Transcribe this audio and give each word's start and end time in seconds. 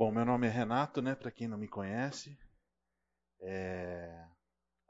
Bom, 0.00 0.10
meu 0.10 0.24
nome 0.24 0.46
é 0.46 0.50
Renato, 0.50 1.02
né? 1.02 1.14
Para 1.14 1.30
quem 1.30 1.46
não 1.46 1.58
me 1.58 1.68
conhece, 1.68 2.34
é... 3.42 4.24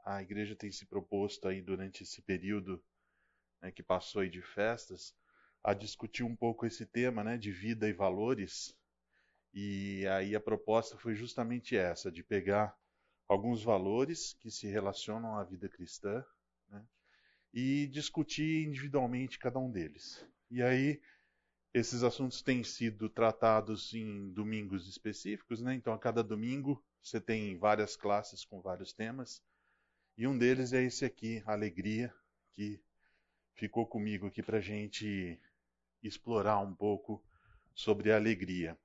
a 0.05 0.21
igreja 0.21 0.55
tem 0.55 0.71
se 0.71 0.85
proposto 0.85 1.49
aí 1.49 1.61
durante 1.61 2.03
esse 2.03 2.21
período 2.21 2.81
né, 3.61 3.73
que 3.73 3.83
passou 3.83 4.21
aí 4.21 4.29
de 4.29 4.41
festas 4.41 5.13
a 5.61 5.73
discutir 5.73 6.23
um 6.23 6.33
pouco 6.33 6.65
esse 6.65 6.85
tema, 6.85 7.25
né, 7.25 7.37
de 7.37 7.51
vida 7.51 7.89
e 7.89 7.91
valores. 7.91 8.73
E 9.53 10.07
aí 10.07 10.33
a 10.33 10.39
proposta 10.39 10.97
foi 10.97 11.13
justamente 11.13 11.75
essa, 11.75 12.09
de 12.09 12.23
pegar 12.23 12.73
alguns 13.27 13.61
valores 13.61 14.31
que 14.39 14.49
se 14.49 14.65
relacionam 14.67 15.37
à 15.37 15.43
vida 15.43 15.67
cristã, 15.67 16.23
né, 16.69 16.85
e 17.53 17.85
discutir 17.87 18.65
individualmente 18.65 19.37
cada 19.37 19.59
um 19.59 19.69
deles. 19.69 20.25
E 20.49 20.63
aí 20.63 21.01
esses 21.73 22.03
assuntos 22.03 22.41
têm 22.41 22.63
sido 22.63 23.09
tratados 23.09 23.93
em 23.93 24.31
domingos 24.33 24.87
específicos, 24.87 25.61
né? 25.61 25.73
Então, 25.73 25.93
a 25.93 25.99
cada 25.99 26.23
domingo 26.23 26.83
você 27.01 27.19
tem 27.19 27.57
várias 27.57 27.95
classes 27.95 28.43
com 28.43 28.61
vários 28.61 28.93
temas. 28.93 29.41
E 30.17 30.27
um 30.27 30.37
deles 30.37 30.73
é 30.73 30.83
esse 30.83 31.05
aqui, 31.05 31.41
Alegria, 31.45 32.13
que 32.51 32.79
ficou 33.55 33.87
comigo 33.87 34.27
aqui 34.27 34.43
para 34.43 34.57
a 34.57 34.61
gente 34.61 35.39
explorar 36.03 36.59
um 36.59 36.75
pouco 36.75 37.23
sobre 37.73 38.11
a 38.11 38.17
alegria. 38.17 38.77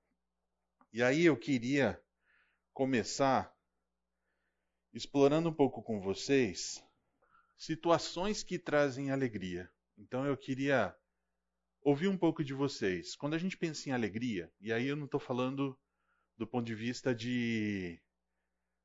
E 0.93 1.03
aí 1.03 1.25
eu 1.25 1.37
queria 1.37 2.01
começar 2.73 3.55
explorando 4.95 5.49
um 5.49 5.53
pouco 5.53 5.83
com 5.83 6.01
vocês 6.01 6.83
situações 7.57 8.43
que 8.43 8.59
trazem 8.59 9.11
alegria. 9.11 9.71
Então 9.99 10.25
eu 10.25 10.37
queria 10.37 10.97
ouvir 11.87 12.09
um 12.09 12.19
pouco 12.19 12.43
de 12.43 12.53
vocês. 12.53 13.15
Quando 13.15 13.35
a 13.35 13.39
gente 13.39 13.57
pensa 13.57 13.89
em 13.89 13.93
alegria, 13.93 14.53
e 14.61 14.73
aí 14.73 14.89
eu 14.89 14.97
não 14.97 15.05
estou 15.05 15.21
falando 15.21 15.79
do 16.37 16.45
ponto 16.45 16.67
de 16.67 16.75
vista 16.75 17.15
de 17.15 18.03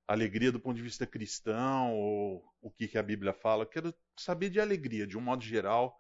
alegria 0.08 0.52
do 0.52 0.60
ponto 0.60 0.76
de 0.76 0.84
vista 0.84 1.08
cristão 1.08 1.96
ou 1.96 2.46
o 2.62 2.70
que, 2.70 2.88
que 2.88 3.00
a 3.00 3.04
Bíblia 3.04 3.34
fala, 3.34 3.64
eu 3.64 3.68
quero 3.68 3.92
saber 4.16 4.52
de 4.52 4.60
alegria, 4.60 5.08
de 5.08 5.18
um 5.18 5.22
modo 5.22 5.44
geral. 5.44 6.00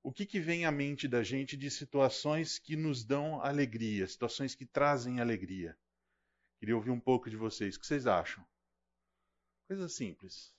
O 0.00 0.12
que, 0.12 0.24
que 0.24 0.38
vem 0.38 0.64
à 0.64 0.70
mente 0.70 1.08
da 1.08 1.24
gente 1.24 1.56
de 1.56 1.68
situações 1.68 2.56
que 2.56 2.76
nos 2.76 3.04
dão 3.04 3.40
alegria, 3.42 4.06
situações 4.06 4.54
que 4.54 4.64
trazem 4.64 5.18
alegria? 5.18 5.76
Queria 6.60 6.76
ouvir 6.76 6.90
um 6.90 7.00
pouco 7.00 7.28
de 7.28 7.36
vocês. 7.36 7.74
O 7.74 7.80
que 7.80 7.86
vocês 7.86 8.06
acham? 8.06 8.46
Coisa 9.66 9.88
simples. 9.88 10.54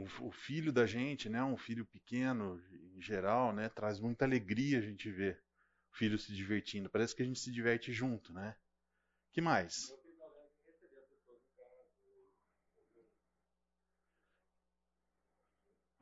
O, 0.00 0.30
filho 0.30 0.72
da 0.72 0.84
gente, 0.84 1.28
né, 1.28 1.42
um 1.42 1.56
filho 1.56 1.86
pequeno, 1.86 2.60
em 2.94 3.00
geral, 3.00 3.52
né, 3.52 3.68
traz 3.68 3.98
muita 3.98 4.26
alegria 4.26 4.78
a 4.78 4.82
gente 4.82 5.10
ver 5.10 5.40
o 5.90 5.96
filho 5.96 6.18
se 6.18 6.34
divertindo. 6.34 6.90
Parece 6.90 7.16
que 7.16 7.22
a 7.22 7.26
gente 7.26 7.40
se 7.40 7.50
diverte 7.50 7.92
junto, 7.92 8.32
né? 8.32 8.54
Que 9.32 9.40
mais? 9.40 9.92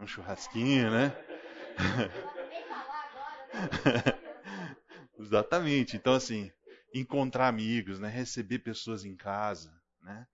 Um 0.00 0.06
churrasquinho, 0.06 0.90
né? 0.90 1.12
Exatamente. 5.18 5.96
Então, 5.96 6.14
assim, 6.14 6.50
encontrar 6.92 7.46
amigos, 7.46 8.00
né? 8.00 8.08
Receber 8.08 8.58
pessoas 8.58 9.04
em 9.04 9.14
casa, 9.14 9.72
né? 10.02 10.26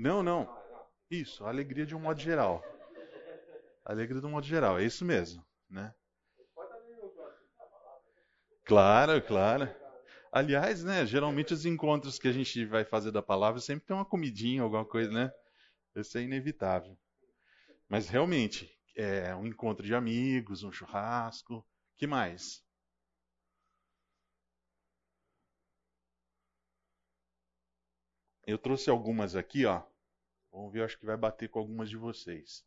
Não, 0.00 0.22
não. 0.22 0.48
Isso, 1.10 1.44
alegria 1.44 1.84
de 1.84 1.94
um 1.94 2.00
modo 2.00 2.18
geral. 2.18 2.64
Alegria 3.84 4.18
de 4.18 4.26
um 4.26 4.30
modo 4.30 4.46
geral, 4.46 4.78
é 4.78 4.84
isso 4.84 5.04
mesmo, 5.04 5.44
né? 5.68 5.94
Claro, 8.64 9.20
claro. 9.20 9.68
Aliás, 10.32 10.82
né, 10.82 11.04
geralmente 11.04 11.52
os 11.52 11.66
encontros 11.66 12.18
que 12.18 12.28
a 12.28 12.32
gente 12.32 12.64
vai 12.64 12.82
fazer 12.82 13.10
da 13.10 13.20
palavra 13.20 13.60
sempre 13.60 13.84
tem 13.84 13.94
uma 13.94 14.06
comidinha, 14.06 14.62
alguma 14.62 14.86
coisa, 14.86 15.10
né? 15.12 15.30
Isso 15.94 16.16
é 16.16 16.22
inevitável. 16.22 16.96
Mas 17.86 18.08
realmente, 18.08 18.74
é 18.96 19.34
um 19.36 19.46
encontro 19.46 19.84
de 19.84 19.94
amigos, 19.94 20.62
um 20.62 20.72
churrasco, 20.72 21.62
que 21.98 22.06
mais? 22.06 22.64
Eu 28.46 28.58
trouxe 28.58 28.88
algumas 28.88 29.36
aqui, 29.36 29.66
ó. 29.66 29.89
Vamos 30.52 30.72
ver, 30.72 30.82
acho 30.82 30.98
que 30.98 31.06
vai 31.06 31.16
bater 31.16 31.48
com 31.48 31.58
algumas 31.58 31.88
de 31.88 31.96
vocês. 31.96 32.64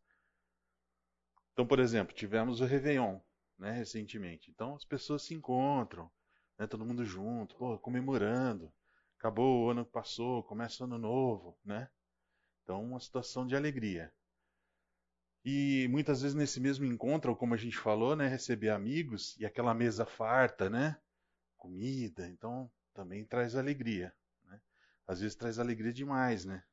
Então, 1.52 1.68
por 1.68 1.80
exemplo, 1.80 2.16
tivemos 2.16 2.62
o 2.62 2.66
Réveillon, 2.66 3.20
né, 3.60 3.72
recentemente. 3.72 4.50
Então, 4.50 4.76
as 4.76 4.86
pessoas 4.86 5.22
se 5.24 5.34
encontram, 5.34 6.10
né, 6.58 6.66
todo 6.66 6.86
mundo 6.86 7.06
junto, 7.06 7.56
pô, 7.56 7.78
comemorando. 7.78 8.72
Acabou 9.18 9.66
o 9.66 9.70
ano 9.70 9.86
que 9.86 9.92
passou, 9.92 10.44
começa 10.44 10.84
o 10.84 10.86
ano 10.86 10.98
novo, 10.98 11.58
né? 11.64 11.90
Então, 12.64 12.84
uma 12.84 13.00
situação 13.00 13.46
de 13.46 13.56
alegria. 13.56 14.12
E 15.46 15.88
muitas 15.90 16.22
vezes 16.22 16.36
nesse 16.36 16.60
mesmo 16.60 16.86
encontro, 16.86 17.36
como 17.36 17.54
a 17.54 17.58
gente 17.58 17.78
falou, 17.78 18.16
né, 18.16 18.28
receber 18.28 18.70
amigos 18.70 19.38
e 19.38 19.46
aquela 19.46 19.74
mesa 19.74 20.06
farta, 20.06 20.70
né? 20.70 20.98
Comida, 21.58 22.28
então 22.28 22.72
também 22.94 23.26
traz 23.26 23.56
alegria. 23.56 24.14
Né? 24.46 24.60
Às 25.08 25.20
vezes 25.20 25.36
traz 25.36 25.60
alegria 25.60 25.92
demais, 25.92 26.46
né? 26.46 26.64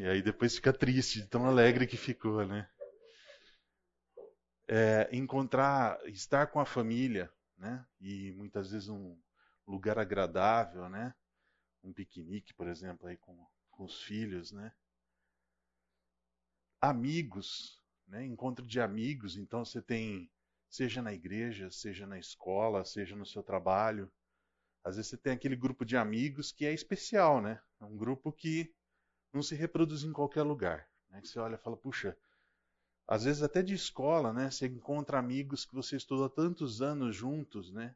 E 0.00 0.08
aí 0.08 0.22
depois 0.22 0.54
fica 0.54 0.72
triste 0.72 1.20
de 1.20 1.26
tão 1.26 1.44
alegre 1.44 1.86
que 1.86 1.98
ficou, 1.98 2.46
né? 2.46 2.66
É, 4.66 5.06
encontrar, 5.12 6.00
estar 6.08 6.46
com 6.46 6.58
a 6.58 6.64
família, 6.64 7.30
né? 7.58 7.84
E 8.00 8.32
muitas 8.32 8.70
vezes 8.70 8.88
um 8.88 9.14
lugar 9.66 9.98
agradável, 9.98 10.88
né? 10.88 11.14
Um 11.84 11.92
piquenique, 11.92 12.54
por 12.54 12.66
exemplo, 12.66 13.08
aí 13.08 13.18
com, 13.18 13.46
com 13.70 13.84
os 13.84 14.02
filhos, 14.02 14.52
né? 14.52 14.72
Amigos, 16.80 17.78
né? 18.08 18.24
Encontro 18.24 18.64
de 18.64 18.80
amigos, 18.80 19.36
então 19.36 19.66
você 19.66 19.82
tem, 19.82 20.30
seja 20.70 21.02
na 21.02 21.12
igreja, 21.12 21.70
seja 21.70 22.06
na 22.06 22.18
escola, 22.18 22.86
seja 22.86 23.14
no 23.14 23.26
seu 23.26 23.42
trabalho, 23.42 24.10
às 24.82 24.96
vezes 24.96 25.10
você 25.10 25.18
tem 25.18 25.34
aquele 25.34 25.56
grupo 25.56 25.84
de 25.84 25.98
amigos 25.98 26.52
que 26.52 26.64
é 26.64 26.72
especial, 26.72 27.42
né? 27.42 27.60
É 27.78 27.84
um 27.84 27.98
grupo 27.98 28.32
que 28.32 28.74
não 29.32 29.42
se 29.42 29.54
reproduz 29.54 30.02
em 30.04 30.12
qualquer 30.12 30.42
lugar. 30.42 30.88
Né? 31.10 31.20
Você 31.22 31.38
olha 31.38 31.54
e 31.54 31.58
fala, 31.58 31.76
puxa, 31.76 32.16
às 33.06 33.24
vezes 33.24 33.42
até 33.42 33.62
de 33.62 33.74
escola, 33.74 34.32
né? 34.32 34.50
Você 34.50 34.66
encontra 34.66 35.18
amigos 35.18 35.64
que 35.64 35.74
você 35.74 35.96
estudou 35.96 36.26
há 36.26 36.30
tantos 36.30 36.80
anos 36.80 37.16
juntos, 37.16 37.72
né? 37.72 37.94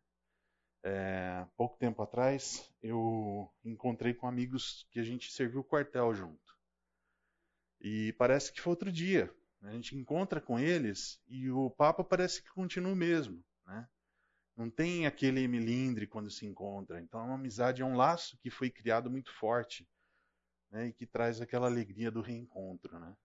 É, 0.83 1.47
pouco 1.57 1.79
tempo 1.79 2.03
atrás, 2.03 2.69
eu 2.83 3.49
encontrei 3.65 4.13
com 4.13 4.27
amigos 4.27 4.87
que 4.91 4.99
a 4.99 5.05
gente 5.05 5.33
serviu 5.33 5.61
o 5.61 5.65
quartel 5.65 6.13
junto. 6.15 6.59
E 7.81 8.13
parece 8.15 8.53
que 8.53 8.61
foi 8.61 8.73
outro 8.73 8.91
dia. 8.93 9.33
Né? 9.61 9.71
A 9.71 9.73
gente 9.73 9.97
encontra 9.97 10.41
com 10.41 10.59
eles 10.59 11.23
e 11.29 11.49
o 11.51 11.71
papo 11.71 12.05
parece 12.05 12.43
que 12.43 12.51
continua 12.51 12.93
o 12.93 12.97
mesmo, 12.97 13.43
né? 13.65 13.89
Não 14.57 14.69
tem 14.69 15.07
aquele 15.07 15.49
melindre 15.49 16.07
quando 16.07 16.31
se 16.31 16.45
encontra. 16.45 17.01
Então, 17.01 17.21
é 17.21 17.25
uma 17.25 17.35
amizade, 17.35 17.83
é 17.83 17.85
um 17.85 17.97
laço 17.97 18.37
que 18.39 18.51
foi 18.51 18.71
criado 18.71 19.11
muito 19.11 19.33
forte 19.33 19.89
né, 20.75 20.89
e 20.89 20.93
que 20.93 21.07
traz 21.07 21.41
aquela 21.41 21.69
alegria 21.69 22.11
do 22.11 22.21
reencontro. 22.21 22.99
Né? 22.99 23.17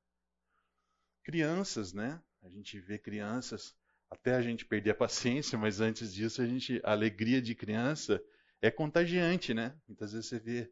Crianças, 1.23 1.93
né? 1.93 2.21
A 2.43 2.47
gente 2.47 2.79
vê 2.79 2.99
crianças, 2.99 3.75
até 4.07 4.35
a 4.35 4.41
gente 4.41 4.63
perder 4.63 4.91
a 4.91 4.95
paciência, 4.95 5.57
mas 5.57 5.81
antes 5.81 6.13
disso 6.13 6.43
a 6.43 6.45
gente, 6.45 6.79
a 6.83 6.91
alegria 6.91 7.41
de 7.41 7.55
criança 7.55 8.23
é 8.61 8.69
contagiante, 8.69 9.51
né? 9.51 9.75
Muitas 9.87 10.13
vezes 10.13 10.27
você 10.27 10.39
vê 10.39 10.71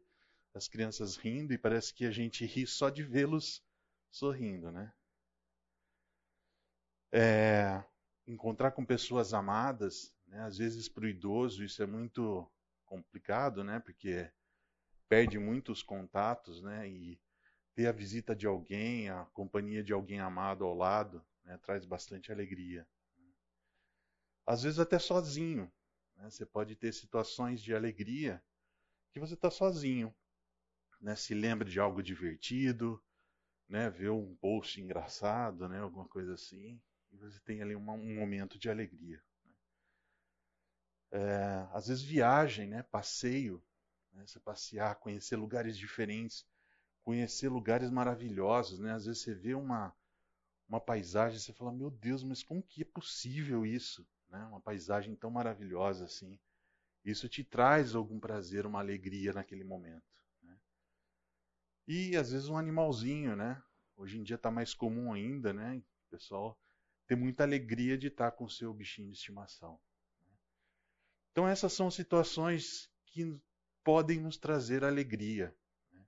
as 0.54 0.68
crianças 0.68 1.16
rindo 1.16 1.52
e 1.52 1.58
parece 1.58 1.92
que 1.92 2.06
a 2.06 2.12
gente 2.12 2.46
ri 2.46 2.64
só 2.64 2.88
de 2.88 3.02
vê-los 3.02 3.60
sorrindo, 4.08 4.70
né? 4.70 4.92
É, 7.10 7.82
encontrar 8.24 8.70
com 8.70 8.84
pessoas 8.84 9.34
amadas, 9.34 10.14
né? 10.26 10.42
às 10.42 10.58
vezes 10.58 10.88
para 10.88 11.04
o 11.04 11.08
idoso 11.08 11.64
isso 11.64 11.82
é 11.82 11.86
muito 11.86 12.46
complicado, 12.86 13.64
né? 13.64 13.80
Porque 13.80 14.30
perde 15.08 15.38
muitos 15.38 15.82
contatos, 15.82 16.62
né? 16.62 16.88
E 16.88 17.20
ter 17.74 17.86
a 17.86 17.92
visita 17.92 18.34
de 18.34 18.46
alguém, 18.46 19.08
a 19.08 19.24
companhia 19.26 19.82
de 19.82 19.92
alguém 19.92 20.20
amado 20.20 20.64
ao 20.64 20.74
lado, 20.74 21.24
né? 21.44 21.58
traz 21.58 21.84
bastante 21.84 22.32
alegria. 22.32 22.86
Às 24.44 24.62
vezes 24.62 24.78
até 24.78 24.98
sozinho, 24.98 25.70
né? 26.16 26.30
Você 26.30 26.44
pode 26.44 26.74
ter 26.74 26.92
situações 26.92 27.62
de 27.62 27.74
alegria 27.74 28.42
que 29.12 29.20
você 29.20 29.34
está 29.34 29.50
sozinho, 29.50 30.14
né? 31.00 31.14
Se 31.14 31.34
lembra 31.34 31.68
de 31.68 31.78
algo 31.78 32.02
divertido, 32.02 33.02
né? 33.68 33.90
Vê 33.90 34.08
um 34.08 34.34
post 34.36 34.80
engraçado, 34.80 35.68
né? 35.68 35.78
Alguma 35.78 36.08
coisa 36.08 36.34
assim, 36.34 36.80
e 37.12 37.16
você 37.16 37.38
tem 37.40 37.62
ali 37.62 37.74
uma, 37.74 37.92
um 37.92 38.14
momento 38.14 38.58
de 38.58 38.68
alegria. 38.68 39.22
Né? 39.44 39.54
É, 41.12 41.68
às 41.72 41.88
vezes 41.88 42.02
viagem, 42.02 42.66
né? 42.66 42.82
Passeio, 42.82 43.62
né? 44.18 44.26
Você 44.26 44.40
passear, 44.40 44.96
conhecer 44.96 45.36
lugares 45.36 45.78
diferentes, 45.78 46.44
conhecer 47.02 47.48
lugares 47.48 47.90
maravilhosos, 47.90 48.78
né? 48.80 48.92
Às 48.92 49.06
vezes 49.06 49.22
você 49.22 49.34
vê 49.34 49.54
uma, 49.54 49.94
uma 50.68 50.80
paisagem 50.80 51.38
e 51.38 51.40
você 51.40 51.52
fala, 51.52 51.72
meu 51.72 51.90
Deus, 51.90 52.22
mas 52.24 52.42
como 52.42 52.62
que 52.62 52.82
é 52.82 52.84
possível 52.84 53.64
isso? 53.64 54.06
Né? 54.28 54.44
Uma 54.46 54.60
paisagem 54.60 55.14
tão 55.14 55.30
maravilhosa 55.30 56.04
assim. 56.04 56.38
Isso 57.04 57.28
te 57.28 57.42
traz 57.42 57.94
algum 57.94 58.20
prazer, 58.20 58.66
uma 58.66 58.80
alegria 58.80 59.32
naquele 59.32 59.64
momento. 59.64 60.04
Né? 60.42 60.58
E 61.86 62.16
às 62.16 62.32
vezes 62.32 62.48
um 62.48 62.58
animalzinho, 62.58 63.36
né? 63.36 63.62
Hoje 63.96 64.18
em 64.18 64.22
dia 64.22 64.36
está 64.36 64.50
mais 64.50 64.74
comum 64.74 65.12
ainda, 65.12 65.52
né? 65.52 65.76
O 65.76 66.10
pessoal 66.10 66.58
ter 67.06 67.16
muita 67.16 67.42
alegria 67.44 67.96
de 67.96 68.08
estar 68.08 68.32
com 68.32 68.44
o 68.44 68.50
seu 68.50 68.74
bichinho 68.74 69.08
de 69.08 69.16
estimação. 69.16 69.80
Né? 70.20 70.36
Então 71.32 71.48
essas 71.48 71.72
são 71.72 71.90
situações 71.90 72.90
que 73.06 73.40
podem 73.84 74.20
nos 74.20 74.36
trazer 74.36 74.84
alegria. 74.84 75.54
Né? 75.92 76.04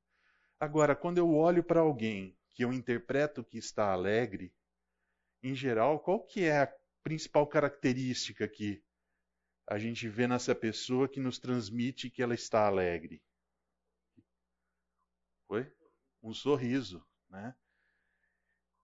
Agora, 0.58 0.94
quando 0.94 1.18
eu 1.18 1.34
olho 1.34 1.62
para 1.62 1.80
alguém 1.80 2.36
que 2.50 2.64
eu 2.64 2.72
interpreto 2.72 3.44
que 3.44 3.58
está 3.58 3.92
alegre, 3.92 4.52
em 5.42 5.54
geral, 5.54 6.00
qual 6.00 6.22
que 6.22 6.44
é 6.44 6.62
a 6.62 6.74
principal 7.02 7.46
característica 7.46 8.46
que 8.46 8.82
a 9.66 9.78
gente 9.78 10.08
vê 10.08 10.26
nessa 10.26 10.54
pessoa 10.54 11.08
que 11.08 11.20
nos 11.20 11.38
transmite 11.38 12.10
que 12.10 12.22
ela 12.22 12.34
está 12.34 12.66
alegre? 12.66 13.22
Foi? 15.46 15.72
Um 16.22 16.34
sorriso, 16.34 17.04
né? 17.28 17.54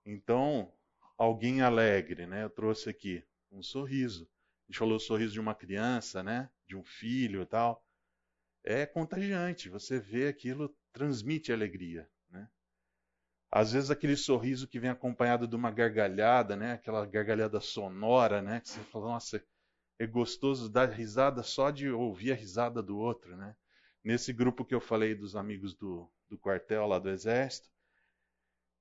Então, 0.05 0.73
alguém 1.19 1.61
alegre, 1.61 2.27
né? 2.27 2.44
Eu 2.44 2.50
trouxe 2.50 2.88
aqui 2.88 3.25
um 3.50 3.62
sorriso. 3.62 4.29
A 4.65 4.73
gente 4.73 4.79
falou 4.79 4.97
o 4.97 5.00
sorriso 5.00 5.33
de 5.33 5.41
uma 5.41 5.55
criança, 5.55 6.23
né? 6.23 6.50
De 6.67 6.77
um 6.77 6.85
filho 6.85 7.43
e 7.43 7.47
tal. 7.47 7.86
É 8.67 8.85
contagiante. 8.85 9.71
Você 9.71 9.99
vê 9.99 10.29
aquilo, 10.29 10.77
transmite 10.93 11.53
alegria, 11.53 12.07
né? 12.29 12.49
Às 13.51 13.73
vezes 13.73 13.91
aquele 13.91 14.17
sorriso 14.17 14.69
que 14.69 14.81
vem 14.81 14.91
acompanhado 14.91 15.47
de 15.47 15.57
uma 15.57 15.71
gargalhada, 15.71 16.57
né? 16.57 16.73
Aquela 16.73 17.07
gargalhada 17.07 17.61
sonora, 17.61 18.43
né? 18.43 18.61
Que 18.61 18.69
você 18.69 18.81
fala, 18.81 19.07
nossa, 19.07 19.43
é 19.99 20.07
gostoso 20.07 20.69
dar 20.69 20.91
risada 20.91 21.43
só 21.43 21.71
de 21.71 21.89
ouvir 21.89 22.33
a 22.33 22.35
risada 22.35 22.83
do 22.83 22.99
outro, 22.99 23.37
né? 23.37 23.57
Nesse 24.05 24.33
grupo 24.33 24.65
que 24.65 24.75
eu 24.75 24.81
falei 24.81 25.15
dos 25.15 25.37
amigos 25.37 25.75
do, 25.75 26.11
do 26.29 26.37
quartel 26.37 26.87
lá 26.87 26.99
do 26.99 27.09
exército, 27.09 27.71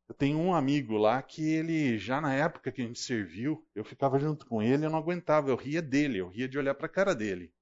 eu 0.10 0.16
tenho 0.16 0.40
um 0.40 0.54
amigo 0.54 0.98
lá 0.98 1.22
que 1.22 1.48
ele, 1.48 1.98
já 2.00 2.20
na 2.20 2.34
época 2.34 2.72
que 2.72 2.82
a 2.82 2.86
gente 2.86 3.00
serviu, 3.00 3.68
eu 3.76 3.86
ficava 3.86 4.20
junto 4.20 4.46
com 4.48 4.62
ele, 4.62 4.86
eu 4.86 4.90
não 4.90 5.00
aguentava, 5.00 5.50
eu 5.50 5.56
ria 5.56 5.82
dele, 5.82 6.20
eu 6.20 6.28
ria 6.28 6.50
de 6.50 6.58
olhar 6.58 6.76
para 6.76 6.88
a 6.88 6.90
cara 6.90 7.16
dele? 7.16 7.55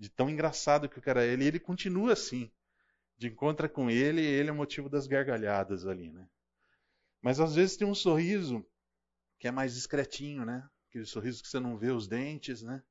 De 0.00 0.08
tão 0.08 0.30
engraçado 0.30 0.88
que 0.88 0.98
o 0.98 1.02
cara 1.02 1.26
é 1.26 1.28
ele, 1.28 1.44
ele 1.44 1.60
continua 1.60 2.14
assim. 2.14 2.50
De 3.18 3.28
encontra 3.28 3.68
com 3.68 3.90
ele, 3.90 4.22
ele 4.22 4.48
é 4.48 4.52
o 4.52 4.56
motivo 4.56 4.88
das 4.88 5.06
gargalhadas 5.06 5.86
ali, 5.86 6.10
né? 6.10 6.26
Mas 7.20 7.38
às 7.38 7.54
vezes 7.54 7.76
tem 7.76 7.86
um 7.86 7.94
sorriso 7.94 8.64
que 9.38 9.46
é 9.46 9.50
mais 9.50 9.74
discretinho, 9.74 10.46
né? 10.46 10.66
Aquele 10.88 11.04
sorriso 11.04 11.42
que 11.42 11.50
você 11.50 11.60
não 11.60 11.76
vê 11.76 11.90
os 11.90 12.08
dentes, 12.08 12.62
né? 12.62 12.82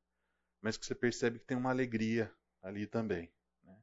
Mas 0.61 0.77
que 0.77 0.85
você 0.85 0.93
percebe 0.93 1.39
que 1.39 1.47
tem 1.47 1.57
uma 1.57 1.71
alegria 1.71 2.31
ali 2.61 2.85
também. 2.85 3.27
Né? 3.63 3.75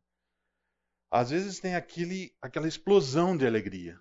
Às 1.10 1.30
vezes 1.30 1.58
tem 1.58 1.74
aquele, 1.74 2.32
aquela 2.40 2.68
explosão 2.68 3.36
de 3.36 3.44
alegria, 3.44 4.00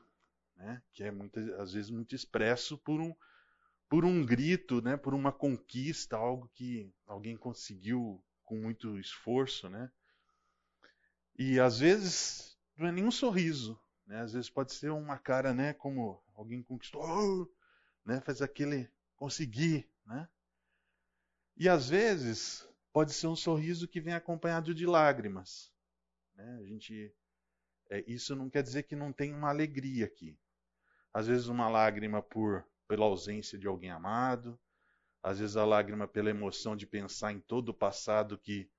né? 0.55 0.83
Que 0.93 1.03
é 1.03 1.09
muitas, 1.09 1.49
às 1.59 1.73
vezes 1.73 1.89
muito 1.89 2.13
expresso 2.13 2.77
por 2.77 3.01
um, 3.01 3.11
por 3.89 4.05
um 4.05 4.23
grito, 4.23 4.83
né? 4.83 4.95
Por 4.95 5.15
uma 5.15 5.31
conquista, 5.31 6.15
algo 6.15 6.47
que 6.53 6.93
alguém 7.07 7.35
conseguiu 7.35 8.23
com 8.45 8.55
muito 8.55 8.97
esforço, 8.99 9.69
né? 9.69 9.91
E 11.37 11.59
às 11.59 11.79
vezes 11.79 12.57
não 12.77 12.87
é 12.87 12.91
nenhum 12.91 13.11
sorriso, 13.11 13.79
né? 14.05 14.21
Às 14.21 14.33
vezes 14.33 14.49
pode 14.49 14.73
ser 14.73 14.91
uma 14.91 15.17
cara, 15.17 15.53
né? 15.53 15.73
Como 15.73 16.23
alguém 16.33 16.63
conquistou, 16.63 17.51
né? 18.05 18.21
Faz 18.21 18.41
aquele 18.41 18.89
conseguir, 19.17 19.89
né? 20.05 20.29
E 21.57 21.67
às 21.67 21.89
vezes 21.89 22.67
pode 22.91 23.13
ser 23.13 23.27
um 23.27 23.35
sorriso 23.35 23.87
que 23.87 23.99
vem 23.99 24.13
acompanhado 24.13 24.73
de 24.73 24.85
lágrimas. 24.85 25.71
Né? 26.35 26.57
A 26.61 26.63
gente, 26.63 27.13
é, 27.89 28.03
isso 28.07 28.35
não 28.35 28.49
quer 28.49 28.63
dizer 28.63 28.83
que 28.83 28.95
não 28.95 29.11
tem 29.11 29.33
uma 29.33 29.49
alegria 29.49 30.05
aqui. 30.05 30.37
Às 31.13 31.27
vezes 31.27 31.47
uma 31.47 31.69
lágrima 31.69 32.21
por 32.21 32.65
pela 32.87 33.05
ausência 33.05 33.57
de 33.57 33.67
alguém 33.67 33.89
amado, 33.89 34.59
às 35.25 35.39
vezes 35.39 35.57
a 35.57 35.65
lágrima 35.65 36.07
pela 36.07 36.29
emoção 36.29 36.75
de 36.75 36.85
pensar 36.85 37.31
em 37.31 37.39
todo 37.39 37.69
o 37.69 37.73
passado 37.73 38.37
que 38.37 38.69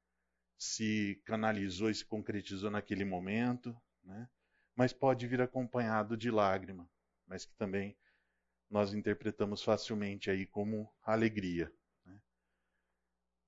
se 0.56 1.20
canalizou 1.25 1.90
e 1.90 1.94
se 1.94 2.04
concretizou 2.04 2.70
naquele 2.70 3.04
momento, 3.04 3.76
né? 4.04 4.28
mas 4.76 4.93
pode 4.93 5.26
vir 5.26 5.40
acompanhado 5.40 6.16
de 6.16 6.31
lágrima, 6.31 6.88
mas 7.26 7.44
que 7.44 7.52
também 7.56 7.96
nós 8.70 8.94
interpretamos 8.94 9.60
facilmente 9.60 10.31
aí 10.31 10.46
como 10.46 10.88
alegria. 11.02 11.69
Né? 12.04 12.16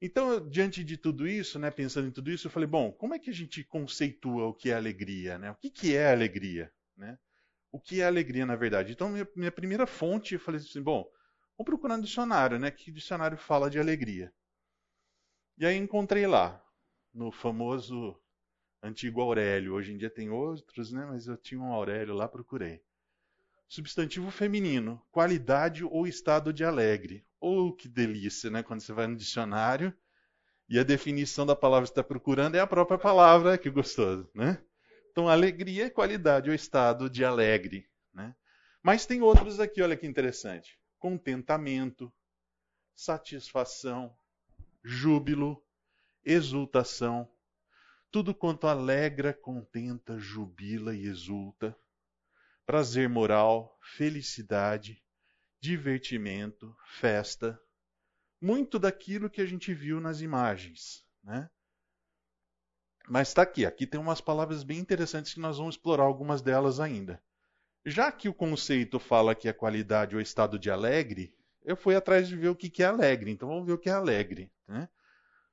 Então, 0.03 0.49
diante 0.49 0.83
de 0.83 0.97
tudo 0.97 1.29
isso, 1.29 1.57
né, 1.57 1.71
pensando 1.71 2.09
em 2.09 2.13
tudo 2.13 2.33
isso, 2.33 2.49
eu 2.49 2.51
falei, 2.51 2.67
bom, 2.67 2.91
como 2.91 3.15
é 3.15 3.19
que 3.21 3.31
a 3.31 3.35
gente 3.35 3.63
conceitua 3.63 4.47
o 4.47 4.55
que 4.55 4.71
é 4.71 4.75
alegria? 4.75 5.39
Né? 5.39 5.53
O 5.53 5.55
que, 5.55 5.71
que 5.71 5.95
é 5.95 6.11
alegria? 6.11 6.73
Né? 6.97 7.17
O 7.71 7.79
que 7.79 8.01
é 8.01 8.07
alegria, 8.07 8.45
na 8.45 8.57
verdade? 8.57 8.91
Então, 8.91 9.09
minha, 9.09 9.29
minha 9.37 9.53
primeira 9.53 9.87
fonte, 9.87 10.35
eu 10.35 10.41
falei 10.41 10.61
assim, 10.61 10.83
bom, 10.83 11.09
vamos 11.59 11.67
procurar 11.67 11.97
no 11.97 12.05
dicionário, 12.05 12.59
né? 12.59 12.71
Que 12.71 12.93
dicionário 12.93 13.37
fala 13.37 13.69
de 13.69 13.81
alegria? 13.81 14.33
E 15.59 15.67
aí 15.67 15.77
encontrei 15.77 16.25
lá, 16.25 16.65
no 17.13 17.33
famoso 17.33 18.17
antigo 18.81 19.21
Aurélio. 19.21 19.75
Hoje 19.75 19.93
em 19.93 19.99
dia 19.99 20.09
tem 20.09 20.31
outros, 20.31 20.93
né? 20.93 21.05
Mas 21.05 21.27
eu 21.27 21.37
tinha 21.37 21.61
um 21.61 21.73
Aurélio 21.73 22.15
lá, 22.15 22.29
procurei. 22.29 22.81
Substantivo 23.67 24.31
feminino, 24.31 25.03
qualidade 25.11 25.85
ou 25.85 26.07
estado 26.07 26.53
de 26.53 26.65
alegre. 26.65 27.27
Ou 27.41 27.69
oh, 27.69 27.73
que 27.73 27.89
delícia, 27.89 28.51
né? 28.51 28.63
Quando 28.63 28.81
você 28.81 28.93
vai 28.93 29.09
no 29.09 29.17
dicionário 29.17 29.93
e 30.69 30.79
a 30.79 30.85
definição 30.85 31.45
da 31.45 31.57
palavra 31.57 31.87
que 31.87 31.91
está 31.91 32.05
procurando 32.05 32.55
é 32.55 32.61
a 32.61 32.67
própria 32.67 32.99
palavra, 32.99 33.59
que 33.59 33.69
gostoso, 33.69 34.31
né? 34.35 34.63
Então, 35.11 35.29
alegria 35.29 35.87
é 35.87 35.91
qualidade 35.91 36.49
ou 36.49 36.55
estado 36.55 37.11
de 37.11 37.25
alegre, 37.25 37.89
né? 38.15 38.35
Mas 38.83 39.07
tem 39.07 39.23
outros 39.23 39.59
aqui, 39.59 39.83
olha 39.83 39.97
que 39.97 40.07
interessante. 40.07 40.79
Contentamento, 40.99 42.13
satisfação, 42.95 44.17
júbilo, 44.83 45.65
exultação, 46.25 47.31
tudo 48.11 48.35
quanto 48.35 48.67
alegra, 48.67 49.33
contenta, 49.33 50.19
jubila 50.19 50.95
e 50.95 51.05
exulta 51.07 51.77
prazer 52.69 53.09
moral, 53.09 53.79
felicidade, 53.97 55.03
divertimento, 55.59 56.77
festa, 57.01 57.59
muito 58.39 58.79
daquilo 58.79 59.31
que 59.31 59.41
a 59.41 59.47
gente 59.47 59.73
viu 59.73 60.03
nas 60.03 60.21
imagens, 60.21 61.03
né? 61.25 61.49
Mas 63.09 63.29
está 63.29 63.41
aqui, 63.41 63.65
aqui 63.65 63.87
tem 63.87 63.99
umas 63.99 64.21
palavras 64.21 64.63
bem 64.63 64.79
interessantes 64.79 65.33
que 65.33 65.41
nós 65.41 65.57
vamos 65.57 65.77
explorar 65.77 66.03
algumas 66.03 66.43
delas 66.43 66.79
ainda. 66.79 67.25
Já 67.85 68.13
que 68.13 68.29
o 68.29 68.35
conceito 68.35 68.99
fala 68.99 69.35
que 69.35 69.49
é 69.49 69.53
qualidade 69.53 70.15
ou 70.15 70.21
estado 70.21 70.59
de 70.59 70.71
alegre, 70.71 71.35
eu 71.65 71.77
fui 71.77 71.95
atrás 71.95 72.29
de 72.29 72.37
ver 72.37 72.49
o 72.49 72.57
que 72.57 72.83
é 72.83 72.87
alegre. 72.87 73.31
Então 73.31 73.49
vamos 73.49 73.67
ver 73.67 73.73
o 73.73 73.79
que 73.79 73.89
é 73.89 73.93
alegre. 73.93 74.51
Né? 74.67 74.89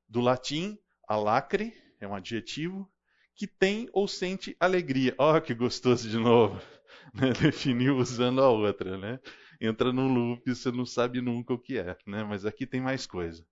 Do 0.08 0.22
latim, 0.22 0.78
alacre 1.08 1.74
é 2.00 2.08
um 2.08 2.16
adjetivo 2.16 2.92
que 3.36 3.48
tem 3.48 3.90
ou 3.92 4.08
sente 4.08 4.56
alegria. 4.60 5.14
Olha 5.18 5.42
que 5.42 5.54
gostoso 5.54 6.10
de 6.10 6.18
novo. 6.18 6.62
né, 7.14 7.32
definiu 7.32 7.98
usando 7.98 8.42
a 8.42 8.50
outra, 8.50 8.98
né? 8.98 9.20
Entra 9.60 9.92
num 9.92 10.14
loop, 10.14 10.54
você 10.54 10.72
não 10.72 10.86
sabe 10.86 11.22
nunca 11.22 11.54
o 11.54 11.60
que 11.60 11.78
é, 11.78 11.98
né? 12.06 12.24
Mas 12.24 12.46
aqui 12.46 12.66
tem 12.66 12.82
mais 12.82 13.06
coisa. 13.06 13.46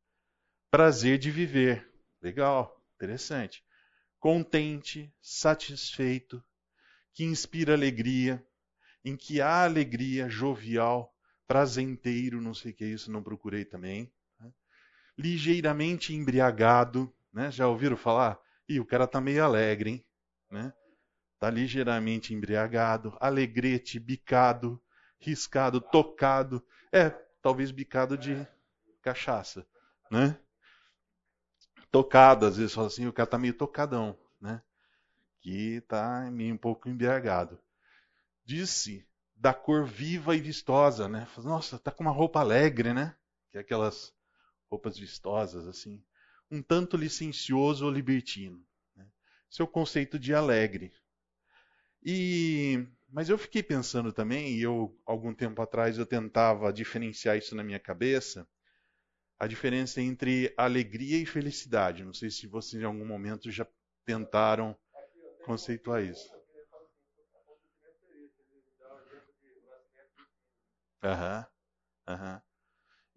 Prazer 0.70 1.18
de 1.18 1.32
viver. 1.32 1.88
Legal, 2.22 2.82
interessante. 2.96 3.64
Contente, 4.20 5.14
satisfeito, 5.22 6.44
que 7.14 7.24
inspira 7.24 7.74
alegria, 7.74 8.46
em 9.04 9.16
que 9.16 9.42
há 9.42 9.64
alegria, 9.64 10.30
jovial, 10.30 11.14
prazenteiro, 11.48 12.42
não 12.42 12.54
sei 12.54 12.72
o 12.72 12.76
que 12.76 12.84
é 12.84 12.88
isso, 12.88 13.12
não 13.12 13.24
procurei 13.24 13.66
também. 13.66 14.12
Né? 14.40 14.52
Ligeiramente 15.18 16.14
embriagado, 16.14 17.14
né? 17.32 17.52
Já 17.52 17.68
ouviram 17.68 17.98
falar? 17.98 18.40
Ih, 18.68 18.80
o 18.80 18.86
cara 18.86 19.06
tá 19.08 19.20
meio 19.20 19.44
alegre, 19.44 19.90
hein? 19.90 20.06
Né? 20.50 20.74
está 21.44 21.50
ligeiramente 21.50 22.34
embriagado, 22.34 23.18
alegrete, 23.20 24.00
bicado, 24.00 24.82
riscado, 25.20 25.82
tocado. 25.82 26.66
É, 26.90 27.10
talvez 27.42 27.70
bicado 27.70 28.18
de 28.18 28.48
cachaça, 29.02 29.68
né? 30.10 30.40
Tocado, 31.92 32.46
às 32.46 32.56
vezes 32.56 32.78
assim, 32.78 33.08
o 33.08 33.14
cara 33.14 33.26
está 33.26 33.38
meio 33.38 33.54
tocadão, 33.54 34.18
né? 34.40 34.62
Que 35.42 35.76
está 35.76 36.32
meio 36.32 36.54
um 36.56 36.58
pouco 36.58 36.88
embriagado. 36.88 37.60
Disse 38.46 39.08
da 39.36 39.54
cor 39.54 39.86
viva 39.86 40.36
e 40.36 40.42
vistosa, 40.42 41.08
né? 41.10 41.28
Nossa, 41.38 41.78
tá 41.78 41.92
com 41.92 42.04
uma 42.04 42.12
roupa 42.12 42.40
alegre, 42.40 42.94
né? 42.94 43.16
Que 43.50 43.58
é 43.58 43.62
aquelas 43.62 44.14
roupas 44.70 44.98
vistosas 44.98 45.68
assim. 45.68 46.04
Um 46.50 46.62
tanto 46.62 46.98
licencioso 46.98 47.86
ou 47.86 47.92
libertino. 47.92 48.64
Né? 48.96 49.06
Esse 49.52 49.62
é 49.62 49.66
conceito 49.66 50.18
de 50.18 50.34
alegre. 50.34 50.94
E 52.04 52.88
mas 53.14 53.30
eu 53.30 53.38
fiquei 53.38 53.62
pensando 53.62 54.12
também, 54.12 54.54
e 54.54 54.64
eu 54.64 55.00
algum 55.06 55.36
tempo 55.36 55.62
atrás 55.62 56.00
eu 56.00 56.06
tentava 56.06 56.74
diferenciar 56.74 57.38
isso 57.38 57.56
na 57.56 57.64
minha 57.64 57.80
cabeça, 57.80 58.48
a 59.38 59.46
diferença 59.46 60.02
entre 60.02 60.52
alegria 60.58 61.20
e 61.20 61.26
felicidade. 61.26 62.04
Não 62.04 62.14
sei 62.14 62.32
se 62.32 62.48
vocês 62.48 62.82
em 62.82 62.86
algum 62.86 63.06
momento 63.06 63.52
já 63.52 63.68
tentaram 64.04 64.76
conceituar 65.46 66.04
isso. 66.04 66.28
Aham, 71.04 71.46
aham. 72.08 72.42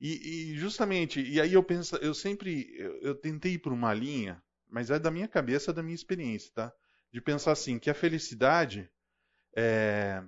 E, 0.01 0.53
e, 0.53 0.57
justamente, 0.59 1.21
e 1.23 1.41
aí 1.41 1.55
eu 1.55 1.65
penso, 1.65 1.97
eu 1.99 2.15
sempre, 2.15 2.69
eu, 2.79 2.99
eu, 3.03 3.15
tentei 3.17 3.55
ir 3.55 3.59
por 3.61 3.73
uma 3.73 3.95
linha, 3.95 4.43
mas 4.69 4.91
é 4.91 4.99
da 4.99 5.11
minha 5.11 5.29
cabeça, 5.29 5.73
da 5.73 5.83
minha 5.83 5.95
experiência, 5.95 6.53
tá? 6.55 6.73
De 7.13 7.21
pensar 7.21 7.53
assim, 7.53 7.79
que 7.79 7.91
a 7.91 7.95
felicidade 7.95 8.91
é, 9.57 10.23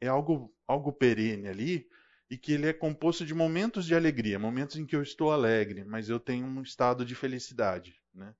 é 0.00 0.08
algo, 0.08 0.54
algo 0.66 0.92
perene 0.92 1.48
ali 1.48 1.88
e 2.30 2.38
que 2.38 2.52
ele 2.52 2.66
é 2.68 2.74
composto 2.74 3.26
de 3.26 3.34
momentos 3.34 3.86
de 3.86 3.94
alegria, 3.94 4.38
momentos 4.38 4.76
em 4.76 4.86
que 4.86 4.96
eu 4.96 5.02
estou 5.02 5.32
alegre, 5.32 5.84
mas 5.84 6.08
eu 6.10 6.20
tenho 6.20 6.46
um 6.46 6.62
estado 6.62 7.04
de 7.04 7.14
felicidade, 7.14 8.00
né? 8.14 8.34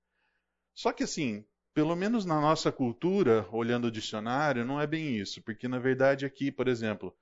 Só 0.75 0.93
que 0.93 1.03
assim, 1.03 1.45
pelo 1.75 1.97
menos 1.97 2.25
na 2.25 2.41
nossa 2.41 2.71
cultura, 2.71 3.49
olhando 3.51 3.87
o 3.87 3.91
dicionário, 3.91 4.65
não 4.65 4.81
é 4.81 4.87
bem 4.87 5.17
isso, 5.19 5.43
porque 5.43 5.67
na 5.67 5.79
verdade 5.79 6.25
aqui, 6.25 6.53
por 6.53 6.69
exemplo, 6.69 7.17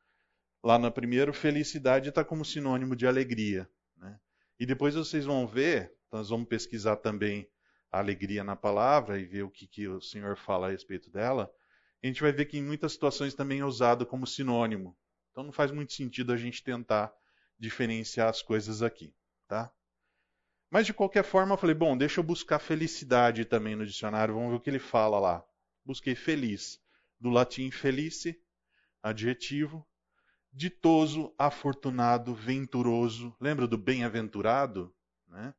Lá 0.64 0.78
no 0.78 0.90
primeiro, 0.90 1.30
felicidade 1.34 2.08
está 2.08 2.24
como 2.24 2.42
sinônimo 2.42 2.96
de 2.96 3.06
alegria. 3.06 3.68
Né? 3.98 4.18
E 4.58 4.64
depois 4.64 4.94
vocês 4.94 5.26
vão 5.26 5.46
ver, 5.46 5.94
nós 6.10 6.30
vamos 6.30 6.48
pesquisar 6.48 6.96
também 6.96 7.46
a 7.92 7.98
alegria 7.98 8.42
na 8.42 8.56
palavra 8.56 9.20
e 9.20 9.26
ver 9.26 9.42
o 9.42 9.50
que, 9.50 9.66
que 9.66 9.86
o 9.86 10.00
Senhor 10.00 10.38
fala 10.38 10.68
a 10.68 10.70
respeito 10.70 11.10
dela. 11.10 11.52
A 12.02 12.06
gente 12.06 12.22
vai 12.22 12.32
ver 12.32 12.46
que 12.46 12.56
em 12.56 12.62
muitas 12.62 12.92
situações 12.92 13.34
também 13.34 13.60
é 13.60 13.64
usado 13.64 14.06
como 14.06 14.26
sinônimo. 14.26 14.96
Então 15.30 15.44
não 15.44 15.52
faz 15.52 15.70
muito 15.70 15.92
sentido 15.92 16.32
a 16.32 16.36
gente 16.38 16.64
tentar 16.64 17.12
diferenciar 17.58 18.30
as 18.30 18.40
coisas 18.40 18.80
aqui, 18.80 19.14
tá? 19.46 19.70
Mas 20.70 20.86
de 20.86 20.94
qualquer 20.94 21.24
forma, 21.24 21.52
eu 21.52 21.58
falei, 21.58 21.74
bom, 21.74 21.94
deixa 21.94 22.20
eu 22.20 22.24
buscar 22.24 22.58
felicidade 22.58 23.44
também 23.44 23.76
no 23.76 23.84
dicionário, 23.84 24.32
vamos 24.32 24.48
ver 24.48 24.56
o 24.56 24.60
que 24.60 24.70
ele 24.70 24.78
fala 24.78 25.20
lá. 25.20 25.44
Busquei 25.84 26.14
feliz, 26.14 26.80
do 27.20 27.28
latim 27.28 27.70
felice, 27.70 28.42
adjetivo, 29.02 29.86
ditoso, 30.54 31.34
afortunado, 31.36 32.34
venturoso. 32.34 33.36
Lembra 33.40 33.66
do 33.66 33.76
bem-aventurado? 33.76 34.94
Né? 35.26 35.52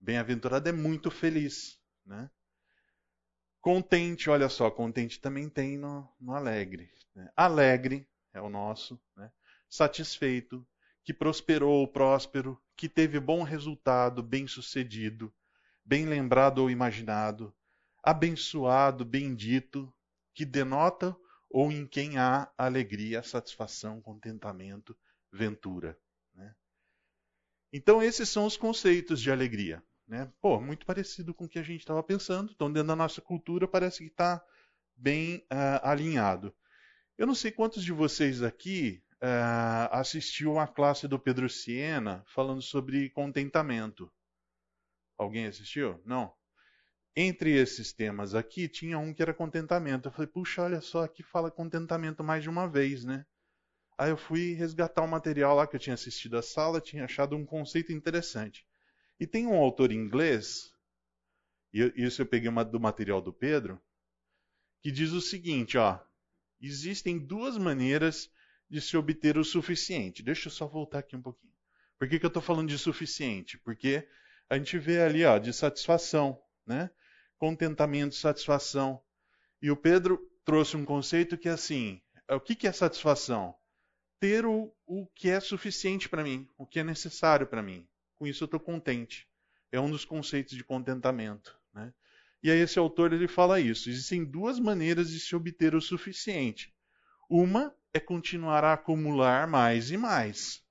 Bem-aventurado 0.00 0.68
é 0.68 0.72
muito 0.72 1.10
feliz. 1.10 1.78
Né? 2.04 2.28
Contente, 3.60 4.28
olha 4.28 4.48
só, 4.48 4.70
contente 4.70 5.20
também 5.20 5.48
tem 5.48 5.78
no, 5.78 6.08
no 6.20 6.34
alegre. 6.34 6.90
Né? 7.14 7.30
Alegre 7.36 8.06
é 8.32 8.40
o 8.40 8.50
nosso. 8.50 9.00
Né? 9.16 9.30
Satisfeito, 9.70 10.66
que 11.04 11.14
prosperou, 11.14 11.86
próspero, 11.86 12.60
que 12.76 12.88
teve 12.88 13.20
bom 13.20 13.44
resultado, 13.44 14.22
bem-sucedido, 14.22 15.32
bem 15.84 16.06
lembrado 16.06 16.58
ou 16.58 16.70
imaginado, 16.70 17.54
abençoado, 18.02 19.04
bendito, 19.04 19.92
que 20.34 20.44
denota 20.44 21.16
ou 21.54 21.70
em 21.70 21.86
quem 21.86 22.18
há 22.18 22.52
alegria, 22.58 23.22
satisfação, 23.22 24.02
contentamento, 24.02 24.96
ventura. 25.30 25.96
Né? 26.34 26.52
Então, 27.72 28.02
esses 28.02 28.28
são 28.28 28.44
os 28.44 28.56
conceitos 28.56 29.20
de 29.20 29.30
alegria. 29.30 29.80
Né? 30.04 30.28
Pô, 30.40 30.60
muito 30.60 30.84
parecido 30.84 31.32
com 31.32 31.44
o 31.44 31.48
que 31.48 31.60
a 31.60 31.62
gente 31.62 31.78
estava 31.78 32.02
pensando. 32.02 32.50
Então, 32.52 32.72
dentro 32.72 32.88
da 32.88 32.96
nossa 32.96 33.20
cultura, 33.20 33.68
parece 33.68 33.98
que 33.98 34.10
está 34.10 34.44
bem 34.96 35.46
uh, 35.52 35.78
alinhado. 35.84 36.52
Eu 37.16 37.24
não 37.24 37.36
sei 37.36 37.52
quantos 37.52 37.84
de 37.84 37.92
vocês 37.92 38.42
aqui 38.42 39.00
uh, 39.22 39.92
assistiu 39.92 40.58
a 40.58 40.66
classe 40.66 41.06
do 41.06 41.20
Pedro 41.20 41.48
Siena 41.48 42.24
falando 42.26 42.62
sobre 42.62 43.10
contentamento. 43.10 44.12
Alguém 45.16 45.46
assistiu? 45.46 46.02
Não? 46.04 46.34
Entre 47.16 47.52
esses 47.56 47.92
temas 47.92 48.34
aqui, 48.34 48.68
tinha 48.68 48.98
um 48.98 49.14
que 49.14 49.22
era 49.22 49.32
contentamento. 49.32 50.08
Eu 50.08 50.12
falei, 50.12 50.26
puxa, 50.26 50.62
olha 50.62 50.80
só, 50.80 51.04
aqui 51.04 51.22
fala 51.22 51.50
contentamento 51.50 52.24
mais 52.24 52.42
de 52.42 52.50
uma 52.50 52.68
vez, 52.68 53.04
né? 53.04 53.24
Aí 53.96 54.10
eu 54.10 54.16
fui 54.16 54.54
resgatar 54.54 55.02
o 55.02 55.08
material 55.08 55.54
lá 55.54 55.66
que 55.66 55.76
eu 55.76 55.80
tinha 55.80 55.94
assistido 55.94 56.36
à 56.36 56.42
sala, 56.42 56.80
tinha 56.80 57.04
achado 57.04 57.36
um 57.36 57.46
conceito 57.46 57.92
interessante. 57.92 58.66
E 59.20 59.26
tem 59.26 59.46
um 59.46 59.54
autor 59.54 59.92
inglês, 59.92 60.72
e 61.72 61.92
isso 61.96 62.20
eu 62.20 62.26
peguei 62.26 62.48
uma, 62.48 62.64
do 62.64 62.80
material 62.80 63.20
do 63.20 63.32
Pedro, 63.32 63.80
que 64.82 64.90
diz 64.90 65.12
o 65.12 65.20
seguinte, 65.20 65.78
ó, 65.78 66.00
existem 66.60 67.18
duas 67.18 67.56
maneiras 67.56 68.28
de 68.68 68.80
se 68.80 68.96
obter 68.96 69.38
o 69.38 69.44
suficiente. 69.44 70.22
Deixa 70.22 70.48
eu 70.48 70.52
só 70.52 70.66
voltar 70.66 70.98
aqui 70.98 71.14
um 71.14 71.22
pouquinho. 71.22 71.54
Por 71.96 72.08
que, 72.08 72.18
que 72.18 72.26
eu 72.26 72.28
estou 72.28 72.42
falando 72.42 72.68
de 72.68 72.78
suficiente? 72.78 73.56
Porque 73.58 74.06
a 74.50 74.58
gente 74.58 74.76
vê 74.78 75.00
ali, 75.00 75.24
ó, 75.24 75.38
de 75.38 75.52
satisfação, 75.52 76.42
né? 76.66 76.90
Contentamento, 77.38 78.14
satisfação. 78.14 79.02
E 79.60 79.70
o 79.70 79.76
Pedro 79.76 80.18
trouxe 80.44 80.76
um 80.76 80.84
conceito 80.84 81.38
que 81.38 81.48
é 81.48 81.52
assim: 81.52 82.00
o 82.30 82.40
que 82.40 82.66
é 82.66 82.72
satisfação? 82.72 83.54
Ter 84.20 84.46
o, 84.46 84.74
o 84.86 85.06
que 85.06 85.28
é 85.28 85.40
suficiente 85.40 86.08
para 86.08 86.22
mim, 86.22 86.48
o 86.56 86.66
que 86.66 86.80
é 86.80 86.84
necessário 86.84 87.46
para 87.46 87.62
mim. 87.62 87.86
Com 88.16 88.26
isso 88.26 88.44
eu 88.44 88.46
estou 88.46 88.60
contente. 88.60 89.28
É 89.70 89.80
um 89.80 89.90
dos 89.90 90.04
conceitos 90.04 90.56
de 90.56 90.64
contentamento. 90.64 91.58
Né? 91.74 91.92
E 92.42 92.50
aí 92.50 92.58
esse 92.58 92.78
autor 92.78 93.12
ele 93.12 93.28
fala 93.28 93.60
isso. 93.60 93.90
Existem 93.90 94.24
duas 94.24 94.58
maneiras 94.58 95.10
de 95.10 95.18
se 95.18 95.34
obter 95.34 95.74
o 95.74 95.80
suficiente. 95.80 96.72
Uma 97.28 97.74
é 97.92 98.00
continuar 98.00 98.64
a 98.64 98.74
acumular 98.74 99.46
mais 99.46 99.90
e 99.90 99.96
mais. 99.96 100.62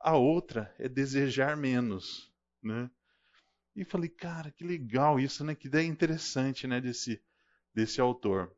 A 0.00 0.16
outra 0.16 0.74
é 0.78 0.88
desejar 0.88 1.56
menos. 1.56 2.32
Né? 2.62 2.90
E 3.78 3.84
falei, 3.84 4.08
cara, 4.08 4.50
que 4.50 4.64
legal 4.64 5.20
isso, 5.20 5.44
né? 5.44 5.54
Que 5.54 5.68
ideia 5.68 5.86
interessante, 5.86 6.66
né, 6.66 6.80
desse, 6.80 7.22
desse 7.72 8.00
autor. 8.00 8.52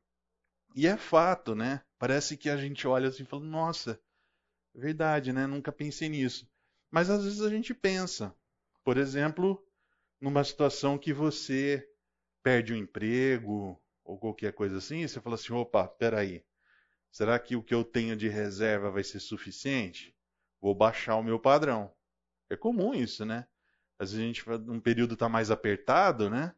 E 0.74 0.86
é 0.86 0.96
fato, 0.96 1.54
né? 1.54 1.84
Parece 1.98 2.38
que 2.38 2.48
a 2.48 2.56
gente 2.56 2.88
olha 2.88 3.10
assim 3.10 3.24
e 3.24 3.26
fala, 3.26 3.44
nossa, 3.44 4.00
verdade, 4.74 5.30
né? 5.30 5.46
Nunca 5.46 5.70
pensei 5.70 6.08
nisso. 6.08 6.50
Mas 6.90 7.10
às 7.10 7.22
vezes 7.22 7.42
a 7.42 7.50
gente 7.50 7.74
pensa. 7.74 8.34
Por 8.82 8.96
exemplo, 8.96 9.62
numa 10.18 10.42
situação 10.42 10.96
que 10.96 11.12
você 11.12 11.86
perde 12.42 12.72
o 12.72 12.76
um 12.76 12.78
emprego 12.78 13.78
ou 14.02 14.18
qualquer 14.18 14.54
coisa 14.54 14.78
assim, 14.78 15.06
você 15.06 15.20
fala 15.20 15.34
assim, 15.34 15.52
opa, 15.52 15.86
peraí, 15.86 16.42
será 17.12 17.38
que 17.38 17.54
o 17.54 17.62
que 17.62 17.74
eu 17.74 17.84
tenho 17.84 18.16
de 18.16 18.26
reserva 18.26 18.90
vai 18.90 19.04
ser 19.04 19.20
suficiente? 19.20 20.16
Vou 20.62 20.74
baixar 20.74 21.16
o 21.16 21.22
meu 21.22 21.38
padrão. 21.38 21.94
É 22.48 22.56
comum 22.56 22.94
isso, 22.94 23.26
né? 23.26 23.46
Às 24.00 24.12
vezes 24.12 24.24
a 24.24 24.26
gente, 24.26 24.66
num 24.66 24.80
período 24.80 25.12
está 25.12 25.28
mais 25.28 25.50
apertado, 25.50 26.30
né? 26.30 26.54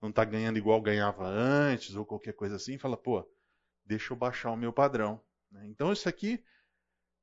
Não 0.00 0.08
está 0.08 0.24
ganhando 0.24 0.56
igual 0.56 0.80
ganhava 0.80 1.26
antes 1.26 1.94
ou 1.94 2.06
qualquer 2.06 2.32
coisa 2.32 2.56
assim, 2.56 2.78
fala, 2.78 2.96
pô, 2.96 3.30
deixa 3.84 4.14
eu 4.14 4.16
baixar 4.16 4.50
o 4.50 4.56
meu 4.56 4.72
padrão. 4.72 5.20
Né? 5.52 5.66
Então 5.66 5.92
isso 5.92 6.08
aqui 6.08 6.42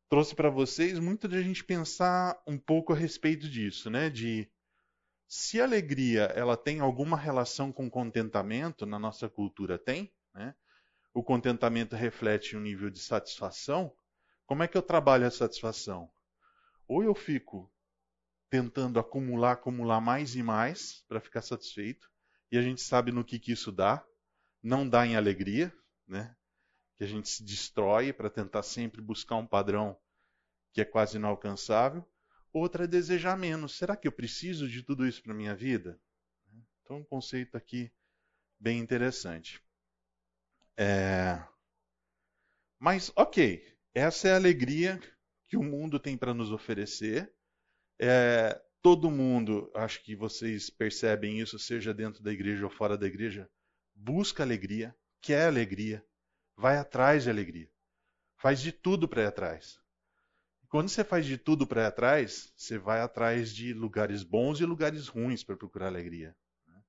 trouxe 0.08 0.36
para 0.36 0.52
vocês 0.52 1.00
muito 1.00 1.28
de 1.28 1.36
a 1.36 1.42
gente 1.42 1.64
pensar 1.64 2.40
um 2.46 2.60
pouco 2.60 2.94
a 2.94 2.96
respeito 2.96 3.50
disso, 3.50 3.90
né? 3.90 4.08
De 4.08 4.48
se 5.28 5.60
a 5.60 5.64
alegria 5.64 6.26
ela 6.36 6.56
tem 6.56 6.80
alguma 6.80 7.18
relação 7.18 7.72
com 7.72 7.90
contentamento, 7.90 8.86
na 8.86 9.00
nossa 9.00 9.28
cultura 9.28 9.80
tem, 9.80 10.14
né? 10.32 10.54
O 11.12 11.24
contentamento 11.24 11.96
reflete 11.96 12.56
um 12.56 12.62
nível 12.62 12.92
de 12.92 13.00
satisfação. 13.00 13.92
Como 14.46 14.62
é 14.62 14.68
que 14.68 14.78
eu 14.78 14.84
trabalho 14.84 15.26
a 15.26 15.32
satisfação? 15.32 16.08
Ou 16.88 17.04
eu 17.04 17.16
fico 17.16 17.72
tentando 18.56 19.00
acumular, 19.00 19.52
acumular 19.52 20.00
mais 20.00 20.34
e 20.36 20.42
mais 20.42 21.04
para 21.10 21.20
ficar 21.20 21.42
satisfeito. 21.42 22.10
E 22.50 22.58
a 22.58 22.62
gente 22.62 22.82
sabe 22.82 23.12
no 23.12 23.24
que, 23.24 23.38
que 23.38 23.52
isso 23.52 23.70
dá. 23.70 24.06
Não 24.64 24.88
dá 24.88 25.06
em 25.06 25.18
alegria, 25.18 25.76
né? 26.08 26.34
Que 26.98 27.04
a 27.04 27.08
gente 27.08 27.28
se 27.28 27.44
destrói 27.44 28.14
para 28.14 28.30
tentar 28.30 28.64
sempre 28.64 29.02
buscar 29.02 29.36
um 29.36 29.46
padrão 29.46 29.98
que 30.72 30.80
é 30.80 30.86
quase 30.86 31.18
inalcançável. 31.18 32.06
Outra 32.54 32.86
é 32.86 32.88
desejar 32.88 33.38
menos. 33.38 33.78
Será 33.78 33.98
que 33.98 34.08
eu 34.08 34.12
preciso 34.12 34.70
de 34.70 34.82
tudo 34.82 35.06
isso 35.06 35.22
para 35.22 35.34
minha 35.34 35.54
vida? 35.54 36.00
Então, 36.82 37.00
um 37.00 37.04
conceito 37.04 37.58
aqui 37.58 37.92
bem 38.58 38.80
interessante. 38.80 39.62
É... 40.78 41.44
Mas, 42.80 43.12
ok, 43.18 43.78
essa 43.94 44.30
é 44.30 44.32
a 44.32 44.38
alegria 44.38 44.98
que 45.44 45.58
o 45.58 45.64
mundo 45.64 46.00
tem 46.00 46.18
para 46.18 46.34
nos 46.34 46.52
oferecer 46.52 47.36
é, 48.00 48.62
todo 48.82 49.12
mundo, 49.12 49.72
acho 49.74 50.04
que 50.04 50.16
vocês 50.16 50.70
percebem 50.70 51.40
isso, 51.40 51.58
seja 51.58 51.94
dentro 51.94 52.22
da 52.22 52.32
igreja 52.32 52.66
ou 52.66 52.70
fora 52.70 52.98
da 52.98 53.08
igreja, 53.08 53.50
busca 53.94 54.44
alegria, 54.44 54.96
quer 55.22 55.48
alegria, 55.48 56.06
vai 56.56 56.78
atrás 56.78 57.24
de 57.24 57.30
alegria, 57.30 57.70
faz 58.38 58.62
de 58.62 58.72
tudo 58.72 59.08
para 59.08 59.24
ir 59.24 59.28
atrás. 59.28 59.80
Quando 60.68 60.90
você 60.90 61.04
faz 61.04 61.26
de 61.26 61.38
tudo 61.38 61.66
para 61.66 61.84
ir 61.84 61.86
atrás, 61.86 62.52
você 62.56 62.78
vai 62.78 63.00
atrás 63.00 63.54
de 63.54 63.74
lugares 63.74 64.24
bons 64.24 64.60
e 64.60 64.66
lugares 64.66 65.08
ruins 65.08 65.44
para 65.44 65.56
procurar 65.56 65.88
alegria. 65.88 66.36
Né? 66.68 66.84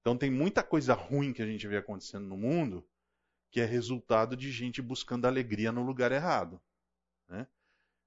Então 0.00 0.16
tem 0.16 0.30
muita 0.30 0.62
coisa 0.62 0.94
ruim 0.94 1.32
que 1.32 1.42
a 1.42 1.46
gente 1.46 1.66
vê 1.68 1.76
acontecendo 1.76 2.26
no 2.26 2.36
mundo 2.36 2.84
que 3.52 3.60
é 3.60 3.66
resultado 3.66 4.34
de 4.34 4.50
gente 4.50 4.80
buscando 4.80 5.26
alegria 5.26 5.70
no 5.70 5.82
lugar 5.82 6.10
errado. 6.10 6.60
Né? 7.28 7.46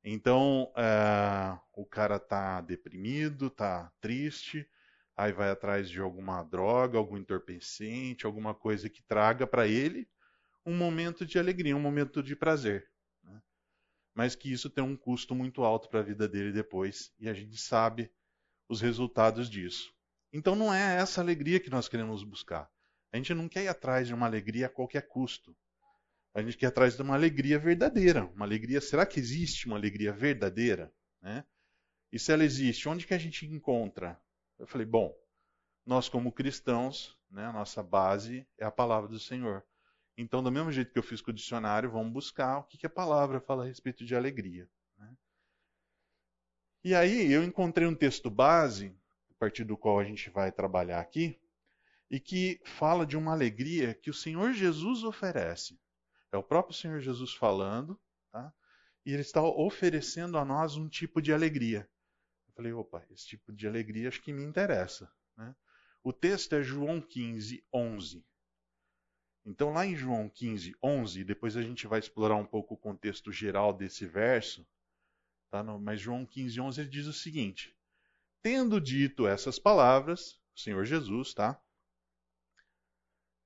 Então, 0.08 0.72
é, 0.78 1.60
o 1.74 1.84
cara 1.84 2.20
tá 2.20 2.62
deprimido, 2.62 3.50
tá 3.50 3.92
triste, 4.00 4.70
aí 5.18 5.34
vai 5.34 5.50
atrás 5.50 5.90
de 5.90 6.00
alguma 6.00 6.44
droga, 6.44 7.00
algum 7.00 7.18
entorpecente, 7.18 8.24
alguma 8.24 8.54
coisa 8.54 8.88
que 8.88 9.02
traga 9.02 9.48
para 9.48 9.68
ele 9.68 10.08
um 10.64 10.78
momento 10.78 11.26
de 11.26 11.40
alegria, 11.40 11.76
um 11.76 11.82
momento 11.82 12.22
de 12.22 12.36
prazer. 12.36 12.88
Né? 13.24 13.42
Mas 14.14 14.36
que 14.36 14.52
isso 14.52 14.70
tem 14.70 14.84
um 14.84 14.96
custo 14.96 15.34
muito 15.34 15.64
alto 15.64 15.90
para 15.90 16.02
a 16.02 16.04
vida 16.04 16.28
dele 16.28 16.52
depois, 16.52 17.12
e 17.18 17.28
a 17.28 17.34
gente 17.34 17.58
sabe 17.58 18.12
os 18.70 18.82
resultados 18.82 19.50
disso. 19.50 19.92
Então, 20.32 20.56
não 20.56 20.72
é 20.72 20.98
essa 20.98 21.20
alegria 21.20 21.60
que 21.60 21.72
nós 21.72 21.88
queremos 21.88 22.24
buscar. 22.24 22.70
A 23.12 23.18
gente 23.18 23.34
não 23.34 23.50
quer 23.50 23.64
ir 23.64 23.70
atrás 23.70 24.08
de 24.08 24.14
uma 24.14 24.28
alegria 24.28 24.68
a 24.68 24.70
qualquer 24.70 25.08
custo. 25.08 25.58
A 26.36 26.42
gente 26.42 26.58
quer 26.58 26.66
atrás 26.66 26.98
de 26.98 27.02
uma 27.02 27.16
alegria 27.16 27.58
verdadeira. 27.58 28.26
Uma 28.36 28.46
alegria, 28.46 28.82
será 28.82 29.06
que 29.06 29.22
existe 29.22 29.68
uma 29.68 29.78
alegria 29.78 30.12
verdadeira? 30.12 30.94
Né? 31.22 31.46
E 32.12 32.20
se 32.20 32.30
ela 32.30 32.44
existe, 32.44 32.90
onde 32.90 33.08
que 33.08 33.14
a 33.14 33.18
gente 33.18 33.46
encontra? 33.46 34.22
Eu 34.60 34.68
falei, 34.68 34.86
bom, 34.86 35.18
nós 35.86 36.10
como 36.10 36.34
cristãos, 36.34 37.18
né, 37.32 37.46
a 37.46 37.54
nossa 37.54 37.82
base 37.82 38.46
é 38.58 38.66
a 38.66 38.72
palavra 38.72 39.08
do 39.08 39.18
Senhor. 39.18 39.64
Então, 40.18 40.44
do 40.44 40.52
mesmo 40.52 40.74
jeito 40.74 40.92
que 40.92 41.00
eu 41.00 41.04
fiz 41.04 41.22
com 41.22 41.32
o 41.32 41.34
dicionário, 41.34 41.90
vamos 41.90 42.12
buscar 42.12 42.58
o 42.58 42.64
que, 42.64 42.78
que 42.78 42.86
a 42.86 42.90
palavra 42.90 43.40
fala 43.40 43.64
a 43.64 43.68
respeito 43.68 44.06
de 44.06 44.14
alegria. 44.14 44.70
Né? 44.98 45.16
E 46.84 46.94
aí 46.94 47.32
eu 47.32 47.46
encontrei 47.46 47.88
um 47.88 47.96
texto 47.96 48.30
base, 48.30 48.94
a 49.30 49.34
partir 49.36 49.64
do 49.64 49.78
qual 49.78 50.00
a 50.00 50.04
gente 50.04 50.30
vai 50.30 50.52
trabalhar 50.52 51.00
aqui, 51.00 51.40
e 52.12 52.20
que 52.20 52.60
fala 52.66 53.06
de 53.06 53.16
uma 53.16 53.32
alegria 53.32 53.94
que 53.94 54.10
o 54.10 54.14
Senhor 54.14 54.52
Jesus 54.52 55.04
oferece. 55.04 55.80
É 56.36 56.38
o 56.38 56.44
próprio 56.44 56.76
Senhor 56.76 57.00
Jesus 57.00 57.34
falando, 57.34 57.98
tá? 58.30 58.54
e 59.06 59.14
ele 59.14 59.22
está 59.22 59.42
oferecendo 59.42 60.38
a 60.38 60.44
nós 60.44 60.76
um 60.76 60.90
tipo 60.90 61.22
de 61.22 61.32
alegria. 61.32 61.90
Eu 62.50 62.54
falei, 62.54 62.74
opa, 62.74 63.06
esse 63.10 63.26
tipo 63.26 63.54
de 63.54 63.66
alegria 63.66 64.10
acho 64.10 64.22
que 64.22 64.34
me 64.34 64.44
interessa. 64.44 65.10
Né? 65.38 65.56
O 66.04 66.12
texto 66.12 66.54
é 66.54 66.62
João 66.62 67.00
15, 67.00 67.66
11. 67.74 68.26
Então, 69.46 69.72
lá 69.72 69.86
em 69.86 69.96
João 69.96 70.28
15, 70.28 70.76
11, 70.84 71.24
depois 71.24 71.56
a 71.56 71.62
gente 71.62 71.88
vai 71.88 72.00
explorar 72.00 72.36
um 72.36 72.46
pouco 72.46 72.74
o 72.74 72.78
contexto 72.78 73.32
geral 73.32 73.72
desse 73.72 74.06
verso, 74.06 74.68
tá? 75.50 75.64
mas 75.64 76.02
João 76.02 76.26
15, 76.26 76.60
11 76.60 76.82
ele 76.82 76.90
diz 76.90 77.06
o 77.08 77.14
seguinte: 77.14 77.74
Tendo 78.42 78.82
dito 78.82 79.26
essas 79.26 79.58
palavras, 79.58 80.38
o 80.54 80.60
Senhor 80.60 80.84
Jesus, 80.84 81.34
tá? 81.34 81.64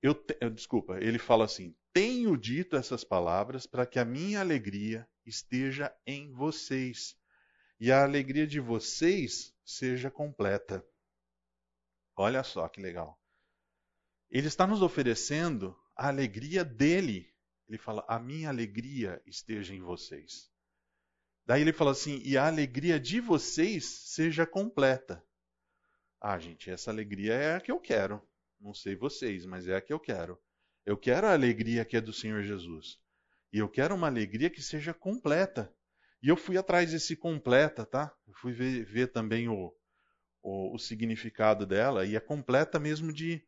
Eu, 0.02 0.14
te, 0.16 0.34
desculpa, 0.52 0.98
ele 1.00 1.20
fala 1.20 1.46
assim: 1.46 1.76
Tenho 1.94 2.38
dito 2.38 2.76
essas 2.76 3.04
palavras 3.04 3.68
para 3.68 3.86
que 3.86 4.00
a 4.00 4.06
minha 4.06 4.40
alegria 4.40 5.08
esteja 5.26 5.94
em 6.06 6.32
vocês 6.32 7.18
e 7.80 7.92
a 7.92 8.04
alegria 8.04 8.48
de 8.48 8.60
vocês 8.60 9.54
seja 9.64 10.10
completa. 10.10 10.86
Olha 12.16 12.44
só 12.44 12.68
que 12.68 12.82
legal. 12.82 13.20
Ele 14.30 14.48
está 14.48 14.68
nos 14.68 14.82
oferecendo 14.82 15.78
a 15.96 16.08
alegria 16.08 16.64
dele. 16.64 17.34
Ele 17.68 17.78
fala: 17.78 18.06
A 18.08 18.20
minha 18.20 18.50
alegria 18.50 19.22
esteja 19.26 19.74
em 19.74 19.82
vocês. 19.82 20.50
Daí 21.46 21.62
ele 21.62 21.74
fala 21.74 21.92
assim: 21.92 22.22
E 22.24 22.38
a 22.38 22.48
alegria 22.48 23.00
de 23.00 23.20
vocês 23.20 23.86
seja 23.86 24.46
completa. 24.46 25.26
Ah, 26.22 26.38
gente, 26.38 26.70
essa 26.70 26.92
alegria 26.92 27.34
é 27.34 27.56
a 27.56 27.62
que 27.62 27.72
eu 27.72 27.80
quero. 27.80 28.22
Não 28.60 28.74
sei 28.74 28.96
vocês, 28.96 29.46
mas 29.46 29.68
é 29.68 29.76
a 29.76 29.82
que 29.82 29.94
eu 29.94 30.00
quero. 30.00 30.40
Eu 30.86 30.98
quero 30.98 31.28
a 31.28 31.34
alegria 31.34 31.86
que 31.86 31.96
é 31.96 32.02
do 32.02 32.12
Senhor 32.12 32.44
Jesus. 32.44 33.00
E 33.54 33.60
eu 33.60 33.70
quero 33.70 33.96
uma 33.96 34.08
alegria 34.08 34.50
que 34.50 34.62
seja 34.62 34.94
completa. 34.94 35.74
E 36.22 36.28
eu 36.28 36.36
fui 36.36 36.58
atrás 36.58 36.92
desse 36.92 37.16
completa, 37.16 37.86
tá? 37.86 38.14
Eu 38.28 38.34
fui 38.34 38.52
ver, 38.52 38.84
ver 38.86 39.08
também 39.08 39.48
o, 39.48 39.74
o, 40.42 40.76
o, 40.76 40.78
significado 40.78 41.66
dela. 41.66 42.06
E 42.06 42.16
é 42.16 42.20
completa 42.20 42.80
mesmo 42.80 43.14
de. 43.14 43.42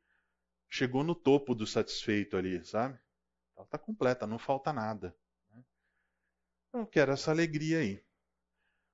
Chegou 0.70 1.04
no 1.04 1.14
topo 1.14 1.54
do 1.54 1.68
satisfeito 1.68 2.38
ali, 2.38 2.64
sabe? 2.64 2.98
Ela 3.58 3.66
está 3.66 3.78
completa, 3.78 4.26
não 4.26 4.40
falta 4.40 4.72
nada. 4.72 5.16
Né? 5.52 5.62
Eu 6.74 6.88
quero 6.88 7.12
essa 7.12 7.30
alegria 7.30 7.80
aí. 7.80 8.02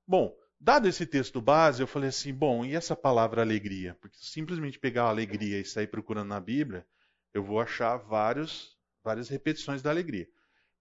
Bom, 0.08 0.36
Dado 0.60 0.88
esse 0.88 1.06
texto 1.06 1.40
base, 1.40 1.82
eu 1.82 1.88
falei 1.88 2.10
assim: 2.10 2.34
bom, 2.34 2.66
e 2.66 2.76
essa 2.76 2.96
palavra 2.96 3.42
alegria? 3.42 3.96
Porque 4.02 4.18
simplesmente 4.20 4.80
pegar 4.80 5.04
a 5.04 5.10
alegria 5.10 5.60
e 5.60 5.66
sair 5.66 5.88
procurando 5.88 6.30
na 6.30 6.40
Bíblia, 6.40 6.86
eu 7.34 7.44
vou 7.44 7.60
achar 7.62 7.98
vários, 7.98 8.76
várias 9.04 9.30
repetições 9.30 9.82
da 9.82 9.90
alegria. 9.90 10.28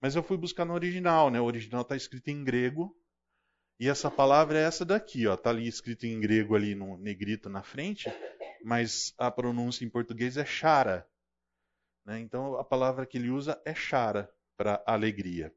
Mas 0.01 0.15
eu 0.15 0.23
fui 0.23 0.37
buscar 0.37 0.65
no 0.65 0.75
original, 0.75 1.31
né? 1.31 1.41
O 1.41 1.45
original 1.45 1.83
está 1.83 1.97
escrito 1.97 2.29
em 2.29 2.43
grego. 2.43 2.97
E 3.79 3.89
essa 3.89 4.11
palavra 4.11 4.59
é 4.59 4.63
essa 4.63 4.85
daqui, 4.85 5.27
ó. 5.27 5.35
Está 5.35 5.51
ali 5.51 5.69
escrito 5.69 6.07
em 6.07 6.19
grego 6.19 6.55
ali 6.55 6.75
no 6.75 6.97
negrito 6.97 7.49
na 7.51 7.63
frente, 7.63 8.11
mas 8.65 9.15
a 9.19 9.31
pronúncia 9.31 9.85
em 9.85 9.91
português 9.91 10.39
é 10.39 10.45
chara. 10.47 11.07
Né? 12.05 12.21
Então 12.21 12.57
a 12.57 12.65
palavra 12.65 13.05
que 13.05 13.19
ele 13.19 13.29
usa 13.29 13.61
é 13.65 13.75
chara 13.75 14.33
para 14.57 14.83
alegria. 14.87 15.53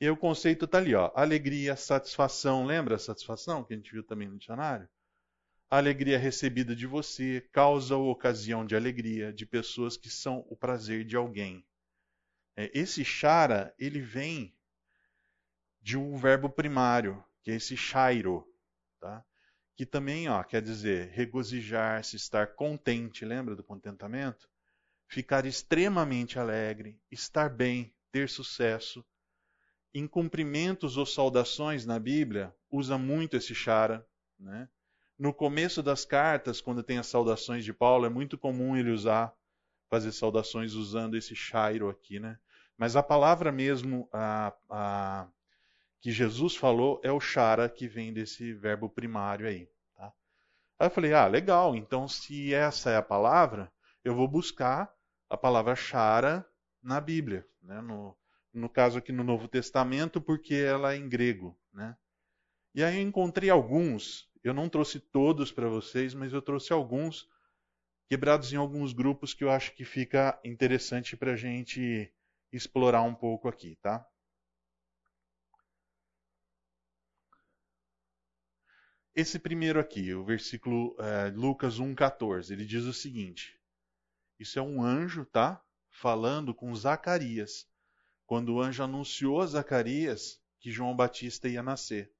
E 0.00 0.08
o 0.08 0.16
conceito 0.16 0.64
está 0.64 0.78
ali, 0.78 0.94
ó. 0.94 1.12
Alegria, 1.14 1.76
satisfação. 1.76 2.64
Lembra 2.64 2.96
a 2.96 2.98
satisfação 2.98 3.62
que 3.62 3.74
a 3.74 3.76
gente 3.76 3.92
viu 3.92 4.02
também 4.02 4.28
no 4.28 4.38
dicionário? 4.38 4.88
A 5.68 5.76
alegria 5.76 6.18
recebida 6.18 6.74
de 6.74 6.86
você, 6.86 7.46
causa 7.52 7.94
ou 7.96 8.10
ocasião 8.10 8.64
de 8.64 8.74
alegria 8.74 9.30
de 9.30 9.44
pessoas 9.44 9.98
que 9.98 10.08
são 10.08 10.44
o 10.48 10.56
prazer 10.56 11.04
de 11.04 11.16
alguém. 11.16 11.64
É, 12.56 12.70
esse 12.72 13.04
chara, 13.04 13.74
ele 13.78 14.00
vem 14.00 14.56
de 15.82 15.98
um 15.98 16.16
verbo 16.16 16.48
primário, 16.48 17.22
que 17.42 17.50
é 17.50 17.54
esse 17.56 17.76
chairo, 17.76 18.46
tá? 18.98 19.24
que 19.76 19.86
também 19.86 20.28
ó, 20.28 20.42
quer 20.42 20.60
dizer 20.60 21.08
regozijar-se, 21.10 22.16
estar 22.16 22.54
contente, 22.54 23.24
lembra 23.24 23.54
do 23.54 23.62
contentamento? 23.62 24.48
Ficar 25.06 25.46
extremamente 25.46 26.38
alegre, 26.38 27.00
estar 27.10 27.48
bem, 27.48 27.94
ter 28.10 28.28
sucesso, 28.28 29.04
em 29.92 30.06
cumprimentos 30.06 30.96
ou 30.96 31.04
saudações 31.04 31.84
na 31.84 31.98
Bíblia, 31.98 32.54
usa 32.70 32.96
muito 32.96 33.36
esse 33.36 33.54
chara. 33.54 34.06
Né? 34.38 34.68
No 35.18 35.34
começo 35.34 35.82
das 35.82 36.04
cartas, 36.04 36.60
quando 36.60 36.82
tem 36.82 36.98
as 36.98 37.06
saudações 37.06 37.64
de 37.64 37.72
Paulo, 37.72 38.06
é 38.06 38.08
muito 38.08 38.38
comum 38.38 38.76
ele 38.76 38.90
usar, 38.90 39.34
fazer 39.88 40.12
saudações 40.12 40.74
usando 40.74 41.16
esse 41.16 41.34
chairo 41.34 41.88
aqui. 41.88 42.20
Né? 42.20 42.38
Mas 42.76 42.96
a 42.96 43.02
palavra 43.02 43.50
mesmo 43.50 44.08
a, 44.12 44.54
a, 44.68 45.28
que 46.00 46.12
Jesus 46.12 46.54
falou 46.54 47.00
é 47.02 47.10
o 47.10 47.20
chara, 47.20 47.68
que 47.68 47.88
vem 47.88 48.12
desse 48.12 48.52
verbo 48.54 48.88
primário 48.88 49.46
aí. 49.46 49.68
Tá? 49.96 50.12
Aí 50.78 50.86
eu 50.86 50.90
falei, 50.90 51.12
ah, 51.12 51.26
legal, 51.26 51.74
então 51.74 52.06
se 52.06 52.54
essa 52.54 52.90
é 52.90 52.96
a 52.96 53.02
palavra, 53.02 53.70
eu 54.04 54.14
vou 54.14 54.28
buscar 54.28 54.92
a 55.28 55.36
palavra 55.36 55.74
chara 55.74 56.46
na 56.82 57.00
Bíblia, 57.00 57.46
né? 57.62 57.80
no, 57.82 58.16
no 58.52 58.68
caso 58.68 58.98
aqui 58.98 59.12
no 59.12 59.24
Novo 59.24 59.48
Testamento, 59.48 60.20
porque 60.20 60.54
ela 60.54 60.94
é 60.94 60.96
em 60.96 61.08
grego, 61.08 61.58
né? 61.72 61.96
E 62.74 62.84
aí 62.84 62.96
eu 62.96 63.02
encontrei 63.02 63.50
alguns, 63.50 64.28
eu 64.42 64.54
não 64.54 64.68
trouxe 64.68 65.00
todos 65.00 65.50
para 65.50 65.68
vocês, 65.68 66.14
mas 66.14 66.32
eu 66.32 66.40
trouxe 66.40 66.72
alguns 66.72 67.28
quebrados 68.08 68.52
em 68.52 68.56
alguns 68.56 68.92
grupos 68.92 69.34
que 69.34 69.44
eu 69.44 69.50
acho 69.50 69.74
que 69.74 69.84
fica 69.84 70.40
interessante 70.44 71.16
para 71.16 71.32
a 71.32 71.36
gente 71.36 72.12
explorar 72.52 73.02
um 73.02 73.14
pouco 73.14 73.48
aqui, 73.48 73.76
tá? 73.76 74.04
Esse 79.14 79.38
primeiro 79.38 79.78
aqui, 79.78 80.14
o 80.14 80.24
versículo 80.24 80.96
é, 80.98 81.28
Lucas 81.30 81.78
1,14, 81.78 82.52
ele 82.52 82.64
diz 82.64 82.84
o 82.84 82.92
seguinte: 82.92 83.60
Isso 84.38 84.58
é 84.58 84.62
um 84.62 84.82
anjo, 84.82 85.24
tá? 85.26 85.62
Falando 85.90 86.54
com 86.54 86.74
Zacarias 86.74 87.69
quando 88.30 88.54
o 88.54 88.62
anjo 88.62 88.84
anunciou 88.84 89.40
a 89.40 89.46
Zacarias 89.46 90.40
que 90.60 90.70
João 90.70 90.94
Batista 90.94 91.48
ia 91.48 91.64
nascer. 91.64 92.12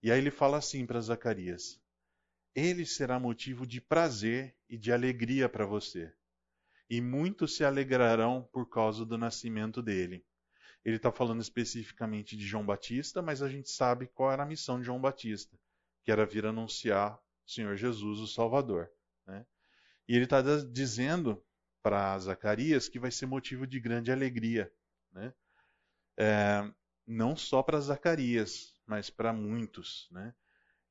E 0.00 0.08
aí 0.12 0.20
ele 0.20 0.30
fala 0.30 0.58
assim 0.58 0.86
para 0.86 1.00
Zacarias: 1.00 1.82
Ele 2.54 2.86
será 2.86 3.18
motivo 3.18 3.66
de 3.66 3.80
prazer 3.80 4.56
e 4.68 4.78
de 4.78 4.92
alegria 4.92 5.48
para 5.48 5.66
você, 5.66 6.14
e 6.88 7.00
muitos 7.00 7.56
se 7.56 7.64
alegrarão 7.64 8.48
por 8.52 8.70
causa 8.70 9.04
do 9.04 9.18
nascimento 9.18 9.82
dele. 9.82 10.24
Ele 10.84 10.98
está 10.98 11.10
falando 11.10 11.42
especificamente 11.42 12.36
de 12.36 12.46
João 12.46 12.64
Batista, 12.64 13.20
mas 13.20 13.42
a 13.42 13.48
gente 13.48 13.70
sabe 13.70 14.06
qual 14.06 14.30
era 14.30 14.44
a 14.44 14.46
missão 14.46 14.78
de 14.78 14.86
João 14.86 15.00
Batista, 15.00 15.58
que 16.04 16.12
era 16.12 16.24
vir 16.24 16.46
anunciar 16.46 17.16
o 17.44 17.50
Senhor 17.50 17.74
Jesus, 17.74 18.20
o 18.20 18.28
Salvador. 18.28 18.88
Né? 19.26 19.44
E 20.06 20.14
ele 20.14 20.26
está 20.26 20.40
dizendo 20.70 21.44
para 21.82 22.16
Zacarias 22.20 22.88
que 22.88 23.00
vai 23.00 23.10
ser 23.10 23.26
motivo 23.26 23.66
de 23.66 23.80
grande 23.80 24.12
alegria 24.12 24.72
né? 25.12 25.32
É, 26.18 26.70
não 27.06 27.36
só 27.36 27.62
para 27.62 27.80
Zacarias, 27.80 28.74
mas 28.86 29.10
para 29.10 29.32
muitos. 29.32 30.08
Né? 30.10 30.34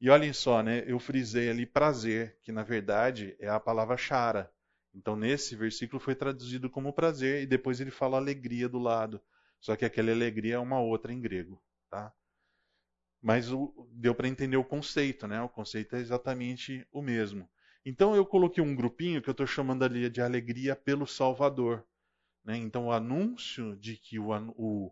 E 0.02 0.10
olhem 0.10 0.34
só, 0.34 0.64
né, 0.64 0.84
eu 0.88 1.00
frisei 1.00 1.50
ali 1.50 1.66
prazer, 1.66 2.38
que 2.42 2.52
na 2.52 2.64
verdade 2.64 3.36
é 3.40 3.50
a 3.50 3.60
palavra 3.60 3.98
chara. 3.98 4.52
Então, 4.94 5.16
nesse 5.16 5.56
versículo 5.56 6.00
foi 6.00 6.16
traduzido 6.16 6.70
como 6.70 6.94
prazer 6.94 7.44
e 7.44 7.46
depois 7.46 7.80
ele 7.80 7.92
fala 7.92 8.18
alegria 8.18 8.68
do 8.68 8.80
lado. 8.80 9.22
Só 9.60 9.76
que 9.76 9.86
aquela 9.86 10.12
alegria 10.12 10.56
é 10.56 10.60
uma 10.60 10.80
outra 10.80 11.14
em 11.14 11.22
grego, 11.22 11.62
tá? 11.90 12.14
Mas 13.22 13.52
o, 13.52 13.88
deu 13.92 14.16
para 14.16 14.28
entender 14.28 14.58
o 14.58 14.64
conceito, 14.64 15.28
né? 15.28 15.42
O 15.42 15.50
conceito 15.50 15.96
é 15.96 16.00
exatamente 16.00 16.88
o 16.92 17.02
mesmo. 17.02 17.50
Então 17.86 18.16
eu 18.16 18.26
coloquei 18.26 18.64
um 18.64 18.76
grupinho 18.76 19.22
que 19.22 19.30
eu 19.30 19.34
estou 19.34 19.46
chamando 19.46 19.84
ali 19.84 20.10
de 20.10 20.22
alegria 20.22 20.76
pelo 20.76 21.06
Salvador. 21.06 21.86
Né? 22.43 22.58
Então 22.58 22.88
o 22.88 22.91
anúncio 22.91 23.75
de 23.78 23.97
que 23.97 24.19
o, 24.19 24.30
o, 24.56 24.91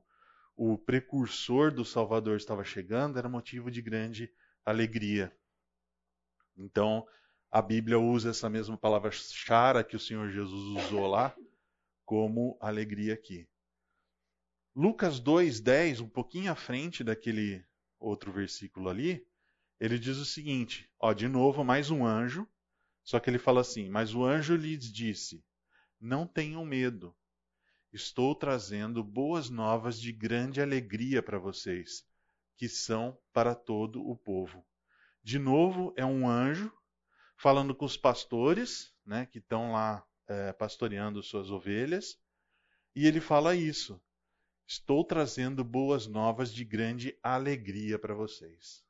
o 0.55 0.77
precursor 0.77 1.71
do 1.71 1.85
Salvador 1.85 2.37
estava 2.37 2.63
chegando 2.63 3.17
era 3.17 3.29
motivo 3.29 3.71
de 3.71 3.81
grande 3.81 4.31
alegria. 4.65 5.35
Então 6.57 7.05
a 7.49 7.61
Bíblia 7.61 7.99
usa 7.99 8.31
essa 8.31 8.49
mesma 8.49 8.77
palavra 8.77 9.11
chara 9.11 9.83
que 9.83 9.95
o 9.95 9.99
Senhor 9.99 10.29
Jesus 10.29 10.85
usou 10.85 11.07
lá 11.07 11.35
como 12.05 12.57
alegria 12.59 13.13
aqui. 13.13 13.47
Lucas 14.75 15.19
2:10, 15.19 16.01
um 16.01 16.09
pouquinho 16.09 16.51
à 16.51 16.55
frente 16.55 17.03
daquele 17.03 17.65
outro 17.99 18.31
versículo 18.31 18.89
ali, 18.89 19.25
ele 19.79 19.97
diz 19.97 20.17
o 20.17 20.25
seguinte, 20.25 20.89
ó, 20.99 21.13
de 21.13 21.27
novo 21.27 21.63
mais 21.63 21.89
um 21.89 22.05
anjo, 22.05 22.47
só 23.03 23.19
que 23.19 23.29
ele 23.29 23.39
fala 23.39 23.61
assim: 23.61 23.89
"Mas 23.89 24.13
o 24.13 24.23
anjo 24.23 24.55
lhes 24.55 24.91
disse: 24.91 25.43
Não 25.99 26.27
tenham 26.27 26.63
medo. 26.65 27.15
Estou 27.91 28.35
trazendo 28.35 29.03
boas 29.03 29.49
novas 29.49 29.99
de 29.99 30.11
grande 30.11 30.61
alegria 30.61 31.23
para 31.23 31.39
vocês, 31.39 32.05
que 32.55 32.67
são 32.67 33.17
para 33.31 33.55
todo 33.55 34.05
o 34.07 34.15
povo." 34.15 34.65
De 35.23 35.39
novo 35.39 35.93
é 35.97 36.05
um 36.05 36.27
anjo 36.27 36.71
falando 37.37 37.75
com 37.75 37.85
os 37.85 37.97
pastores, 37.97 38.93
né, 39.05 39.25
que 39.25 39.39
estão 39.39 39.71
lá 39.73 40.05
é, 40.27 40.51
pastoreando 40.53 41.21
suas 41.21 41.49
ovelhas, 41.51 42.19
e 42.95 43.05
ele 43.05 43.21
fala 43.21 43.55
isso: 43.55 44.01
Estou 44.67 45.03
trazendo 45.03 45.63
boas 45.63 46.07
novas 46.07 46.53
de 46.53 46.65
grande 46.65 47.17
alegria 47.23 47.97
para 47.97 48.13
vocês. 48.13 48.83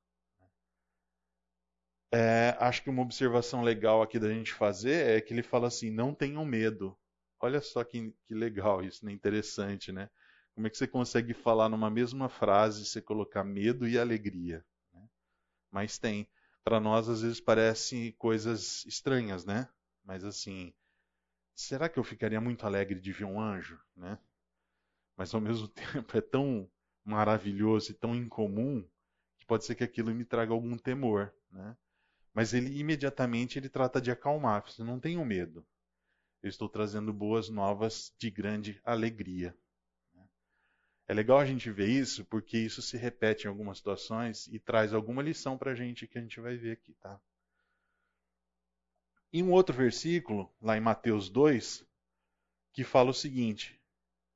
É, 2.12 2.56
acho 2.60 2.82
que 2.82 2.90
uma 2.90 3.04
observação 3.04 3.62
legal 3.62 4.02
aqui 4.02 4.18
da 4.18 4.30
gente 4.34 4.54
fazer 4.54 5.18
é 5.18 5.22
que 5.22 5.34
ele 5.34 5.44
fala 5.44 5.68
assim: 5.68 5.92
não 5.92 6.16
tenham 6.16 6.44
medo. 6.44 6.98
Olha 7.40 7.62
só 7.62 7.84
que, 7.84 8.14
que 8.26 8.34
legal 8.34 8.84
isso, 8.84 9.06
né? 9.06 9.12
interessante, 9.12 9.92
né? 9.92 10.10
Como 10.56 10.66
é 10.66 10.70
que 10.70 10.78
você 10.78 10.88
consegue 10.88 11.34
falar 11.34 11.70
numa 11.70 11.90
mesma 11.90 12.30
frase, 12.30 12.86
você 12.86 13.02
colocar 13.02 13.44
medo 13.44 13.88
e 13.88 13.98
alegria? 13.98 14.66
Né? 14.92 15.08
Mas 15.72 15.98
tem 15.98 16.28
para 16.64 16.80
nós 16.80 17.08
às 17.08 17.22
vezes 17.22 17.40
parecem 17.40 18.12
coisas 18.14 18.84
estranhas, 18.86 19.46
né? 19.46 19.70
Mas 20.04 20.24
assim, 20.26 20.74
será 21.56 21.88
que 21.88 22.00
eu 22.00 22.04
ficaria 22.04 22.42
muito 22.42 22.66
alegre 22.66 23.00
de 23.00 23.12
ver 23.12 23.26
um 23.26 23.40
anjo, 23.40 23.80
né? 23.96 24.20
Mas 25.16 25.34
ao 25.34 25.42
mesmo 25.42 25.68
tempo 25.68 26.18
é 26.18 26.22
tão 26.22 26.70
maravilhoso 27.06 27.92
e 27.92 27.96
tão 27.96 28.16
incomum 28.16 28.86
que 29.38 29.46
pode 29.46 29.66
ser 29.66 29.76
que 29.76 29.84
aquilo 29.84 30.14
me 30.14 30.26
traga 30.26 30.54
algum 30.54 30.78
temor, 30.78 31.34
né? 31.52 31.78
Mas 32.34 32.54
ele 32.54 32.80
imediatamente 32.80 33.58
ele 33.58 33.70
trata 33.70 34.02
de 34.02 34.12
acalmar, 34.12 34.64
você 34.64 34.84
não 34.84 35.00
tenha 35.00 35.24
medo. 35.26 35.66
Eu 36.42 36.50
estou 36.50 36.70
trazendo 36.70 37.12
boas 37.12 37.50
novas 37.50 38.14
de 38.18 38.30
grande 38.30 38.80
alegria. 38.84 39.58
É 41.08 41.14
legal 41.14 41.40
a 41.40 41.46
gente 41.46 41.72
ver 41.72 41.88
isso, 41.88 42.26
porque 42.26 42.58
isso 42.58 42.82
se 42.82 42.98
repete 42.98 43.46
em 43.46 43.48
algumas 43.48 43.78
situações 43.78 44.48
e 44.48 44.60
traz 44.60 44.94
alguma 44.94 45.22
lição 45.22 45.58
para 45.58 45.72
a 45.72 45.76
gente 45.76 46.06
que 46.06 46.18
a 46.18 46.22
gente 46.22 46.40
vai 46.42 46.58
ver 46.58 46.74
aqui, 46.74 46.94
tá? 46.96 47.20
E 49.32 49.42
um 49.42 49.52
outro 49.52 49.76
versículo, 49.76 50.54
lá 50.62 50.78
em 50.78 50.82
Mateus 50.82 51.30
2, 51.30 51.86
que 52.74 52.84
fala 52.84 53.12
o 53.12 53.14
seguinte: 53.14 53.80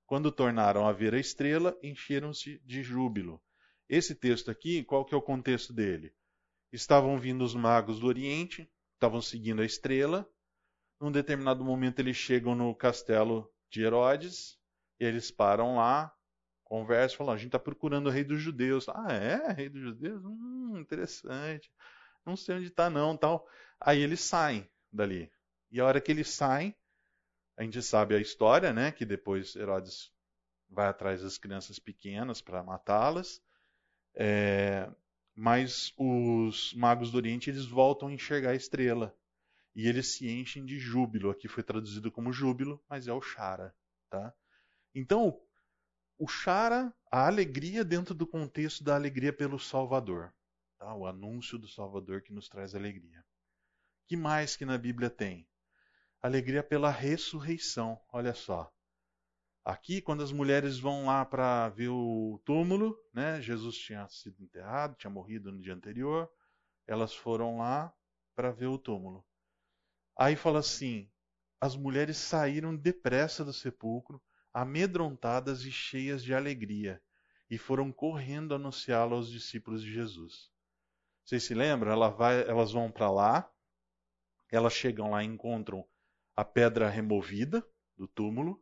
Quando 0.06 0.32
tornaram 0.32 0.88
a 0.88 0.94
ver 0.94 1.14
a 1.14 1.20
estrela, 1.20 1.78
encheram-se 1.84 2.60
de 2.66 2.84
júbilo. 2.84 3.42
Esse 3.90 4.16
texto 4.16 4.50
aqui, 4.50 4.84
qual 4.84 5.04
que 5.04 5.14
é 5.14 5.18
o 5.18 5.22
contexto 5.22 5.74
dele? 5.74 6.14
Estavam 6.72 7.20
vindo 7.20 7.44
os 7.44 7.54
magos 7.54 8.00
do 8.00 8.08
Oriente, 8.08 8.70
estavam 8.94 9.22
seguindo 9.22 9.62
a 9.62 9.66
estrela. 9.66 10.30
Num 11.02 11.12
determinado 11.12 11.66
momento 11.66 11.98
eles 11.98 12.16
chegam 12.16 12.54
no 12.54 12.76
castelo 12.76 13.52
de 13.72 13.82
Herodes, 13.82 14.60
e 15.00 15.04
eles 15.04 15.32
param 15.32 15.78
lá, 15.78 16.16
conversa, 16.64 17.18
falam, 17.18 17.34
a 17.34 17.38
gente 17.38 17.48
está 17.48 17.58
procurando 17.58 18.06
o 18.06 18.12
rei 18.12 18.24
dos 18.24 18.40
judeus. 18.40 18.88
Ah, 18.88 19.12
é? 19.12 19.52
Rei 19.52 19.68
dos 19.68 19.82
judeus? 19.82 20.24
Hum, 20.24 20.78
interessante. 20.78 21.72
Não 22.24 22.38
sei 22.38 22.58
onde 22.58 22.68
está 22.68 22.88
não, 22.88 23.18
tal. 23.18 23.48
Aí 23.80 24.00
eles 24.00 24.20
saem 24.20 24.70
dali. 24.94 25.32
E 25.72 25.80
a 25.80 25.86
hora 25.86 26.00
que 26.00 26.12
eles 26.12 26.30
saem, 26.30 26.76
a 27.58 27.64
gente 27.64 27.82
sabe 27.82 28.14
a 28.14 28.20
história, 28.20 28.72
né? 28.72 28.92
Que 28.92 29.04
depois 29.04 29.56
Herodes 29.56 30.12
vai 30.70 30.86
atrás 30.88 31.24
das 31.24 31.36
crianças 31.36 31.80
pequenas 31.80 32.42
para 32.42 32.62
matá-las. 32.62 33.42
É, 34.14 34.88
mas 35.34 35.94
os 35.98 36.76
magos 36.76 37.12
do 37.12 37.18
Oriente 37.18 37.50
eles 37.50 37.66
voltam 37.66 38.08
a 38.08 38.14
enxergar 38.14 38.52
a 38.52 38.56
estrela 38.56 39.18
e 39.76 39.88
eles 39.88 40.08
se 40.14 40.30
enchem 40.30 40.66
de 40.66 40.80
júbilo. 40.80 41.30
Aqui 41.30 41.48
foi 41.48 41.64
traduzido 41.64 42.12
como 42.12 42.34
júbilo, 42.34 42.84
mas 42.90 43.08
é 43.08 43.14
o 43.14 43.22
chara, 43.22 43.76
tá? 44.10 44.34
Então 44.94 45.40
o 46.22 46.28
chara, 46.28 46.94
a 47.12 47.26
alegria 47.26 47.84
dentro 47.84 48.14
do 48.14 48.28
contexto 48.28 48.84
da 48.84 48.94
alegria 48.94 49.34
pelo 49.34 49.58
Salvador. 49.58 50.32
Tá? 50.78 50.94
O 50.94 51.08
anúncio 51.08 51.58
do 51.58 51.68
Salvador 51.68 52.22
que 52.22 52.32
nos 52.32 52.48
traz 52.48 52.76
alegria. 52.76 53.26
que 54.06 54.16
mais 54.16 54.56
que 54.56 54.64
na 54.64 54.78
Bíblia 54.78 55.10
tem? 55.10 55.48
Alegria 56.22 56.62
pela 56.62 56.92
ressurreição. 56.92 58.00
Olha 58.14 58.36
só. 58.36 58.72
Aqui, 59.66 60.00
quando 60.00 60.22
as 60.22 60.32
mulheres 60.32 60.78
vão 60.78 61.08
lá 61.08 61.26
para 61.26 61.70
ver 61.70 61.90
o 61.90 62.40
túmulo, 62.46 62.96
né? 63.12 63.42
Jesus 63.42 63.76
tinha 63.76 64.08
sido 64.08 64.44
enterrado, 64.44 64.96
tinha 64.98 65.10
morrido 65.10 65.52
no 65.52 65.60
dia 65.60 65.74
anterior. 65.74 66.30
Elas 66.86 67.16
foram 67.16 67.58
lá 67.58 67.92
para 68.36 68.52
ver 68.52 68.68
o 68.68 68.78
túmulo. 68.78 69.26
Aí 70.18 70.36
fala 70.36 70.60
assim: 70.60 71.10
as 71.60 71.76
mulheres 71.76 72.18
saíram 72.18 72.76
depressa 72.76 73.46
do 73.46 73.54
sepulcro 73.54 74.22
amedrontadas 74.54 75.64
e 75.64 75.72
cheias 75.72 76.24
de 76.24 76.34
alegria, 76.34 77.02
e 77.50 77.58
foram 77.58 77.92
correndo 77.92 78.54
anunciá-lo 78.54 79.16
aos 79.16 79.30
discípulos 79.30 79.82
de 79.82 79.92
Jesus. 79.94 80.52
Vocês 81.24 81.44
se 81.44 81.54
lembram? 81.54 81.92
Ela 81.92 82.10
vai, 82.10 82.42
elas 82.42 82.72
vão 82.72 82.92
para 82.92 83.10
lá, 83.10 83.50
elas 84.50 84.74
chegam 84.74 85.12
lá 85.12 85.24
e 85.24 85.28
encontram 85.28 85.88
a 86.36 86.44
pedra 86.44 86.90
removida 86.90 87.66
do 87.98 88.08
túmulo. 88.08 88.62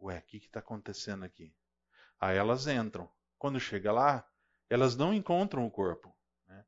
Ué, 0.00 0.18
o 0.18 0.22
que 0.22 0.38
está 0.38 0.60
acontecendo 0.60 1.24
aqui? 1.24 1.54
Aí 2.18 2.36
elas 2.36 2.66
entram. 2.66 3.10
Quando 3.38 3.60
chega 3.60 3.92
lá, 3.92 4.26
elas 4.68 4.96
não 4.96 5.12
encontram 5.12 5.66
o 5.66 5.70
corpo, 5.70 6.14
né? 6.46 6.64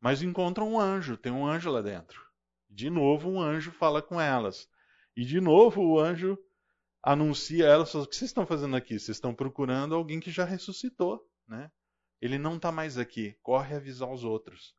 mas 0.00 0.22
encontram 0.22 0.72
um 0.72 0.80
anjo, 0.80 1.16
tem 1.16 1.32
um 1.32 1.46
anjo 1.46 1.70
lá 1.70 1.80
dentro. 1.80 2.23
De 2.74 2.90
novo, 2.90 3.30
um 3.30 3.40
anjo 3.40 3.70
fala 3.70 4.02
com 4.02 4.20
elas. 4.20 4.68
E 5.16 5.24
de 5.24 5.40
novo, 5.40 5.80
o 5.80 6.00
anjo 6.00 6.36
anuncia 7.00 7.66
a 7.66 7.70
elas: 7.70 7.94
o 7.94 8.04
que 8.04 8.16
vocês 8.16 8.30
estão 8.30 8.44
fazendo 8.44 8.74
aqui? 8.74 8.98
Vocês 8.98 9.16
estão 9.16 9.32
procurando 9.32 9.94
alguém 9.94 10.18
que 10.18 10.32
já 10.32 10.44
ressuscitou, 10.44 11.24
né? 11.46 11.70
Ele 12.20 12.36
não 12.36 12.56
está 12.56 12.72
mais 12.72 12.98
aqui. 12.98 13.38
Corre 13.42 13.76
avisar 13.76 14.10
os 14.10 14.24
outros. 14.24 14.74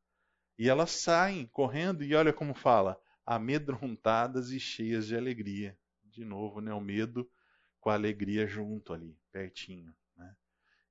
E 0.59 0.67
elas 0.67 0.91
saem 0.91 1.45
correndo 1.47 2.03
e 2.03 2.13
olha 2.13 2.33
como 2.33 2.53
fala: 2.53 2.99
amedrontadas 3.25 4.51
e 4.51 4.59
cheias 4.59 5.07
de 5.07 5.15
alegria. 5.15 5.79
De 6.03 6.25
novo, 6.25 6.59
né? 6.59 6.73
O 6.73 6.81
medo 6.81 7.31
com 7.79 7.89
a 7.89 7.93
alegria 7.93 8.45
junto 8.45 8.91
ali, 8.91 9.17
pertinho. 9.31 9.95
Né? 10.17 10.35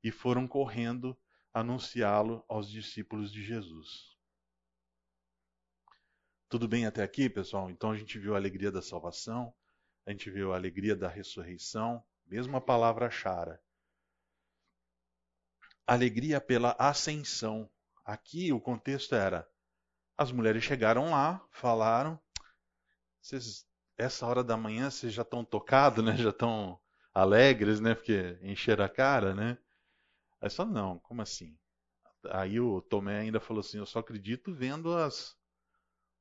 E 0.02 0.10
foram 0.10 0.48
correndo 0.48 1.14
anunciá-lo 1.52 2.42
aos 2.48 2.70
discípulos 2.70 3.30
de 3.30 3.42
Jesus. 3.42 4.13
Tudo 6.54 6.68
bem 6.68 6.86
até 6.86 7.02
aqui, 7.02 7.28
pessoal? 7.28 7.68
Então 7.68 7.90
a 7.90 7.96
gente 7.96 8.16
viu 8.16 8.32
a 8.32 8.38
alegria 8.38 8.70
da 8.70 8.80
salvação, 8.80 9.52
a 10.06 10.12
gente 10.12 10.30
viu 10.30 10.52
a 10.52 10.56
alegria 10.56 10.94
da 10.94 11.08
ressurreição, 11.08 12.00
mesmo 12.24 12.56
a 12.56 12.60
palavra 12.60 13.10
chara. 13.10 13.60
Alegria 15.84 16.40
pela 16.40 16.76
ascensão. 16.78 17.68
Aqui 18.04 18.52
o 18.52 18.60
contexto 18.60 19.16
era: 19.16 19.44
as 20.16 20.30
mulheres 20.30 20.62
chegaram 20.62 21.10
lá, 21.10 21.44
falaram, 21.50 22.20
vocês, 23.20 23.66
essa 23.98 24.24
hora 24.24 24.44
da 24.44 24.56
manhã 24.56 24.90
vocês 24.90 25.12
já 25.12 25.22
estão 25.22 25.44
tocados, 25.44 26.04
né? 26.04 26.16
Já 26.16 26.30
estão 26.30 26.78
alegres, 27.12 27.80
né? 27.80 27.96
Porque 27.96 28.38
encheram 28.42 28.84
a 28.84 28.88
cara, 28.88 29.34
né? 29.34 29.58
Aí 30.40 30.48
só 30.48 30.64
não, 30.64 31.00
como 31.00 31.20
assim? 31.20 31.58
Aí 32.30 32.60
o 32.60 32.80
Tomé 32.80 33.22
ainda 33.22 33.40
falou 33.40 33.58
assim: 33.58 33.78
eu 33.78 33.86
só 33.86 33.98
acredito 33.98 34.54
vendo 34.54 34.96
as, 34.96 35.36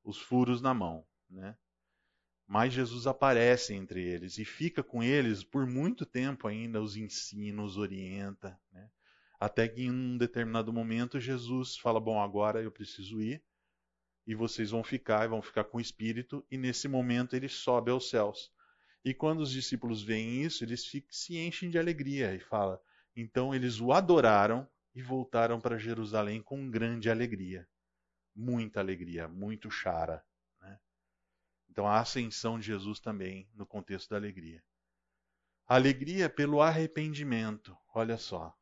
os 0.04 0.20
furos 0.20 0.62
na 0.62 0.74
mão, 0.74 1.06
né? 1.30 1.56
Mas 2.48 2.74
Jesus 2.74 3.08
aparece 3.08 3.74
entre 3.74 4.04
eles 4.04 4.38
e 4.38 4.46
fica 4.46 4.84
com 4.84 5.02
eles 5.02 5.44
por 5.44 5.66
muito 5.66 6.06
tempo 6.06 6.48
ainda, 6.48 6.82
os 6.82 6.98
ensina, 6.98 7.64
os 7.64 7.78
orienta. 7.78 8.60
Né? 8.72 8.90
Até 9.40 9.68
que 9.68 9.84
em 9.84 9.92
um 9.92 10.18
determinado 10.18 10.72
momento 10.72 11.20
Jesus 11.20 11.78
fala: 11.78 12.00
Bom, 12.00 12.22
agora 12.22 12.62
eu 12.62 12.72
preciso 12.72 13.22
ir, 13.22 13.42
e 14.28 14.36
vocês 14.36 14.72
vão 14.72 14.84
ficar, 14.84 15.26
e 15.26 15.30
vão 15.30 15.42
ficar 15.42 15.64
com 15.64 15.78
o 15.78 15.82
Espírito, 15.82 16.46
e 16.52 16.58
nesse 16.58 16.88
momento 16.88 17.36
ele 17.36 17.48
sobe 17.48 17.90
aos 17.90 18.10
céus. 18.10 18.52
E 19.06 19.14
quando 19.14 19.40
os 19.40 19.52
discípulos 19.52 20.04
veem 20.04 20.44
isso, 20.44 20.64
eles 20.64 20.90
se 21.10 21.38
enchem 21.38 21.70
de 21.70 21.80
alegria 21.80 22.36
e 22.36 22.40
fala: 22.40 22.80
então 23.16 23.54
eles 23.54 23.80
o 23.80 23.92
adoraram 23.92 24.68
e 24.96 25.02
voltaram 25.02 25.60
para 25.60 25.78
Jerusalém 25.78 26.42
com 26.42 26.70
grande 26.70 27.10
alegria. 27.10 27.68
Muita 28.36 28.80
alegria, 28.80 29.28
muito 29.28 29.70
chara. 29.70 30.24
Né? 30.62 30.80
Então 31.70 31.88
a 31.88 32.00
ascensão 32.00 32.60
de 32.60 32.68
Jesus 32.68 33.00
também 33.00 33.50
no 33.54 33.66
contexto 33.66 34.10
da 34.10 34.16
alegria. 34.16 34.64
Alegria 35.66 36.30
pelo 36.30 36.62
arrependimento, 36.62 37.78
olha 37.94 38.18
só. 38.18 38.56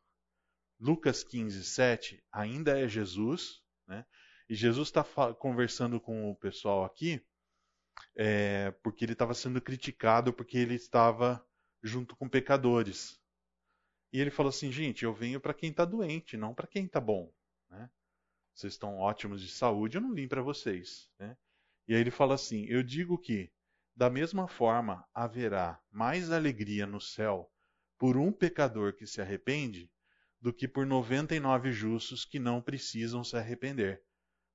Lucas 0.80 1.24
15, 1.24 1.64
7 1.64 2.24
ainda 2.32 2.80
é 2.80 2.88
Jesus, 2.88 3.62
né? 3.88 4.06
e 4.50 4.56
Jesus 4.56 4.88
está 4.90 5.04
conversando 5.34 6.00
com 6.00 6.30
o 6.30 6.36
pessoal 6.36 6.84
aqui, 6.84 7.24
é, 8.16 8.72
porque 8.84 9.06
ele 9.06 9.14
estava 9.14 9.34
sendo 9.34 9.62
criticado 9.62 10.34
porque 10.34 10.58
ele 10.58 10.76
estava 10.76 11.46
junto 11.84 12.16
com 12.16 12.28
pecadores. 12.28 13.20
E 14.12 14.20
ele 14.20 14.32
falou 14.32 14.50
assim: 14.50 14.72
gente, 14.72 15.06
eu 15.06 15.14
venho 15.14 15.40
para 15.40 15.54
quem 15.54 15.70
está 15.70 15.86
doente, 15.86 16.36
não 16.36 16.54
para 16.54 16.68
quem 16.68 16.86
está 16.86 17.00
bom. 17.00 17.34
Né? 17.70 17.90
Vocês 18.54 18.74
estão 18.74 18.98
ótimos 18.98 19.42
de 19.42 19.50
saúde, 19.50 19.98
eu 19.98 20.02
não 20.02 20.14
vim 20.14 20.28
para 20.28 20.42
vocês. 20.42 21.10
Né? 21.18 21.38
E 21.88 21.96
aí 21.96 22.02
ele 22.02 22.12
fala 22.12 22.36
assim: 22.36 22.66
eu 22.66 22.84
digo 22.84 23.18
que, 23.18 23.52
da 23.96 24.10
mesma 24.10 24.48
forma, 24.48 25.06
haverá 25.14 25.82
mais 25.90 26.32
alegria 26.32 26.86
no 26.86 27.00
céu 27.00 27.52
por 27.98 28.18
um 28.18 28.32
pecador 28.32 28.94
que 28.94 29.06
se 29.06 29.22
arrepende 29.22 29.92
do 30.40 30.52
que 30.52 30.68
por 30.68 30.86
99 30.86 31.72
justos 31.72 32.26
que 32.26 32.40
não 32.40 32.62
precisam 32.62 33.24
se 33.24 33.38
arrepender. 33.38 34.04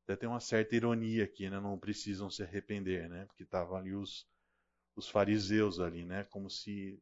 Até 0.04 0.16
tem 0.16 0.28
uma 0.28 0.40
certa 0.40 0.74
ironia 0.74 1.24
aqui, 1.24 1.48
né? 1.48 1.60
Não 1.60 1.78
precisam 1.78 2.30
se 2.30 2.42
arrepender, 2.42 3.08
né? 3.08 3.24
Porque 3.26 3.44
estavam 3.44 3.76
ali 3.76 3.94
os, 3.94 4.26
os 4.96 5.08
fariseus 5.08 5.78
ali, 5.78 6.04
né? 6.04 6.24
Como 6.24 6.50
se 6.50 7.00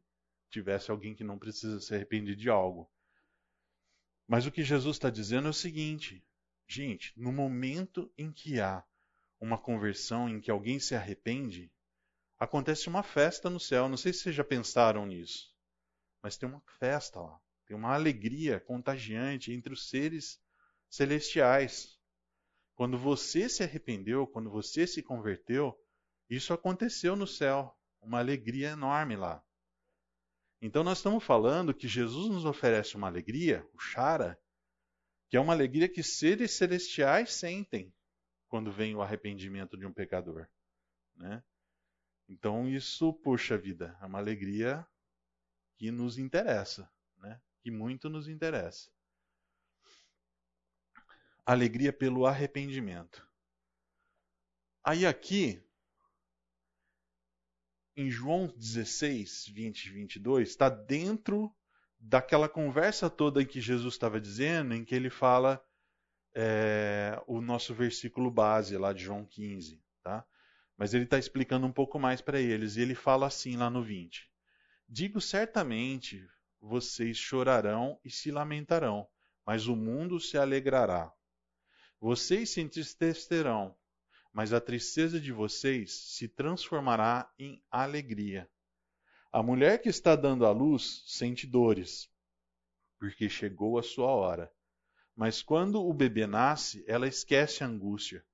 tivesse 0.51 0.91
alguém 0.91 1.15
que 1.15 1.25
não 1.25 1.39
precisa 1.39 1.81
se 1.81 1.95
arrepender 1.95 2.37
de 2.37 2.49
algo. 2.49 2.91
Mas 4.27 4.47
o 4.47 4.53
que 4.53 4.63
Jesus 4.63 4.97
está 4.97 5.11
dizendo 5.11 5.49
é 5.49 5.51
o 5.51 5.55
seguinte: 5.55 6.25
gente, 6.67 7.13
no 7.17 7.33
momento 7.33 8.13
em 8.17 8.33
que 8.33 8.61
há 8.61 8.85
uma 9.41 9.59
conversão, 9.59 10.29
em 10.29 10.41
que 10.41 10.51
alguém 10.51 10.79
se 10.79 10.95
arrepende, 10.95 11.71
acontece 12.39 12.89
uma 12.89 13.03
festa 13.03 13.51
no 13.51 13.61
céu. 13.61 13.89
Não 13.89 13.97
sei 13.97 14.13
se 14.13 14.21
vocês 14.21 14.35
já 14.35 14.45
pensaram 14.45 15.07
nisso, 15.07 15.55
mas 16.23 16.37
tem 16.37 16.49
uma 16.49 16.63
festa 16.79 17.21
lá. 17.21 17.41
Tem 17.67 17.77
uma 17.77 17.95
alegria 17.95 18.61
contagiante 18.61 19.53
entre 19.53 19.73
os 19.73 19.89
seres 19.89 20.41
celestiais. 20.89 21.99
Quando 22.75 22.99
você 22.99 23.49
se 23.49 23.63
arrependeu, 23.63 24.27
quando 24.27 24.51
você 24.51 24.87
se 24.87 25.03
converteu, 25.03 25.79
isso 26.29 26.53
aconteceu 26.53 27.17
no 27.17 27.27
céu. 27.27 27.77
Uma 28.01 28.19
alegria 28.19 28.71
enorme 28.71 29.17
lá. 29.17 29.43
Então 30.61 30.83
nós 30.83 30.99
estamos 30.99 31.23
falando 31.23 31.75
que 31.75 31.89
Jesus 31.89 32.31
nos 32.31 32.45
oferece 32.45 32.97
uma 32.97 33.07
alegria, 33.07 33.67
o 33.75 33.79
Shara, 33.79 34.39
que 35.29 35.37
é 35.37 35.41
uma 35.41 35.53
alegria 35.53 35.89
que 35.89 36.03
seres 36.03 36.53
celestiais 36.53 37.33
sentem 37.33 37.93
quando 38.49 38.71
vem 38.71 38.95
o 38.95 39.03
arrependimento 39.03 39.77
de 39.77 39.85
um 39.87 39.93
pecador. 39.93 40.49
Né? 41.17 41.43
Então 42.29 42.69
isso, 42.69 43.13
puxa 43.13 43.59
vida, 43.59 43.97
é 44.01 44.07
uma 44.07 44.19
alegria 44.19 44.87
que 45.77 45.91
nos 45.91 46.19
interessa, 46.19 46.91
né? 47.19 47.41
que 47.63 47.71
muito 47.71 48.09
nos 48.09 48.29
interessa. 48.29 48.91
Alegria 51.45 51.93
pelo 51.93 52.27
arrependimento. 52.27 53.29
Aí 54.83 55.05
aqui 55.05 55.63
em 57.97 58.11
João 58.11 58.49
16, 58.57 59.49
20 59.49 59.87
e 59.87 59.91
22, 59.91 60.49
está 60.49 60.69
dentro 60.69 61.55
daquela 62.07 62.49
conversa 62.51 63.09
toda 63.09 63.41
em 63.41 63.47
que 63.47 63.63
Jesus 63.63 63.95
estava 63.95 64.21
dizendo, 64.21 64.75
em 64.75 64.85
que 64.85 64.95
ele 64.95 65.09
fala 65.09 65.65
é, 66.35 67.19
o 67.27 67.41
nosso 67.41 67.73
versículo 67.73 68.31
base 68.31 68.77
lá 68.77 68.93
de 68.93 69.05
João 69.05 69.25
15, 69.25 69.83
tá? 70.03 70.25
Mas 70.77 70.93
ele 70.93 71.05
está 71.05 71.19
explicando 71.19 71.67
um 71.67 71.73
pouco 71.73 71.99
mais 71.99 72.21
para 72.21 72.39
eles, 72.39 72.77
e 72.77 72.83
ele 72.83 72.95
fala 72.95 73.27
assim 73.27 73.57
lá 73.57 73.71
no 73.71 73.83
20: 73.83 74.31
Digo 74.87 75.19
certamente, 75.19 76.29
vocês 76.61 77.17
chorarão 77.17 77.99
e 78.05 78.11
se 78.11 78.31
lamentarão, 78.31 79.09
mas 79.47 79.67
o 79.67 79.75
mundo 79.75 80.21
se 80.21 80.37
alegrará. 80.37 81.11
Vocês 81.99 82.51
se 82.51 82.61
entristecerão, 82.61 83.75
mas 84.31 84.53
a 84.53 84.61
tristeza 84.61 85.19
de 85.19 85.33
vocês 85.33 85.95
se 86.17 86.29
transformará 86.29 87.33
em 87.39 87.63
alegria. 87.71 88.51
A 89.35 89.43
mulher 89.43 89.83
que 89.83 89.89
está 89.89 90.15
dando 90.15 90.47
à 90.47 90.53
luz 90.53 91.03
sente 91.09 91.45
dores, 91.45 92.09
porque 93.01 93.29
chegou 93.29 93.77
a 93.77 93.83
sua 93.83 94.07
hora. 94.07 94.49
Mas 95.13 95.43
quando 95.43 95.85
o 95.85 95.93
bebê 95.93 96.25
nasce, 96.25 96.85
ela 96.87 97.09
esquece 97.09 97.65
a 97.65 97.67
angústia, 97.67 98.25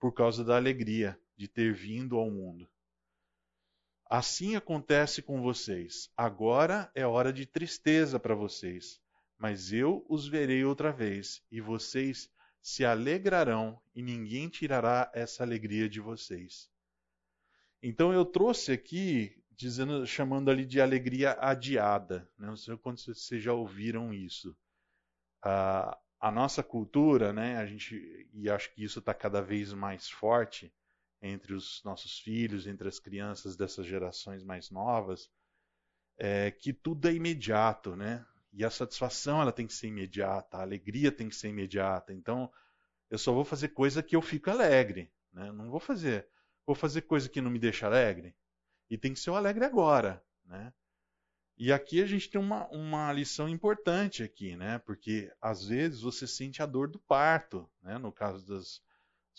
por 0.00 0.12
causa 0.12 0.42
da 0.42 0.56
alegria 0.56 1.16
de 1.36 1.46
ter 1.46 1.72
vindo 1.72 2.16
ao 2.16 2.28
mundo. 2.28 2.68
Assim 4.10 4.56
acontece 4.56 5.22
com 5.22 5.40
vocês. 5.40 6.10
Agora 6.16 6.90
é 6.92 7.06
hora 7.06 7.32
de 7.32 7.46
tristeza 7.46 8.18
para 8.18 8.34
vocês, 8.34 9.00
mas 9.38 9.72
eu 9.72 10.04
os 10.08 10.26
verei 10.26 10.64
outra 10.64 10.90
vez, 10.90 11.40
e 11.52 11.60
vocês 11.60 12.28
se 12.60 12.84
alegrarão 12.84 13.80
e 13.94 14.02
ninguém 14.02 14.48
tirará 14.48 15.08
essa 15.14 15.44
alegria 15.44 15.88
de 15.88 16.00
vocês. 16.00 16.68
Então 17.80 18.12
eu 18.12 18.24
trouxe 18.24 18.72
aqui 18.72 19.37
dizendo, 19.58 20.06
chamando 20.06 20.50
ali 20.50 20.64
de 20.64 20.80
alegria 20.80 21.36
adiada. 21.40 22.28
Né? 22.38 22.46
Não 22.46 22.56
sei 22.56 22.76
quando 22.76 22.98
vocês 22.98 23.42
já 23.42 23.52
ouviram 23.52 24.14
isso. 24.14 24.56
A, 25.42 25.98
a 26.20 26.30
nossa 26.30 26.62
cultura, 26.62 27.32
né, 27.32 27.56
a 27.56 27.66
gente 27.66 28.28
e 28.32 28.48
acho 28.48 28.72
que 28.72 28.82
isso 28.84 29.00
está 29.00 29.12
cada 29.12 29.42
vez 29.42 29.72
mais 29.72 30.08
forte 30.08 30.72
entre 31.20 31.52
os 31.52 31.82
nossos 31.84 32.20
filhos, 32.20 32.66
entre 32.66 32.88
as 32.88 33.00
crianças 33.00 33.56
dessas 33.56 33.84
gerações 33.84 34.44
mais 34.44 34.70
novas, 34.70 35.28
é 36.16 36.50
que 36.50 36.72
tudo 36.72 37.08
é 37.08 37.12
imediato, 37.12 37.96
né? 37.96 38.24
E 38.52 38.64
a 38.64 38.70
satisfação 38.70 39.42
ela 39.42 39.52
tem 39.52 39.66
que 39.66 39.74
ser 39.74 39.88
imediata, 39.88 40.58
a 40.58 40.62
alegria 40.62 41.10
tem 41.10 41.28
que 41.28 41.36
ser 41.36 41.48
imediata. 41.48 42.12
Então, 42.12 42.50
eu 43.10 43.18
só 43.18 43.32
vou 43.32 43.44
fazer 43.44 43.68
coisa 43.68 44.02
que 44.02 44.16
eu 44.16 44.22
fico 44.22 44.50
alegre. 44.50 45.12
Né? 45.32 45.50
Não 45.52 45.70
vou 45.70 45.80
fazer. 45.80 46.28
Vou 46.66 46.74
fazer 46.74 47.02
coisa 47.02 47.28
que 47.28 47.40
não 47.40 47.50
me 47.50 47.58
deixa 47.58 47.86
alegre. 47.86 48.34
E 48.90 48.96
tem 48.96 49.12
que 49.12 49.20
ser 49.20 49.30
o 49.30 49.36
alegre 49.36 49.64
agora. 49.64 50.22
Né? 50.44 50.72
E 51.56 51.72
aqui 51.72 52.00
a 52.00 52.06
gente 52.06 52.30
tem 52.30 52.40
uma, 52.40 52.68
uma 52.68 53.12
lição 53.12 53.48
importante 53.48 54.22
aqui, 54.22 54.56
né? 54.56 54.78
Porque 54.78 55.32
às 55.40 55.66
vezes 55.66 56.00
você 56.02 56.24
sente 56.24 56.62
a 56.62 56.66
dor 56.66 56.88
do 56.88 57.00
parto, 57.00 57.68
né? 57.82 57.98
No 57.98 58.12
caso 58.12 58.46
das, 58.46 58.80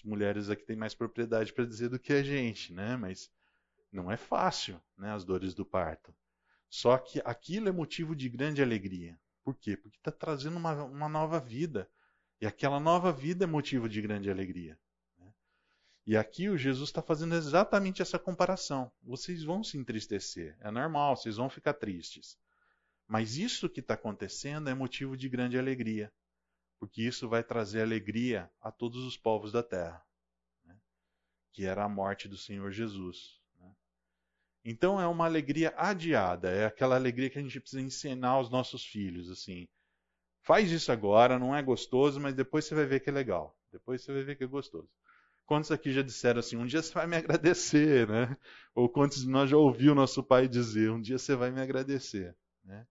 mulheres 0.03 0.49
aqui 0.49 0.63
tem 0.65 0.75
mais 0.75 0.93
propriedade 0.93 1.53
para 1.53 1.65
dizer 1.65 1.89
do 1.89 1.99
que 1.99 2.13
a 2.13 2.23
gente, 2.23 2.73
né? 2.73 2.95
Mas 2.95 3.31
não 3.91 4.11
é 4.11 4.17
fácil, 4.17 4.81
né? 4.97 5.11
As 5.11 5.23
dores 5.23 5.53
do 5.53 5.65
parto. 5.65 6.13
Só 6.69 6.97
que 6.97 7.21
aquilo 7.25 7.69
é 7.69 7.71
motivo 7.71 8.15
de 8.15 8.29
grande 8.29 8.61
alegria. 8.61 9.19
Por 9.43 9.55
quê? 9.55 9.75
Porque 9.75 9.97
está 9.97 10.11
trazendo 10.11 10.57
uma, 10.57 10.83
uma 10.83 11.09
nova 11.09 11.39
vida. 11.39 11.89
E 12.41 12.45
aquela 12.45 12.79
nova 12.79 13.11
vida 13.11 13.45
é 13.45 13.47
motivo 13.47 13.89
de 13.89 14.01
grande 14.01 14.29
alegria. 14.29 14.77
Né? 16.09 16.13
E 16.13 16.17
aqui 16.17 16.49
o 16.49 16.57
Jesus 16.57 16.89
está 16.89 17.01
fazendo 17.01 17.35
exatamente 17.35 18.01
essa 18.01 18.17
comparação. 18.17 18.91
Vocês 19.03 19.43
vão 19.43 19.63
se 19.63 19.77
entristecer, 19.77 20.57
é 20.59 20.71
normal, 20.71 21.15
vocês 21.15 21.37
vão 21.37 21.49
ficar 21.49 21.73
tristes. 21.73 22.35
Mas 23.07 23.37
isso 23.37 23.69
que 23.69 23.79
está 23.79 23.93
acontecendo 23.93 24.69
é 24.69 24.73
motivo 24.73 25.15
de 25.15 25.29
grande 25.29 25.57
alegria, 25.57 26.11
porque 26.79 27.03
isso 27.03 27.29
vai 27.29 27.43
trazer 27.43 27.81
alegria 27.81 28.49
a 28.59 28.71
todos 28.71 29.03
os 29.03 29.17
povos 29.17 29.51
da 29.51 29.63
terra, 29.63 30.03
né? 30.65 30.75
que 31.53 31.65
era 31.65 31.83
a 31.83 31.89
morte 31.89 32.27
do 32.27 32.37
Senhor 32.37 32.71
Jesus. 32.71 33.39
Então 34.63 34.99
é 34.99 35.07
uma 35.07 35.25
alegria 35.25 35.73
adiada, 35.77 36.51
é 36.51 36.65
aquela 36.65 36.95
alegria 36.95 37.29
que 37.29 37.39
a 37.39 37.41
gente 37.41 37.59
precisa 37.59 37.81
ensinar 37.81 38.31
aos 38.31 38.49
nossos 38.49 38.85
filhos, 38.85 39.29
assim. 39.29 39.67
Faz 40.41 40.69
isso 40.69 40.91
agora, 40.91 41.39
não 41.39 41.55
é 41.55 41.61
gostoso, 41.63 42.19
mas 42.19 42.35
depois 42.35 42.65
você 42.65 42.75
vai 42.75 42.85
ver 42.85 42.99
que 42.99 43.09
é 43.09 43.13
legal. 43.13 43.57
Depois 43.71 44.03
você 44.03 44.11
vai 44.11 44.23
ver 44.23 44.35
que 44.35 44.43
é 44.43 44.47
gostoso. 44.47 44.89
Quantos 45.49 45.71
aqui 45.71 45.91
já 45.91 46.03
disseram 46.03 46.41
assim, 46.41 46.57
um 46.57 46.65
dia 46.67 46.79
você 46.79 46.93
vai 46.93 47.07
me 47.07 47.15
agradecer, 47.17 48.07
né? 48.07 48.37
Ou 48.75 48.87
quantos 48.87 49.23
de 49.23 49.27
nós 49.27 49.49
já 49.49 49.57
ouviu 49.57 49.95
nosso 49.95 50.21
pai 50.21 50.47
dizer, 50.47 50.91
um 50.91 51.01
dia 51.01 51.17
você 51.17 51.35
vai 51.35 51.49
me 51.49 51.59
agradecer, 51.59 52.37
né? 52.63 52.85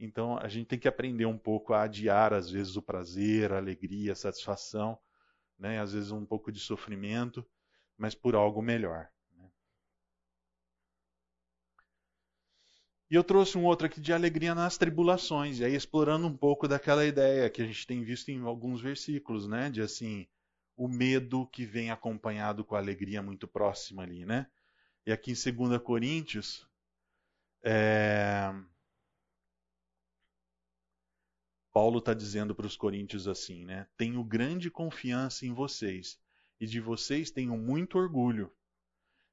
Então 0.00 0.36
a 0.36 0.48
gente 0.48 0.66
tem 0.66 0.76
que 0.76 0.88
aprender 0.88 1.24
um 1.24 1.38
pouco 1.38 1.72
a 1.72 1.84
adiar 1.84 2.32
às 2.32 2.50
vezes 2.50 2.74
o 2.74 2.82
prazer, 2.82 3.52
a 3.52 3.58
alegria, 3.58 4.10
a 4.10 4.16
satisfação, 4.16 4.98
né? 5.56 5.80
Às 5.80 5.92
vezes 5.92 6.10
um 6.10 6.26
pouco 6.26 6.50
de 6.50 6.58
sofrimento, 6.58 7.46
mas 7.96 8.12
por 8.12 8.34
algo 8.34 8.60
melhor. 8.60 9.08
E 13.08 13.14
eu 13.14 13.22
trouxe 13.22 13.56
um 13.56 13.64
outro 13.64 13.86
aqui 13.86 14.00
de 14.00 14.12
alegria 14.12 14.52
nas 14.52 14.76
tribulações, 14.76 15.60
e 15.60 15.64
aí 15.64 15.76
explorando 15.76 16.26
um 16.26 16.36
pouco 16.36 16.66
daquela 16.66 17.06
ideia 17.06 17.48
que 17.48 17.62
a 17.62 17.64
gente 17.64 17.86
tem 17.86 18.02
visto 18.02 18.30
em 18.30 18.42
alguns 18.42 18.80
versículos, 18.80 19.46
né? 19.46 19.70
De 19.70 19.80
assim, 19.80 20.26
o 20.76 20.88
medo 20.88 21.46
que 21.46 21.64
vem 21.64 21.90
acompanhado 21.90 22.64
com 22.64 22.74
a 22.74 22.78
alegria 22.78 23.22
muito 23.22 23.46
próxima 23.46 24.02
ali, 24.02 24.24
né? 24.24 24.46
E 25.06 25.12
aqui 25.12 25.32
em 25.32 25.52
2 25.68 25.80
Coríntios, 25.82 26.68
é... 27.62 28.52
Paulo 31.72 31.98
está 31.98 32.14
dizendo 32.14 32.54
para 32.54 32.66
os 32.66 32.76
coríntios 32.76 33.26
assim, 33.26 33.64
né? 33.64 33.88
Tenho 33.96 34.22
grande 34.22 34.70
confiança 34.70 35.44
em 35.44 35.52
vocês 35.52 36.20
e 36.60 36.66
de 36.66 36.80
vocês 36.80 37.32
tenho 37.32 37.56
muito 37.56 37.98
orgulho. 37.98 38.52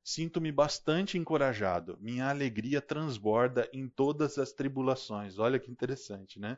Sinto-me 0.03 0.51
bastante 0.51 1.19
encorajado. 1.19 1.97
Minha 2.01 2.29
alegria 2.29 2.81
transborda 2.81 3.69
em 3.71 3.87
todas 3.87 4.39
as 4.39 4.51
tribulações. 4.51 5.37
Olha 5.37 5.59
que 5.59 5.69
interessante, 5.69 6.39
né? 6.39 6.57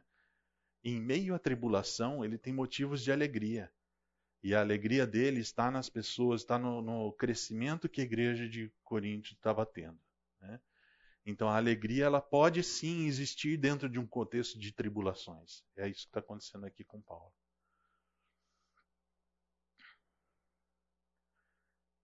Em 0.81 1.01
meio 1.01 1.35
à 1.35 1.39
tribulação, 1.39 2.23
ele 2.23 2.37
tem 2.37 2.53
motivos 2.53 3.03
de 3.03 3.11
alegria. 3.11 3.69
E 4.43 4.53
a 4.53 4.59
alegria 4.59 5.07
dele 5.07 5.39
está 5.39 5.71
nas 5.71 5.89
pessoas, 5.89 6.41
está 6.41 6.59
no, 6.59 6.81
no 6.81 7.13
crescimento 7.13 7.87
que 7.87 8.01
a 8.01 8.03
igreja 8.03 8.47
de 8.47 8.69
Corinto 8.83 9.31
estava 9.31 9.65
tendo. 9.65 9.97
Né? 10.41 10.59
Então 11.25 11.47
a 11.47 11.55
alegria 11.55 12.05
ela 12.05 12.21
pode 12.21 12.61
sim 12.61 13.05
existir 13.05 13.55
dentro 13.55 13.87
de 13.87 13.97
um 13.97 14.05
contexto 14.05 14.59
de 14.59 14.73
tribulações. 14.73 15.63
É 15.77 15.87
isso 15.87 16.01
que 16.01 16.09
está 16.09 16.19
acontecendo 16.19 16.65
aqui 16.65 16.83
com 16.83 17.01
Paulo. 17.01 17.33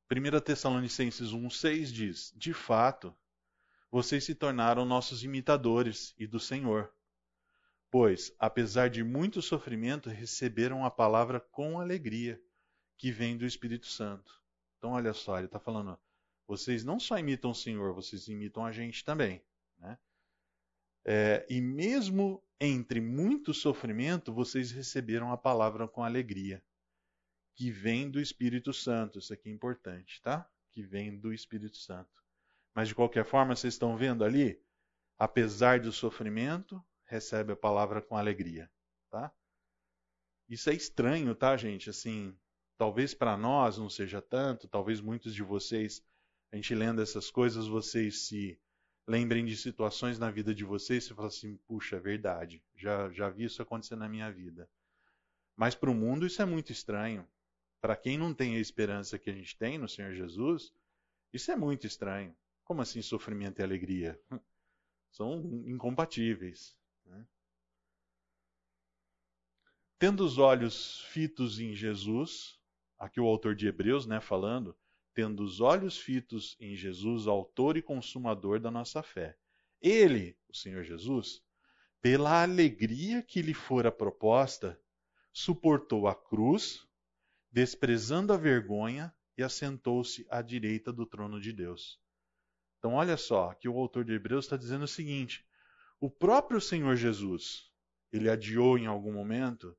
1 0.10 0.39
Tessalonicenses 0.39 1.32
1,6 1.32 1.91
diz: 1.91 2.34
De 2.36 2.54
fato, 2.54 3.15
vocês 3.91 4.23
se 4.23 4.34
tornaram 4.34 4.86
nossos 4.86 5.23
imitadores 5.23 6.15
e 6.17 6.25
do 6.25 6.39
Senhor. 6.39 6.91
Pois, 7.91 8.34
apesar 8.38 8.89
de 8.89 9.04
muito 9.04 9.41
sofrimento, 9.41 10.10
receberam 10.10 10.86
a 10.86 10.91
palavra 10.91 11.39
com 11.39 11.80
alegria, 11.80 12.41
que 12.97 13.12
vem 13.12 13.38
do 13.38 13.45
Espírito 13.45 13.88
Santo. 13.88 14.39
Então, 14.78 14.91
olha 14.91 15.13
só, 15.13 15.38
ele 15.38 15.47
está 15.47 15.60
falando: 15.60 15.97
vocês 16.47 16.84
não 16.84 16.99
só 16.99 17.17
imitam 17.17 17.52
o 17.52 17.56
Senhor, 17.56 17.93
vocês 17.93 18.28
imitam 18.28 18.65
a 18.65 18.71
gente 18.71 19.04
também. 19.04 19.41
Né? 19.78 19.97
É, 21.06 21.45
e 21.49 21.60
mesmo 21.62 22.43
entre 22.60 22.99
muito 22.99 23.54
sofrimento, 23.54 24.34
vocês 24.34 24.71
receberam 24.71 25.32
a 25.32 25.38
palavra 25.38 25.88
com 25.88 26.04
alegria 26.04 26.63
que 27.56 27.71
vem 27.71 28.10
do 28.10 28.19
Espírito 28.19 28.71
Santo. 28.73 29.19
Isso 29.19 29.34
aqui 29.34 29.49
é 29.49 29.52
importante, 29.52 30.21
tá? 30.21 30.49
Que 30.71 30.82
vem 30.82 31.17
do 31.17 31.34
Espírito 31.34 31.78
Santo. 31.78 32.23
Mas 32.73 32.88
de 32.88 32.95
qualquer 32.95 33.25
forma, 33.25 33.56
vocês 33.56 33.73
estão 33.73 33.97
vendo 33.97 34.23
ali, 34.23 34.62
apesar 35.17 35.80
do 35.80 35.91
sofrimento, 35.91 36.84
recebe 37.10 37.54
a 37.54 37.58
palavra 37.58 38.02
com 38.02 38.15
alegria, 38.15 38.69
tá? 39.10 39.34
Isso 40.48 40.69
é 40.69 40.74
estranho, 40.74 41.34
tá, 41.34 41.58
gente? 41.58 41.89
Assim, 41.89 42.38
talvez 42.78 43.13
para 43.13 43.36
nós 43.36 43.78
não 43.78 43.89
seja 43.89 44.22
tanto, 44.22 44.67
talvez 44.67 45.02
muitos 45.02 45.34
de 45.34 45.41
vocês, 45.41 46.04
a 46.52 46.56
gente 46.56 46.74
lendo 46.74 47.02
essas 47.02 47.32
coisas, 47.32 47.67
vocês 47.67 48.28
se 48.28 48.60
lembrem 49.08 49.43
de 49.43 49.58
situações 49.58 50.19
na 50.19 50.30
vida 50.30 50.54
de 50.54 50.63
vocês 50.63 51.06
e 51.06 51.13
falam 51.15 51.28
assim, 51.28 51.58
puxa, 51.67 51.95
é 51.95 52.00
verdade, 52.00 52.63
já, 52.76 53.10
já 53.12 53.28
vi 53.28 53.45
isso 53.45 53.62
acontecer 53.62 53.95
na 53.95 54.08
minha 54.08 54.32
vida. 54.32 54.69
Mas 55.56 55.74
para 55.74 55.89
o 55.89 55.95
mundo 55.95 56.28
isso 56.28 56.41
é 56.41 56.45
muito 56.45 56.72
estranho. 56.72 57.28
Para 57.82 57.95
quem 57.95 58.17
não 58.17 58.34
tem 58.34 58.56
a 58.56 58.60
esperança 58.60 59.17
que 59.17 59.30
a 59.30 59.34
gente 59.34 59.58
tem 59.58 59.78
no 59.78 59.89
Senhor 59.89 60.13
Jesus, 60.13 60.72
isso 61.34 61.52
é 61.52 61.56
muito 61.56 61.88
estranho. 61.88 62.36
Como 62.63 62.82
assim 62.82 63.02
sofrimento 63.02 63.60
e 63.60 63.63
alegria? 63.63 64.19
São 65.12 65.41
incompatíveis. 65.65 66.79
Né? 67.10 67.26
Tendo 69.98 70.24
os 70.24 70.38
olhos 70.38 71.02
fitos 71.10 71.60
em 71.60 71.74
Jesus, 71.74 72.58
aqui 72.98 73.19
o 73.19 73.26
autor 73.26 73.56
de 73.56 73.67
Hebreus, 73.67 74.06
né, 74.06 74.22
falando, 74.22 74.78
tendo 75.13 75.43
os 75.43 75.60
olhos 75.60 75.98
fitos 75.98 76.56
em 76.60 76.76
Jesus, 76.76 77.28
autor 77.28 77.76
e 77.76 77.82
consumador 77.82 78.60
da 78.60 78.72
nossa 78.72 79.04
fé. 79.04 79.38
Ele, 79.82 80.38
o 80.48 80.56
Senhor 80.56 80.84
Jesus, 80.84 81.43
pela 82.02 82.41
alegria 82.41 83.22
que 83.22 83.41
lhe 83.41 83.54
fora 83.54 83.91
proposta, 83.91 84.80
suportou 85.34 86.08
a 86.08 86.15
cruz, 86.15 86.88
desprezando 87.52 88.32
a 88.32 88.38
vergonha, 88.38 89.13
e 89.39 89.43
assentou-se 89.43 90.28
à 90.30 90.41
direita 90.41 90.91
do 90.91 91.06
trono 91.06 91.39
de 91.39 91.54
Deus. 91.54 91.98
Então, 92.78 92.95
olha 92.95 93.15
só, 93.15 93.52
aqui 93.52 93.69
o 93.69 93.78
autor 93.78 94.04
de 94.04 94.12
Hebreus 94.12 94.43
está 94.43 94.58
dizendo 94.58 94.84
o 94.84 94.88
seguinte: 94.88 95.45
o 95.99 96.09
próprio 96.09 96.62
Senhor 96.62 96.95
Jesus, 96.95 97.69
ele 98.12 98.29
adiou 98.29 98.77
em 98.77 98.85
algum 98.85 99.12
momento 99.12 99.77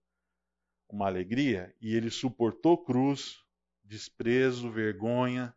uma 0.88 1.06
alegria 1.06 1.74
e 1.80 1.94
ele 1.94 2.10
suportou 2.10 2.76
cruz, 2.76 3.38
desprezo, 3.82 4.70
vergonha. 4.70 5.54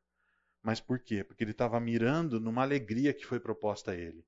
Mas 0.61 0.79
por 0.79 0.99
quê? 0.99 1.23
Porque 1.23 1.43
ele 1.43 1.51
estava 1.51 1.79
mirando 1.79 2.39
numa 2.39 2.61
alegria 2.61 3.13
que 3.13 3.25
foi 3.25 3.39
proposta 3.39 3.91
a 3.91 3.95
ele. 3.95 4.25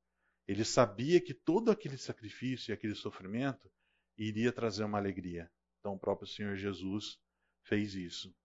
Ele 0.48 0.66
sabia 0.66 1.22
que 1.22 1.34
todo 1.34 1.72
aquele 1.72 1.98
sacrifício 1.98 2.72
e 2.72 2.74
aquele 2.74 2.96
sofrimento 2.96 3.72
iria 4.18 4.52
trazer 4.52 4.84
uma 4.84 4.98
alegria. 4.98 5.50
Então, 5.80 5.94
o 5.94 6.00
próprio 6.00 6.28
Senhor 6.28 6.56
Jesus 6.56 7.18
fez 7.64 7.96
isso. 7.96 8.36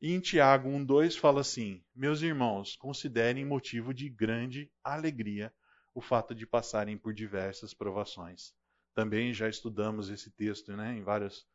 E 0.00 0.12
em 0.12 0.20
Tiago 0.20 0.68
1,2 0.68 1.18
fala 1.18 1.40
assim: 1.40 1.82
Meus 1.94 2.22
irmãos, 2.22 2.76
considerem 2.76 3.44
motivo 3.44 3.92
de 3.92 4.08
grande 4.08 4.70
alegria 4.84 5.52
o 5.94 6.00
fato 6.00 6.34
de 6.34 6.46
passarem 6.46 6.96
por 6.96 7.12
diversas 7.12 7.74
provações. 7.74 8.54
Também 8.94 9.32
já 9.32 9.48
estudamos 9.48 10.08
esse 10.08 10.30
texto 10.30 10.76
né, 10.76 10.96
em 10.96 11.02
vários, 11.02 11.46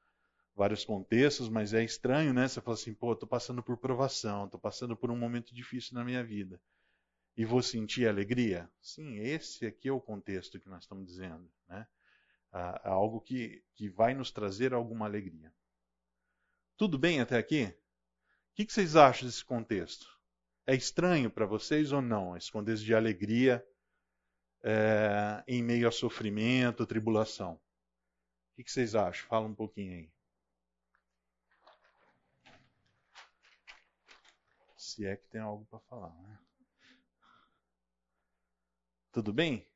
vários 0.56 0.86
contextos, 0.86 1.50
mas 1.50 1.74
é 1.74 1.84
estranho, 1.84 2.34
né? 2.34 2.48
Você 2.48 2.62
fala 2.62 2.76
assim, 2.76 2.94
pô, 2.94 3.14
estou 3.14 3.28
passando 3.28 3.62
por 3.62 3.78
provação, 3.78 4.46
estou 4.46 4.60
passando 4.60 4.96
por 4.96 5.12
um 5.12 5.18
momento 5.18 5.54
difícil 5.54 5.96
na 5.96 6.04
minha 6.04 6.24
vida. 6.24 6.60
E 7.38 7.44
vou 7.44 7.62
sentir 7.62 8.08
alegria? 8.08 8.70
Sim, 8.82 9.20
esse 9.20 9.66
aqui 9.66 9.90
é 9.90 9.92
o 9.92 10.00
contexto 10.00 10.60
que 10.60 10.70
nós 10.70 10.84
estamos 10.84 11.06
dizendo. 11.06 11.52
Né? 11.68 11.86
Ah, 12.52 12.90
algo 12.90 13.20
que, 13.20 13.62
que 13.74 13.90
vai 13.90 14.14
nos 14.14 14.32
trazer 14.32 14.74
alguma 14.74 15.06
alegria. 15.06 15.54
Tudo 16.78 16.98
bem 16.98 17.20
até 17.20 17.38
aqui? 17.38 17.66
O 17.66 18.56
que, 18.56 18.72
vocês 18.72 18.96
acham 18.96 19.28
desse 19.28 19.44
contexto? 19.44 20.08
É 20.66 20.74
estranho 20.74 21.30
para 21.30 21.46
vocês 21.46 21.92
ou 21.92 22.02
não? 22.02 22.38
Esse 22.38 22.50
contexto 22.50 22.86
de 22.86 22.96
alegria 22.96 23.66
é, 24.68 25.44
em 25.48 25.62
meio 25.62 25.88
a 25.88 25.92
sofrimento, 25.92 26.88
tribulação. 26.88 27.54
O 27.54 28.64
que, 28.64 28.72
vocês 28.72 28.96
acham? 28.96 29.28
Fala 29.28 29.46
um 29.46 29.54
pouquinho 29.54 29.94
aí. 29.94 30.12
Se 34.76 35.06
é 35.06 35.16
que 35.16 35.28
tem 35.28 35.40
algo 35.40 35.66
para 35.66 35.80
falar. 35.82 36.16
Né? 36.16 36.40
Tudo 39.12 39.32
bem? 39.32 39.68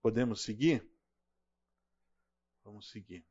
Podemos 0.00 0.42
seguir? 0.42 0.90
Vamos 2.64 2.90
seguir. 2.90 3.26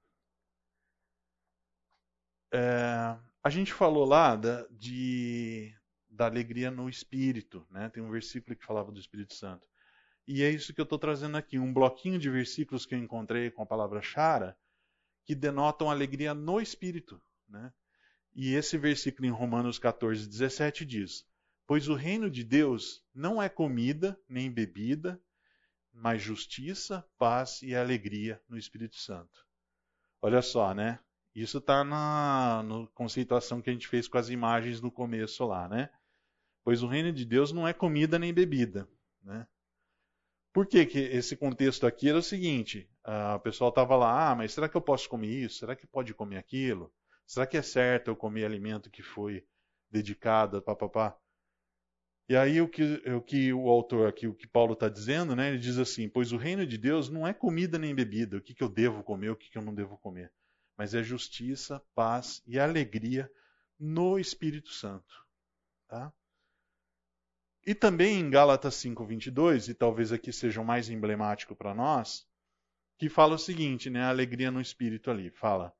É, 2.52 3.18
a 3.44 3.50
gente 3.50 3.74
falou 3.74 4.06
lá 4.06 4.36
da, 4.36 4.68
de, 4.68 5.76
da 6.08 6.26
alegria 6.26 6.70
no 6.70 6.88
Espírito, 6.88 7.66
né? 7.72 7.90
Tem 7.90 8.04
um 8.04 8.12
versículo 8.12 8.56
que 8.56 8.66
falava 8.66 8.92
do 8.92 9.00
Espírito 9.00 9.34
Santo. 9.34 9.68
E 10.32 10.44
é 10.44 10.52
isso 10.52 10.76
que 10.76 10.80
eu 10.80 10.84
estou 10.84 11.00
trazendo 11.00 11.38
aqui, 11.38 11.58
um 11.58 11.74
bloquinho 11.74 12.20
de 12.20 12.30
versículos 12.30 12.86
que 12.86 12.94
eu 12.94 13.00
encontrei 13.00 13.50
com 13.50 13.64
a 13.64 13.66
palavra 13.66 14.00
chara, 14.00 14.56
que 15.26 15.34
denotam 15.34 15.90
alegria 15.90 16.36
no 16.36 16.62
Espírito, 16.62 17.20
né? 17.48 17.74
E 18.36 18.54
esse 18.54 18.78
versículo 18.78 19.26
em 19.26 19.32
Romanos 19.32 19.80
14, 19.80 20.30
17 20.30 20.86
diz: 20.86 21.26
Pois 21.66 21.88
o 21.88 21.96
reino 21.96 22.30
de 22.30 22.44
Deus 22.44 23.04
não 23.12 23.42
é 23.42 23.50
comida 23.50 24.22
nem 24.30 24.52
bebida, 24.52 25.20
mas 25.92 26.22
justiça, 26.22 27.04
paz 27.18 27.64
e 27.64 27.76
alegria 27.76 28.40
no 28.48 28.56
Espírito 28.56 28.98
Santo. 28.98 29.44
Olha 30.22 30.44
só, 30.44 30.76
né? 30.76 31.00
Isso 31.34 31.58
está 31.58 31.84
na 31.84 32.62
no 32.62 32.88
conceituação 32.90 33.64
que 33.64 33.72
a 33.72 33.74
gente 33.74 33.88
fez 33.88 34.08
com 34.08 34.20
as 34.20 34.30
imagens 34.30 34.80
no 34.80 34.92
começo 34.92 35.44
lá, 35.48 35.68
né? 35.68 35.90
Pois 36.64 36.84
o 36.84 36.88
reino 36.88 37.12
de 37.12 37.26
Deus 37.26 37.52
não 37.52 37.68
é 37.68 37.74
comida 37.74 38.20
nem 38.20 38.32
bebida, 38.32 38.88
né? 39.24 39.48
Por 40.54 40.66
que, 40.68 40.86
que 40.86 41.00
esse 41.00 41.38
contexto 41.38 41.86
aqui 41.86 42.10
era 42.10 42.18
o 42.18 42.24
seguinte? 42.24 42.90
A 43.04 43.36
o 43.36 43.40
pessoal 43.40 43.70
estava 43.70 43.96
lá, 43.96 44.32
ah, 44.32 44.36
mas 44.36 44.54
será 44.54 44.68
que 44.68 44.76
eu 44.76 44.82
posso 44.82 45.08
comer 45.08 45.28
isso? 45.28 45.60
Será 45.60 45.76
que 45.76 45.88
pode 45.88 46.14
comer 46.14 46.38
aquilo? 46.38 46.92
Será 47.26 47.46
que 47.46 47.58
é 47.58 47.62
certo 47.62 48.10
eu 48.10 48.16
comer 48.16 48.46
alimento 48.46 48.90
que 48.90 49.04
foi 49.04 49.46
dedicado, 49.90 50.62
papapá? 50.62 51.16
E 52.28 52.36
aí 52.36 52.62
o 52.62 52.68
que, 52.68 52.84
o 53.10 53.22
que 53.22 53.52
o 53.54 53.70
autor 53.70 54.08
aqui, 54.08 54.28
o 54.28 54.36
que 54.36 54.48
Paulo 54.48 54.74
está 54.74 54.88
dizendo, 54.88 55.36
né? 55.36 55.50
Ele 55.50 55.58
diz 55.58 55.78
assim, 55.78 56.08
pois 56.10 56.32
o 56.32 56.38
reino 56.38 56.66
de 56.66 56.78
Deus 56.78 57.10
não 57.10 57.28
é 57.28 57.34
comida 57.34 57.78
nem 57.80 57.94
bebida, 57.96 58.38
o 58.38 58.42
que, 58.42 58.54
que 58.54 58.64
eu 58.64 58.70
devo 58.70 59.04
comer, 59.04 59.30
o 59.30 59.36
que, 59.36 59.50
que 59.50 59.58
eu 59.58 59.64
não 59.64 59.74
devo 59.74 59.98
comer 59.98 60.32
mas 60.80 60.96
é 60.96 61.04
justiça, 61.04 61.84
paz 61.94 62.42
e 62.48 62.58
alegria 62.58 63.30
no 63.78 64.18
Espírito 64.18 64.70
Santo. 64.70 65.14
Tá? 65.90 66.14
E 67.66 67.76
também 67.76 68.20
em 68.20 68.30
Gálatas 68.30 68.76
5:22, 68.76 69.70
e 69.70 69.74
talvez 69.74 70.12
aqui 70.12 70.32
seja 70.32 70.62
o 70.62 70.66
mais 70.66 70.90
emblemático 70.90 71.56
para 71.56 71.74
nós, 71.74 72.26
que 72.98 73.10
fala 73.10 73.36
o 73.36 73.40
seguinte, 73.40 73.90
né, 73.90 74.04
a 74.04 74.10
alegria 74.10 74.52
no 74.52 74.62
espírito 74.62 75.12
ali, 75.12 75.30
fala: 75.30 75.74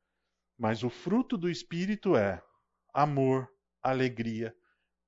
Mas 0.58 0.84
o 0.84 0.90
fruto 0.90 1.38
do 1.38 1.50
Espírito 1.50 2.16
é 2.16 2.42
amor, 2.94 3.50
alegria, 3.82 4.56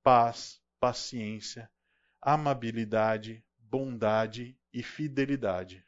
paz, 0.02 0.60
paciência, 0.80 1.70
amabilidade, 2.20 3.44
bondade 3.58 4.58
e 4.72 4.82
fidelidade. 4.82 5.86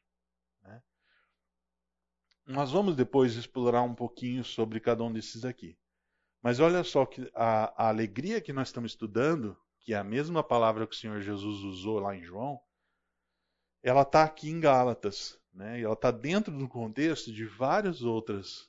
Né? 0.62 0.82
Nós 2.46 2.70
vamos 2.72 2.96
depois 2.96 3.34
explorar 3.34 3.82
um 3.82 3.94
pouquinho 3.94 4.44
sobre 4.44 4.80
cada 4.80 5.02
um 5.02 5.12
desses 5.12 5.44
aqui. 5.44 5.78
Mas 6.42 6.60
olha 6.60 6.84
só 6.84 7.06
que 7.06 7.30
a, 7.34 7.84
a 7.84 7.88
alegria 7.88 8.40
que 8.40 8.52
nós 8.52 8.68
estamos 8.68 8.92
estudando, 8.92 9.56
que 9.84 9.94
é 9.94 9.96
a 9.96 10.02
mesma 10.02 10.42
palavra 10.42 10.86
que 10.86 10.96
o 10.96 10.98
Senhor 10.98 11.20
Jesus 11.20 11.60
usou 11.60 12.00
lá 12.00 12.16
em 12.16 12.24
João, 12.24 12.58
ela 13.82 14.02
está 14.02 14.24
aqui 14.24 14.48
em 14.48 14.58
Gálatas. 14.58 15.38
Né? 15.52 15.80
E 15.80 15.84
ela 15.84 15.94
está 15.94 16.10
dentro 16.10 16.56
do 16.56 16.66
contexto 16.66 17.32
de 17.32 17.44
vários 17.44 18.02
outros 18.02 18.68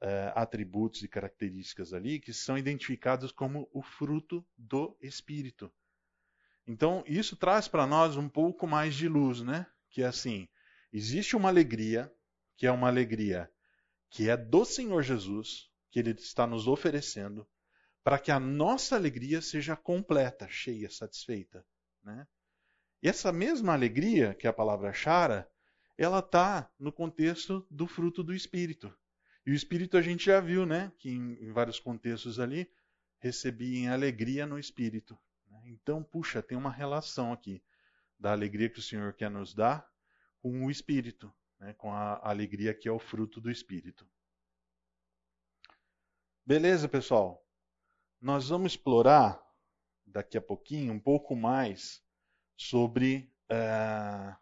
é, 0.00 0.32
atributos 0.34 1.02
e 1.02 1.08
características 1.08 1.92
ali 1.92 2.20
que 2.20 2.32
são 2.32 2.56
identificados 2.56 3.32
como 3.32 3.68
o 3.72 3.82
fruto 3.82 4.46
do 4.56 4.96
Espírito. 5.02 5.70
Então, 6.66 7.04
isso 7.06 7.36
traz 7.36 7.68
para 7.68 7.86
nós 7.86 8.16
um 8.16 8.28
pouco 8.28 8.66
mais 8.66 8.94
de 8.94 9.08
luz, 9.08 9.42
né? 9.42 9.66
Que 9.90 10.02
é 10.02 10.06
assim, 10.06 10.48
existe 10.92 11.36
uma 11.36 11.48
alegria, 11.48 12.10
que 12.56 12.66
é 12.66 12.70
uma 12.70 12.88
alegria 12.88 13.50
que 14.08 14.30
é 14.30 14.36
do 14.36 14.64
Senhor 14.64 15.02
Jesus, 15.02 15.68
que 15.90 15.98
ele 15.98 16.12
está 16.12 16.46
nos 16.46 16.68
oferecendo, 16.68 17.44
para 18.04 18.18
que 18.18 18.30
a 18.30 18.38
nossa 18.38 18.94
alegria 18.94 19.40
seja 19.40 19.74
completa, 19.74 20.46
cheia, 20.46 20.90
satisfeita, 20.90 21.66
né? 22.02 22.28
E 23.02 23.08
essa 23.08 23.32
mesma 23.32 23.72
alegria, 23.72 24.34
que 24.34 24.46
é 24.46 24.50
a 24.50 24.52
palavra 24.52 24.92
chara, 24.92 25.50
ela 25.96 26.18
está 26.18 26.70
no 26.78 26.92
contexto 26.92 27.66
do 27.70 27.86
fruto 27.86 28.22
do 28.22 28.34
Espírito. 28.34 28.94
E 29.46 29.50
o 29.50 29.54
Espírito 29.54 29.96
a 29.96 30.02
gente 30.02 30.26
já 30.26 30.40
viu, 30.40 30.66
né? 30.66 30.92
Que 30.98 31.10
em, 31.10 31.34
em 31.34 31.52
vários 31.52 31.80
contextos 31.80 32.38
ali, 32.38 32.70
recebia 33.18 33.92
alegria 33.92 34.46
no 34.46 34.58
Espírito. 34.58 35.18
Né? 35.46 35.62
Então, 35.66 36.02
puxa, 36.02 36.42
tem 36.42 36.56
uma 36.56 36.70
relação 36.70 37.32
aqui 37.32 37.62
da 38.18 38.32
alegria 38.32 38.68
que 38.68 38.78
o 38.78 38.82
Senhor 38.82 39.12
quer 39.14 39.30
nos 39.30 39.54
dar 39.54 39.86
com 40.40 40.64
o 40.64 40.70
Espírito, 40.70 41.32
né? 41.58 41.72
com 41.74 41.92
a 41.92 42.20
alegria 42.22 42.74
que 42.74 42.88
é 42.88 42.92
o 42.92 42.98
fruto 42.98 43.40
do 43.40 43.50
Espírito. 43.50 44.06
Beleza, 46.44 46.88
pessoal? 46.88 47.43
Nós 48.24 48.48
vamos 48.48 48.72
explorar 48.72 49.38
daqui 50.06 50.38
a 50.38 50.40
pouquinho 50.40 50.94
um 50.94 50.98
pouco 50.98 51.36
mais 51.36 52.02
sobre 52.56 53.30
uh, 53.52 54.34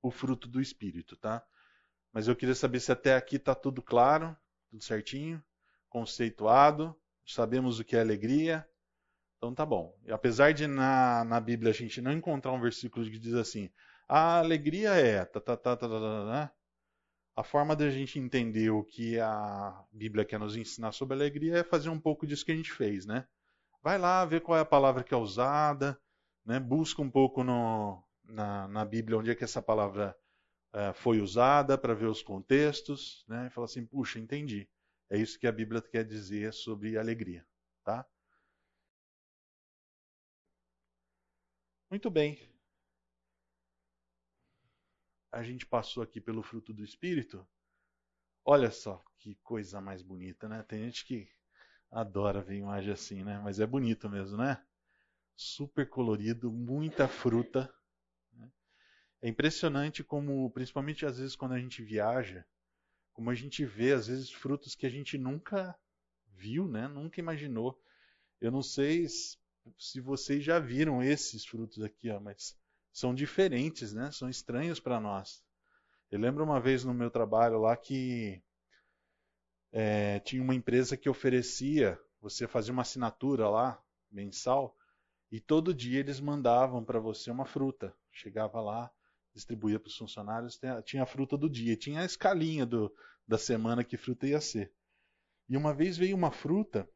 o 0.00 0.08
fruto 0.08 0.46
do 0.46 0.60
Espírito, 0.60 1.16
tá? 1.16 1.44
Mas 2.12 2.28
eu 2.28 2.36
queria 2.36 2.54
saber 2.54 2.78
se 2.78 2.92
até 2.92 3.16
aqui 3.16 3.34
está 3.34 3.52
tudo 3.52 3.82
claro, 3.82 4.36
tudo 4.70 4.84
certinho, 4.84 5.42
conceituado, 5.88 6.94
sabemos 7.26 7.80
o 7.80 7.84
que 7.84 7.96
é 7.96 8.00
alegria. 8.00 8.64
Então 9.36 9.52
tá 9.52 9.66
bom. 9.66 9.98
E 10.06 10.12
apesar 10.12 10.54
de 10.54 10.68
na, 10.68 11.24
na 11.24 11.40
Bíblia 11.40 11.72
a 11.72 11.74
gente 11.74 12.00
não 12.00 12.12
encontrar 12.12 12.52
um 12.52 12.60
versículo 12.60 13.04
que 13.04 13.18
diz 13.18 13.34
assim, 13.34 13.68
a 14.08 14.38
alegria 14.38 14.90
é, 14.90 15.24
tá, 15.24 15.40
tá, 15.40 15.56
tá, 15.56 15.76
tá, 15.76 15.88
tá, 15.88 15.98
tá, 15.98 15.98
tá 15.98 16.54
a 17.36 17.42
forma 17.42 17.74
da 17.74 17.90
gente 17.90 18.18
entender 18.18 18.70
o 18.70 18.84
que 18.84 19.18
a 19.18 19.84
Bíblia 19.92 20.24
quer 20.24 20.38
nos 20.38 20.56
ensinar 20.56 20.92
sobre 20.92 21.14
alegria 21.14 21.58
é 21.58 21.64
fazer 21.64 21.88
um 21.88 21.98
pouco 21.98 22.26
disso 22.26 22.44
que 22.44 22.52
a 22.52 22.56
gente 22.56 22.72
fez, 22.72 23.06
né? 23.06 23.26
Vai 23.82 23.98
lá 23.98 24.24
ver 24.24 24.40
qual 24.40 24.56
é 24.56 24.60
a 24.62 24.64
palavra 24.64 25.02
que 25.02 25.12
é 25.12 25.16
usada, 25.16 26.00
né? 26.44 26.60
busca 26.60 27.02
um 27.02 27.10
pouco 27.10 27.42
no, 27.42 28.02
na, 28.24 28.68
na 28.68 28.84
Bíblia 28.84 29.18
onde 29.18 29.30
é 29.30 29.34
que 29.34 29.44
essa 29.44 29.60
palavra 29.60 30.16
uh, 30.74 30.94
foi 30.94 31.20
usada 31.20 31.76
para 31.76 31.94
ver 31.94 32.06
os 32.06 32.22
contextos, 32.22 33.24
né? 33.28 33.48
E 33.48 33.50
fala 33.50 33.66
assim, 33.66 33.84
puxa, 33.84 34.18
entendi. 34.18 34.68
É 35.10 35.18
isso 35.18 35.38
que 35.38 35.46
a 35.46 35.52
Bíblia 35.52 35.82
quer 35.82 36.04
dizer 36.04 36.52
sobre 36.52 36.96
alegria, 36.96 37.44
tá? 37.84 38.06
Muito 41.90 42.10
bem. 42.10 42.53
A 45.34 45.42
gente 45.42 45.66
passou 45.66 46.00
aqui 46.00 46.20
pelo 46.20 46.44
fruto 46.44 46.72
do 46.72 46.84
Espírito. 46.84 47.44
Olha 48.44 48.70
só 48.70 49.04
que 49.18 49.34
coisa 49.42 49.80
mais 49.80 50.00
bonita, 50.00 50.48
né? 50.48 50.62
Tem 50.62 50.84
gente 50.84 51.04
que 51.04 51.28
adora 51.90 52.40
ver 52.40 52.58
imagem 52.58 52.92
assim, 52.92 53.24
né? 53.24 53.40
Mas 53.42 53.58
é 53.58 53.66
bonito 53.66 54.08
mesmo, 54.08 54.36
né? 54.36 54.64
Super 55.34 55.88
colorido, 55.88 56.52
muita 56.52 57.08
fruta. 57.08 57.68
É 59.20 59.28
impressionante 59.28 60.04
como, 60.04 60.48
principalmente 60.52 61.04
às 61.04 61.18
vezes 61.18 61.34
quando 61.34 61.54
a 61.54 61.58
gente 61.58 61.82
viaja, 61.82 62.46
como 63.12 63.28
a 63.28 63.34
gente 63.34 63.64
vê 63.64 63.92
às 63.92 64.06
vezes 64.06 64.30
frutos 64.30 64.76
que 64.76 64.86
a 64.86 64.90
gente 64.90 65.18
nunca 65.18 65.76
viu, 66.28 66.68
né? 66.68 66.86
Nunca 66.86 67.18
imaginou. 67.18 67.76
Eu 68.40 68.52
não 68.52 68.62
sei 68.62 69.08
se 69.08 70.00
vocês 70.00 70.44
já 70.44 70.60
viram 70.60 71.02
esses 71.02 71.44
frutos 71.44 71.82
aqui, 71.82 72.08
ó, 72.08 72.20
mas 72.20 72.56
são 72.94 73.12
diferentes, 73.12 73.92
né? 73.92 74.12
São 74.12 74.30
estranhos 74.30 74.78
para 74.78 75.00
nós. 75.00 75.44
Eu 76.12 76.20
lembro 76.20 76.44
uma 76.44 76.60
vez 76.60 76.84
no 76.84 76.94
meu 76.94 77.10
trabalho 77.10 77.60
lá 77.60 77.76
que 77.76 78.40
é, 79.72 80.20
tinha 80.20 80.40
uma 80.40 80.54
empresa 80.54 80.96
que 80.96 81.08
oferecia, 81.08 82.00
você 82.20 82.46
fazia 82.46 82.72
uma 82.72 82.82
assinatura 82.82 83.48
lá, 83.48 83.82
mensal, 84.12 84.76
e 85.30 85.40
todo 85.40 85.74
dia 85.74 85.98
eles 85.98 86.20
mandavam 86.20 86.84
para 86.84 87.00
você 87.00 87.32
uma 87.32 87.44
fruta. 87.44 87.92
Chegava 88.12 88.60
lá, 88.60 88.88
distribuía 89.34 89.80
para 89.80 89.88
os 89.88 89.96
funcionários, 89.96 90.60
tinha 90.84 91.02
a 91.02 91.06
fruta 91.06 91.36
do 91.36 91.50
dia, 91.50 91.76
tinha 91.76 92.02
a 92.02 92.04
escalinha 92.04 92.64
do, 92.64 92.94
da 93.26 93.36
semana 93.36 93.82
que 93.82 93.96
fruta 93.96 94.24
ia 94.24 94.40
ser. 94.40 94.72
E 95.48 95.56
uma 95.56 95.74
vez 95.74 95.96
veio 95.96 96.16
uma 96.16 96.30
fruta, 96.30 96.88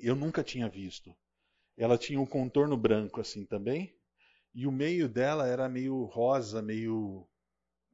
eu 0.00 0.16
nunca 0.16 0.42
tinha 0.42 0.68
visto. 0.68 1.14
Ela 1.76 1.96
tinha 1.96 2.20
um 2.20 2.26
contorno 2.26 2.76
branco 2.76 3.20
assim 3.20 3.46
também, 3.46 3.96
e 4.54 4.66
o 4.66 4.72
meio 4.72 5.08
dela 5.08 5.46
era 5.46 5.68
meio 5.68 6.04
rosa, 6.04 6.60
meio 6.60 7.26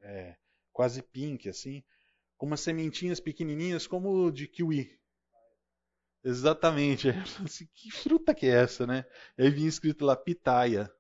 é, 0.03 0.37
quase 0.73 1.03
pink 1.03 1.49
assim, 1.49 1.83
com 2.37 2.47
umas 2.47 2.61
sementinhas 2.61 3.21
pequenininhas 3.21 3.87
como 3.87 4.31
de 4.31 4.47
kiwi. 4.47 4.99
Exatamente. 6.25 7.09
Assim, 7.45 7.69
que 7.73 7.89
fruta 7.89 8.35
que 8.35 8.47
é 8.47 8.63
essa, 8.63 8.85
né? 8.85 9.05
Aí 9.39 9.49
vinha 9.49 9.69
escrito 9.69 10.05
lá 10.05 10.17
pitaia. 10.17 10.91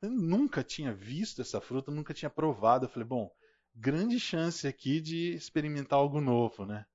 Eu 0.00 0.10
nunca 0.10 0.62
tinha 0.62 0.92
visto 0.92 1.40
essa 1.40 1.60
fruta, 1.60 1.90
nunca 1.90 2.14
tinha 2.14 2.30
provado. 2.30 2.84
Eu 2.84 2.88
falei, 2.88 3.08
bom, 3.08 3.28
grande 3.74 4.20
chance 4.20 4.68
aqui 4.68 5.00
de 5.00 5.34
experimentar 5.34 5.98
algo 5.98 6.20
novo, 6.20 6.64
né? 6.64 6.86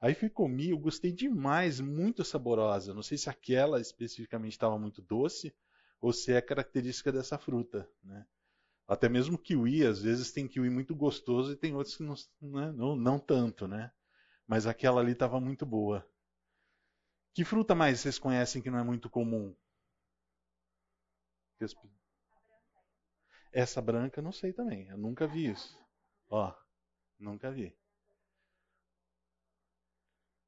Aí 0.00 0.14
fui 0.14 0.28
comer, 0.28 0.70
eu 0.70 0.78
gostei 0.78 1.10
demais, 1.10 1.80
muito 1.80 2.24
saborosa. 2.24 2.94
Não 2.94 3.02
sei 3.02 3.18
se 3.18 3.28
aquela 3.28 3.80
especificamente 3.80 4.52
estava 4.52 4.78
muito 4.78 5.02
doce 5.02 5.52
ou 6.02 6.12
se 6.12 6.32
é 6.32 6.42
característica 6.42 7.12
dessa 7.12 7.38
fruta, 7.38 7.88
né? 8.02 8.26
Até 8.88 9.08
mesmo 9.08 9.38
kiwi, 9.38 9.86
às 9.86 10.02
vezes 10.02 10.32
tem 10.32 10.48
kiwi 10.48 10.68
muito 10.68 10.94
gostoso 10.96 11.52
e 11.52 11.56
tem 11.56 11.74
outros 11.74 11.96
que 11.96 12.02
não, 12.02 12.14
né? 12.42 12.72
não, 12.72 12.96
não 12.96 13.18
tanto, 13.20 13.68
né? 13.68 13.92
Mas 14.46 14.66
aquela 14.66 15.00
ali 15.00 15.12
estava 15.12 15.40
muito 15.40 15.64
boa. 15.64 16.06
Que 17.32 17.44
fruta 17.44 17.74
mais 17.74 18.00
vocês 18.00 18.18
conhecem 18.18 18.60
que 18.60 18.70
não 18.70 18.80
é 18.80 18.82
muito 18.82 19.08
comum? 19.08 19.56
Essa 23.52 23.80
branca 23.80 24.20
não 24.20 24.32
sei 24.32 24.52
também. 24.52 24.88
Eu 24.88 24.98
nunca 24.98 25.26
vi 25.28 25.52
isso. 25.52 25.78
Ó, 26.28 26.52
nunca 27.18 27.50
vi. 27.52 27.72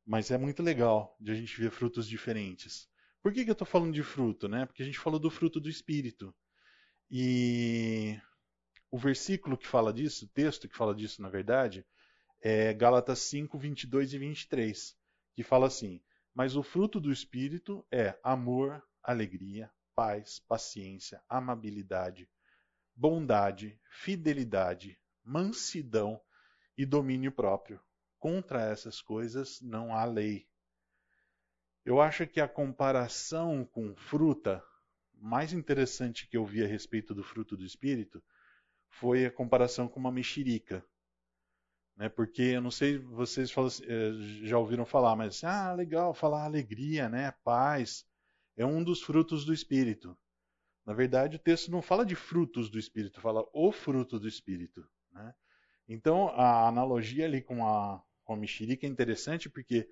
Mas 0.04 0.32
é 0.32 0.36
muito 0.36 0.62
legal 0.62 1.16
de 1.20 1.30
a 1.30 1.34
gente 1.34 1.58
ver 1.58 1.70
frutos 1.70 2.08
diferentes. 2.08 2.90
Por 3.24 3.32
que, 3.32 3.42
que 3.42 3.48
eu 3.48 3.54
estou 3.54 3.66
falando 3.66 3.94
de 3.94 4.02
fruto? 4.02 4.46
Né? 4.46 4.66
Porque 4.66 4.82
a 4.82 4.84
gente 4.84 4.98
falou 4.98 5.18
do 5.18 5.30
fruto 5.30 5.58
do 5.58 5.70
Espírito. 5.70 6.34
E 7.10 8.20
o 8.90 8.98
versículo 8.98 9.56
que 9.56 9.66
fala 9.66 9.94
disso, 9.94 10.26
o 10.26 10.28
texto 10.28 10.68
que 10.68 10.76
fala 10.76 10.94
disso, 10.94 11.22
na 11.22 11.30
verdade, 11.30 11.86
é 12.38 12.74
Gálatas 12.74 13.20
5, 13.20 13.58
22 13.58 14.12
e 14.12 14.18
23, 14.18 14.94
que 15.34 15.42
fala 15.42 15.68
assim: 15.68 16.02
Mas 16.34 16.54
o 16.54 16.62
fruto 16.62 17.00
do 17.00 17.10
Espírito 17.10 17.82
é 17.90 18.14
amor, 18.22 18.86
alegria, 19.02 19.72
paz, 19.94 20.38
paciência, 20.40 21.22
amabilidade, 21.26 22.28
bondade, 22.94 23.80
fidelidade, 23.90 25.00
mansidão 25.24 26.20
e 26.76 26.84
domínio 26.84 27.32
próprio. 27.32 27.80
Contra 28.18 28.70
essas 28.70 29.00
coisas 29.00 29.62
não 29.62 29.96
há 29.96 30.04
lei. 30.04 30.46
Eu 31.84 32.00
acho 32.00 32.26
que 32.26 32.40
a 32.40 32.48
comparação 32.48 33.64
com 33.64 33.94
fruta 33.94 34.64
mais 35.14 35.52
interessante 35.52 36.26
que 36.26 36.36
eu 36.36 36.44
vi 36.44 36.62
a 36.62 36.66
respeito 36.66 37.14
do 37.14 37.22
fruto 37.22 37.56
do 37.56 37.64
Espírito 37.64 38.22
foi 38.88 39.26
a 39.26 39.30
comparação 39.30 39.86
com 39.88 40.00
uma 40.00 40.12
mexerica. 40.12 40.84
Né? 41.96 42.08
Porque 42.08 42.42
eu 42.42 42.60
não 42.60 42.70
sei, 42.70 42.98
vocês 42.98 43.52
eh, 43.82 44.12
já 44.44 44.58
ouviram 44.58 44.84
falar, 44.84 45.14
mas 45.14 45.44
ah, 45.44 45.72
legal, 45.72 46.14
falar 46.14 46.44
alegria, 46.44 47.08
né? 47.08 47.32
paz, 47.44 48.06
é 48.56 48.64
um 48.64 48.82
dos 48.82 49.02
frutos 49.02 49.44
do 49.44 49.52
Espírito. 49.52 50.16
Na 50.84 50.92
verdade, 50.92 51.36
o 51.36 51.40
texto 51.40 51.70
não 51.70 51.80
fala 51.80 52.04
de 52.04 52.14
frutos 52.14 52.70
do 52.70 52.78
Espírito, 52.78 53.20
fala 53.20 53.44
o 53.52 53.72
fruto 53.72 54.18
do 54.18 54.28
Espírito. 54.28 54.86
Né? 55.12 55.34
Então, 55.88 56.28
a 56.28 56.68
analogia 56.68 57.24
ali 57.24 57.40
com 57.40 57.66
a, 57.66 58.02
com 58.24 58.34
a 58.34 58.36
mexerica 58.36 58.86
é 58.86 58.90
interessante 58.90 59.48
porque 59.48 59.88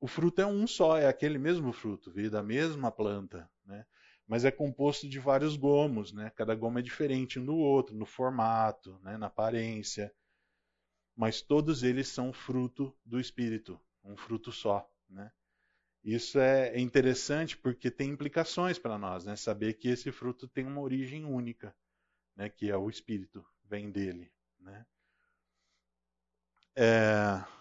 o 0.00 0.06
fruto 0.06 0.40
é 0.40 0.46
um 0.46 0.66
só, 0.66 0.98
é 0.98 1.06
aquele 1.06 1.38
mesmo 1.38 1.72
fruto, 1.72 2.10
veio 2.10 2.30
da 2.30 2.42
mesma 2.42 2.90
planta, 2.90 3.50
né? 3.64 3.84
mas 4.26 4.44
é 4.44 4.50
composto 4.50 5.08
de 5.08 5.18
vários 5.18 5.56
gomos, 5.56 6.12
né? 6.12 6.30
cada 6.30 6.54
gomo 6.54 6.78
é 6.78 6.82
diferente 6.82 7.38
um 7.38 7.44
do 7.44 7.56
outro, 7.56 7.96
no 7.96 8.04
formato, 8.04 8.98
né? 9.02 9.16
na 9.16 9.26
aparência, 9.26 10.12
mas 11.14 11.40
todos 11.40 11.82
eles 11.82 12.08
são 12.08 12.32
fruto 12.32 12.94
do 13.04 13.18
Espírito, 13.18 13.80
um 14.04 14.16
fruto 14.16 14.52
só. 14.52 14.88
Né? 15.08 15.32
Isso 16.04 16.38
é 16.38 16.78
interessante 16.78 17.56
porque 17.56 17.90
tem 17.90 18.10
implicações 18.10 18.78
para 18.78 18.98
nós, 18.98 19.24
né? 19.24 19.34
saber 19.34 19.74
que 19.74 19.88
esse 19.88 20.12
fruto 20.12 20.46
tem 20.46 20.66
uma 20.66 20.82
origem 20.82 21.24
única, 21.24 21.74
né? 22.34 22.50
que 22.50 22.70
é 22.70 22.76
o 22.76 22.90
Espírito, 22.90 23.46
vem 23.64 23.90
dele. 23.90 24.30
Né? 24.60 24.84
É... 26.74 27.55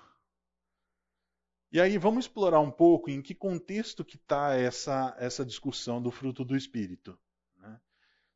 E 1.72 1.82
aí 1.82 1.98
vamos 1.98 2.26
explorar 2.26 2.60
um 2.60 2.72
pouco 2.72 3.10
em 3.10 3.22
que 3.22 3.36
contexto 3.36 4.06
que 4.06 4.16
está 4.16 4.54
essa, 4.56 5.16
essa 5.20 5.46
discussão 5.46 6.02
do 6.02 6.12
fruto 6.12 6.46
do 6.46 6.56
Espírito. 6.56 7.20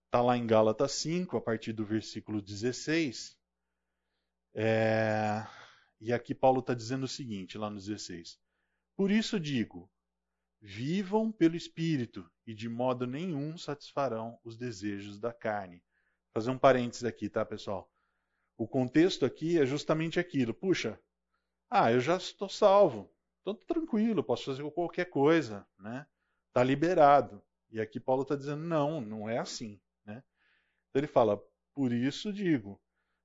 Está 0.06 0.20
né? 0.20 0.24
Lá 0.26 0.38
em 0.38 0.46
Gálatas 0.46 0.92
5, 0.94 1.38
a 1.38 1.42
partir 1.42 1.72
do 1.72 1.86
versículo 1.86 2.42
16. 2.42 3.38
É... 4.54 5.46
E 6.02 6.12
aqui 6.12 6.34
Paulo 6.34 6.60
está 6.60 6.74
dizendo 6.74 7.04
o 7.04 7.08
seguinte, 7.08 7.58
lá 7.58 7.70
no 7.70 7.78
16. 7.78 8.40
Por 8.96 9.12
isso 9.12 9.40
digo, 9.40 9.90
vivam 10.62 11.32
pelo 11.32 11.56
Espírito, 11.56 12.30
e 12.46 12.54
de 12.54 12.68
modo 12.68 13.06
nenhum 13.06 13.58
satisfarão 13.58 14.40
os 14.44 14.58
desejos 14.58 15.20
da 15.20 15.32
carne. 15.32 15.78
Vou 15.78 16.34
fazer 16.34 16.52
um 16.52 16.58
parênteses 16.58 17.04
aqui, 17.04 17.30
tá, 17.30 17.46
pessoal? 17.46 17.90
O 18.58 18.68
contexto 18.68 19.26
aqui 19.26 19.58
é 19.58 19.66
justamente 19.66 20.20
aquilo. 20.20 20.54
Puxa, 20.54 21.00
ah, 21.70 21.92
eu 21.92 22.02
já 22.02 22.18
estou 22.18 22.50
salvo. 22.50 23.10
Estou 23.52 23.76
tranquilo, 23.76 24.24
posso 24.24 24.46
fazer 24.46 24.70
qualquer 24.72 25.06
coisa, 25.06 25.68
né? 25.78 26.06
Está 26.48 26.64
liberado. 26.64 27.42
E 27.72 27.80
aqui 27.80 28.00
Paulo 28.00 28.24
está 28.24 28.36
dizendo, 28.36 28.64
não, 28.64 29.00
não 29.00 29.30
é 29.30 29.38
assim. 29.38 29.80
Né? 30.06 30.24
Então 30.90 31.00
ele 31.00 31.08
fala, 31.08 31.42
por 31.74 31.92
isso 31.92 32.34
digo, 32.34 32.82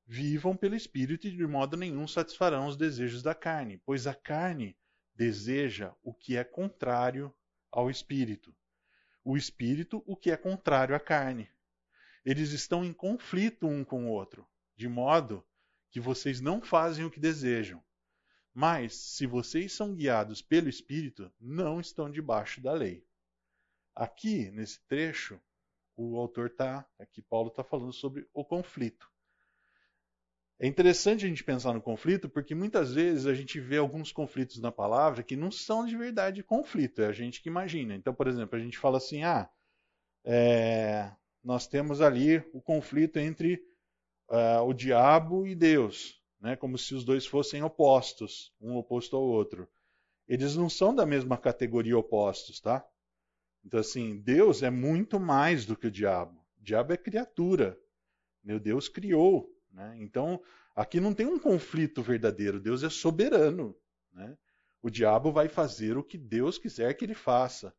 vivam 0.06 0.56
pelo 0.56 0.74
Espírito 0.74 1.26
e 1.26 1.30
de 1.30 1.46
modo 1.46 1.76
nenhum 1.76 2.06
satisfarão 2.06 2.66
os 2.66 2.76
desejos 2.76 3.22
da 3.22 3.34
carne, 3.34 3.80
pois 3.86 4.06
a 4.06 4.14
carne 4.14 4.76
deseja 5.14 5.94
o 6.02 6.12
que 6.12 6.36
é 6.36 6.44
contrário 6.44 7.34
ao 7.70 7.90
Espírito. 7.90 8.54
O 9.24 9.36
Espírito, 9.36 10.02
o 10.06 10.16
que 10.16 10.30
é 10.30 10.36
contrário 10.36 10.94
à 10.94 11.00
carne. 11.00 11.48
Eles 12.24 12.52
estão 12.52 12.84
em 12.84 12.92
conflito 12.92 13.66
um 13.66 13.84
com 13.84 14.06
o 14.06 14.10
outro 14.10 14.46
de 14.76 14.88
modo 14.88 15.44
que 15.90 16.00
vocês 16.00 16.40
não 16.40 16.60
fazem 16.60 17.04
o 17.04 17.10
que 17.10 17.20
desejam. 17.20 17.82
Mas, 18.54 18.94
se 18.94 19.26
vocês 19.26 19.72
são 19.72 19.94
guiados 19.94 20.40
pelo 20.40 20.68
Espírito, 20.68 21.30
não 21.40 21.80
estão 21.80 22.08
debaixo 22.08 22.60
da 22.60 22.72
lei. 22.72 23.04
Aqui, 23.96 24.48
nesse 24.52 24.80
trecho, 24.86 25.40
o 25.96 26.16
autor 26.16 26.46
está, 26.46 26.88
aqui 26.98 27.20
Paulo 27.20 27.48
está 27.48 27.64
falando 27.64 27.92
sobre 27.92 28.28
o 28.32 28.44
conflito. 28.44 29.10
É 30.60 30.68
interessante 30.68 31.24
a 31.24 31.28
gente 31.28 31.42
pensar 31.42 31.72
no 31.72 31.82
conflito, 31.82 32.28
porque 32.28 32.54
muitas 32.54 32.94
vezes 32.94 33.26
a 33.26 33.34
gente 33.34 33.58
vê 33.58 33.76
alguns 33.76 34.12
conflitos 34.12 34.60
na 34.60 34.70
palavra 34.70 35.24
que 35.24 35.36
não 35.36 35.50
são 35.50 35.84
de 35.84 35.96
verdade 35.96 36.42
conflito, 36.44 37.02
é 37.02 37.06
a 37.06 37.12
gente 37.12 37.42
que 37.42 37.48
imagina. 37.48 37.94
Então, 37.94 38.14
por 38.14 38.28
exemplo, 38.28 38.56
a 38.56 38.62
gente 38.62 38.78
fala 38.78 38.98
assim: 38.98 39.24
ah, 39.24 39.50
é, 40.24 41.12
nós 41.42 41.66
temos 41.66 42.00
ali 42.00 42.38
o 42.52 42.62
conflito 42.62 43.18
entre 43.18 43.62
uh, 44.30 44.62
o 44.64 44.72
diabo 44.72 45.44
e 45.46 45.56
Deus, 45.56 46.22
né? 46.44 46.56
como 46.56 46.76
se 46.76 46.94
os 46.94 47.06
dois 47.06 47.26
fossem 47.26 47.62
opostos, 47.62 48.52
um 48.60 48.76
oposto 48.76 49.16
ao 49.16 49.22
outro. 49.22 49.66
Eles 50.28 50.54
não 50.54 50.68
são 50.68 50.94
da 50.94 51.06
mesma 51.06 51.38
categoria 51.38 51.96
opostos, 51.96 52.60
tá? 52.60 52.86
Então, 53.64 53.80
assim, 53.80 54.20
Deus 54.20 54.62
é 54.62 54.68
muito 54.68 55.18
mais 55.18 55.64
do 55.64 55.74
que 55.74 55.86
o 55.86 55.90
diabo. 55.90 56.38
O 56.60 56.62
diabo 56.62 56.92
é 56.92 56.98
criatura. 56.98 57.80
Meu 58.42 58.60
Deus 58.60 58.90
criou. 58.90 59.50
Né? 59.72 59.96
Então, 60.00 60.38
aqui 60.76 61.00
não 61.00 61.14
tem 61.14 61.24
um 61.24 61.38
conflito 61.38 62.02
verdadeiro. 62.02 62.60
Deus 62.60 62.82
é 62.82 62.90
soberano. 62.90 63.74
Né? 64.12 64.36
O 64.82 64.90
diabo 64.90 65.32
vai 65.32 65.48
fazer 65.48 65.96
o 65.96 66.04
que 66.04 66.18
Deus 66.18 66.58
quiser 66.58 66.92
que 66.92 67.06
ele 67.06 67.14
faça. 67.14 67.74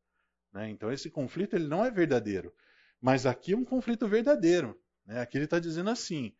Né? 0.51 0.71
Então, 0.71 0.91
esse 0.91 1.11
conflito 1.11 1.55
ele 1.55 1.67
não 1.67 1.85
é 1.85 1.91
verdadeiro. 1.91 2.51
Mas 2.99 3.27
aqui 3.27 3.53
é 3.53 3.57
um 3.57 3.63
conflito 3.63 4.07
verdadeiro. 4.07 4.75
Né? 5.05 5.21
Aqui 5.21 5.37
ele 5.37 5.45
está 5.45 5.59
dizendo 5.59 5.91
assim: 5.91 6.33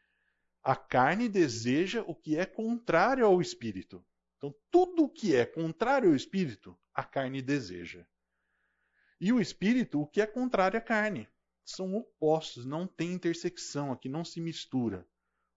a 0.65 0.75
carne 0.75 1.29
deseja 1.29 2.01
o 2.07 2.15
que 2.15 2.35
é 2.35 2.43
contrário 2.43 3.23
ao 3.23 3.39
espírito. 3.39 4.03
Então, 4.35 4.51
tudo 4.71 5.03
o 5.03 5.09
que 5.09 5.35
é 5.35 5.45
contrário 5.45 6.09
ao 6.09 6.15
espírito, 6.15 6.75
a 6.91 7.03
carne 7.03 7.39
deseja. 7.39 8.03
E 9.21 9.31
o 9.31 9.39
espírito, 9.39 10.01
o 10.01 10.07
que 10.07 10.19
é 10.19 10.25
contrário 10.25 10.79
à 10.79 10.81
carne. 10.81 11.29
São 11.63 11.93
opostos, 11.93 12.65
não 12.65 12.87
tem 12.87 13.13
intersecção 13.13 13.91
aqui, 13.91 14.09
não 14.09 14.25
se 14.25 14.41
mistura. 14.41 15.07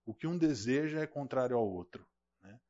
O 0.05 0.13
que 0.15 0.27
um 0.27 0.37
deseja 0.37 1.01
é 1.01 1.07
contrário 1.07 1.57
ao 1.57 1.67
outro. 1.67 2.07
Né? 2.43 2.61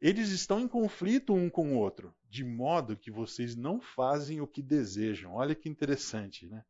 Eles 0.00 0.30
estão 0.30 0.58
em 0.58 0.66
conflito 0.66 1.32
um 1.32 1.48
com 1.48 1.76
o 1.76 1.78
outro, 1.78 2.12
de 2.28 2.42
modo 2.42 2.96
que 2.96 3.12
vocês 3.12 3.54
não 3.54 3.80
fazem 3.80 4.40
o 4.40 4.46
que 4.46 4.60
desejam. 4.60 5.34
Olha 5.34 5.54
que 5.54 5.68
interessante, 5.68 6.48
né? 6.48 6.64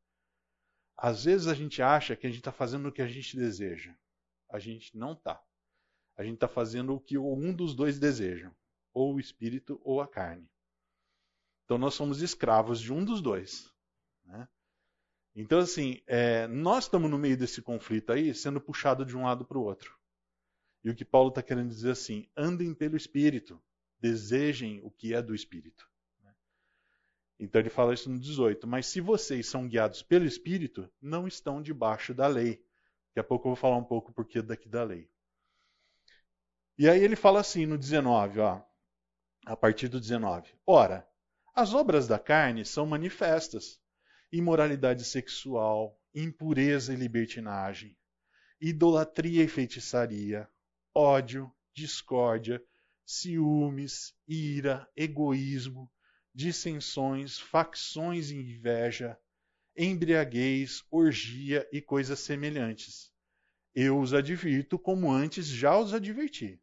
Às 0.94 1.24
vezes 1.24 1.46
a 1.46 1.54
gente 1.54 1.80
acha 1.80 2.14
que 2.14 2.26
a 2.26 2.30
gente 2.30 2.40
está 2.40 2.52
fazendo 2.52 2.90
o 2.90 2.92
que 2.92 3.00
a 3.00 3.08
gente 3.08 3.34
deseja. 3.34 3.96
A 4.50 4.58
gente 4.58 4.96
não 4.96 5.12
está. 5.12 5.42
A 6.16 6.22
gente 6.22 6.34
está 6.34 6.48
fazendo 6.48 6.94
o 6.94 7.00
que 7.00 7.16
um 7.16 7.52
dos 7.52 7.74
dois 7.74 7.98
deseja, 7.98 8.52
ou 8.92 9.14
o 9.14 9.20
espírito 9.20 9.80
ou 9.82 10.00
a 10.00 10.08
carne. 10.08 10.50
Então 11.64 11.78
nós 11.78 11.94
somos 11.94 12.20
escravos 12.20 12.80
de 12.80 12.92
um 12.92 13.04
dos 13.04 13.22
dois. 13.22 13.72
Né? 14.24 14.48
Então, 15.34 15.60
assim, 15.60 16.02
é, 16.06 16.46
nós 16.48 16.84
estamos 16.84 17.10
no 17.10 17.16
meio 17.16 17.36
desse 17.36 17.62
conflito 17.62 18.12
aí, 18.12 18.34
sendo 18.34 18.60
puxado 18.60 19.04
de 19.04 19.16
um 19.16 19.22
lado 19.22 19.44
para 19.44 19.56
o 19.56 19.62
outro. 19.62 19.96
E 20.82 20.90
o 20.90 20.94
que 20.94 21.04
Paulo 21.04 21.28
está 21.28 21.42
querendo 21.42 21.68
dizer 21.68 21.92
assim: 21.92 22.28
andem 22.36 22.74
pelo 22.74 22.96
espírito, 22.96 23.62
desejem 24.00 24.80
o 24.82 24.90
que 24.90 25.14
é 25.14 25.22
do 25.22 25.34
espírito. 25.34 25.90
Então 27.40 27.58
ele 27.58 27.70
fala 27.70 27.94
isso 27.94 28.10
no 28.10 28.18
18. 28.18 28.66
Mas 28.66 28.86
se 28.86 29.00
vocês 29.00 29.46
são 29.46 29.66
guiados 29.66 30.02
pelo 30.02 30.26
Espírito, 30.26 30.88
não 31.00 31.26
estão 31.26 31.62
debaixo 31.62 32.12
da 32.12 32.26
lei. 32.26 32.62
Daqui 33.10 33.20
a 33.20 33.24
pouco 33.24 33.48
eu 33.48 33.50
vou 33.50 33.56
falar 33.56 33.76
um 33.76 33.84
pouco 33.84 34.12
porquê 34.12 34.40
daqui 34.40 34.68
da 34.68 34.84
lei. 34.84 35.10
E 36.78 36.88
aí 36.88 37.02
ele 37.02 37.16
fala 37.16 37.40
assim 37.40 37.66
no 37.66 37.76
19, 37.76 38.40
ó, 38.40 38.62
a 39.44 39.56
partir 39.56 39.88
do 39.88 40.00
19. 40.00 40.54
Ora, 40.66 41.06
as 41.54 41.74
obras 41.74 42.06
da 42.06 42.18
carne 42.18 42.64
são 42.64 42.86
manifestas: 42.86 43.80
imoralidade 44.30 45.04
sexual, 45.04 46.00
impureza 46.14 46.92
e 46.92 46.96
libertinagem, 46.96 47.96
idolatria 48.60 49.42
e 49.42 49.48
feitiçaria, 49.48 50.48
ódio, 50.94 51.52
discórdia, 51.74 52.62
ciúmes, 53.04 54.14
ira, 54.28 54.88
egoísmo, 54.96 55.90
dissensões, 56.32 57.38
facções 57.38 58.30
e 58.30 58.36
inveja, 58.36 59.18
embriaguez, 59.76 60.84
orgia 60.90 61.68
e 61.72 61.80
coisas 61.80 62.18
semelhantes. 62.20 63.12
Eu 63.74 64.00
os 64.00 64.12
advirto 64.12 64.78
como 64.78 65.10
antes 65.10 65.46
já 65.46 65.78
os 65.78 65.94
adverti. 65.94 66.60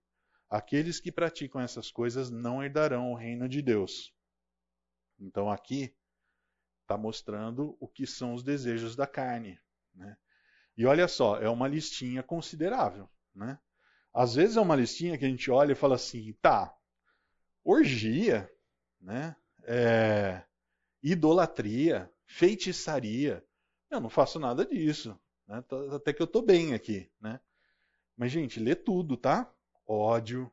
Aqueles 0.50 1.00
que 1.00 1.12
praticam 1.12 1.62
essas 1.62 1.92
coisas 1.92 2.30
não 2.30 2.64
herdarão 2.64 3.12
o 3.12 3.16
reino 3.16 3.48
de 3.48 3.62
Deus. 3.62 4.14
Então 5.20 5.50
aqui 5.50 5.96
está 6.82 6.98
mostrando 6.98 7.76
o 7.80 7.88
que 7.88 8.06
são 8.06 8.34
os 8.34 8.44
desejos 8.44 8.96
da 8.96 9.08
carne. 9.08 9.60
Né? 9.94 10.16
E 10.78 10.86
olha 10.86 11.08
só, 11.08 11.38
é 11.40 11.50
uma 11.50 11.68
listinha 11.68 12.24
considerável. 12.24 13.10
Né? 13.34 13.60
Às 14.14 14.36
vezes 14.36 14.58
é 14.58 14.62
uma 14.62 14.76
listinha 14.76 15.18
que 15.18 15.26
a 15.26 15.30
gente 15.30 15.52
olha 15.52 15.74
e 15.74 15.76
fala 15.76 15.96
assim, 15.96 16.34
tá, 16.42 16.74
orgia, 17.64 18.50
né? 19.02 19.36
é, 19.68 20.42
idolatria, 21.04 22.10
feitiçaria. 22.28 23.44
Eu 23.90 24.00
não 24.00 24.10
faço 24.10 24.40
nada 24.40 24.66
disso. 24.66 25.20
Né? 25.48 25.64
Até 25.96 26.14
que 26.14 26.22
eu 26.22 26.26
estou 26.26 26.46
bem 26.46 26.74
aqui. 26.74 27.10
Né? 27.20 27.40
Mas, 28.16 28.32
gente, 28.32 28.60
lê 28.60 28.76
tudo, 28.76 29.18
tá? 29.18 29.52
Ódio. 29.88 30.52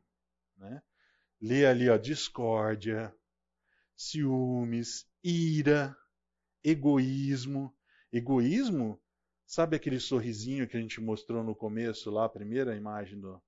Né? 0.57 0.83
Lê 1.41 1.67
ali, 1.67 1.91
ó, 1.91 1.97
discórdia, 1.97 3.15
ciúmes, 3.97 5.07
ira, 5.23 5.95
egoísmo. 6.63 7.77
Egoísmo, 8.13 9.03
sabe 9.45 9.77
aquele 9.77 9.99
sorrisinho 9.99 10.69
que 10.69 10.77
a 10.77 10.81
gente 10.81 11.01
mostrou 11.01 11.43
no 11.43 11.55
começo, 11.55 12.11
lá, 12.11 12.27
a 12.27 12.29
primeira 12.29 12.77
imagem 12.77 13.21
do, 13.21 13.43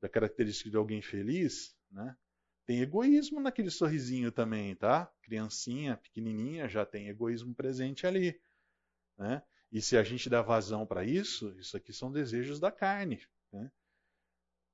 da 0.00 0.08
característica 0.08 0.68
de 0.68 0.76
alguém 0.76 1.00
feliz? 1.00 1.76
Né? 1.88 2.16
Tem 2.64 2.80
egoísmo 2.80 3.40
naquele 3.40 3.70
sorrisinho 3.70 4.30
também, 4.30 4.74
tá? 4.74 5.12
Criancinha, 5.22 5.96
pequenininha, 5.96 6.68
já 6.68 6.86
tem 6.86 7.08
egoísmo 7.08 7.54
presente 7.54 8.06
ali. 8.06 8.40
Né? 9.18 9.42
E 9.70 9.80
se 9.82 9.96
a 9.96 10.02
gente 10.02 10.30
dá 10.30 10.42
vazão 10.42 10.86
para 10.86 11.04
isso, 11.04 11.54
isso 11.58 11.76
aqui 11.76 11.92
são 11.92 12.12
desejos 12.12 12.60
da 12.60 12.70
carne. 12.70 13.20
Né? 13.52 13.70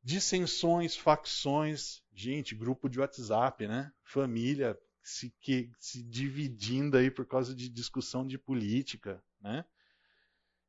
dissensões, 0.03 0.97
facções, 0.97 2.03
gente, 2.14 2.55
grupo 2.55 2.89
de 2.89 2.99
WhatsApp, 2.99 3.66
né? 3.66 3.93
Família 4.03 4.78
se, 5.03 5.30
que, 5.41 5.70
se 5.78 6.03
dividindo 6.03 6.97
aí 6.97 7.11
por 7.11 7.26
causa 7.26 7.55
de 7.55 7.68
discussão 7.68 8.26
de 8.26 8.39
política, 8.39 9.22
né? 9.41 9.64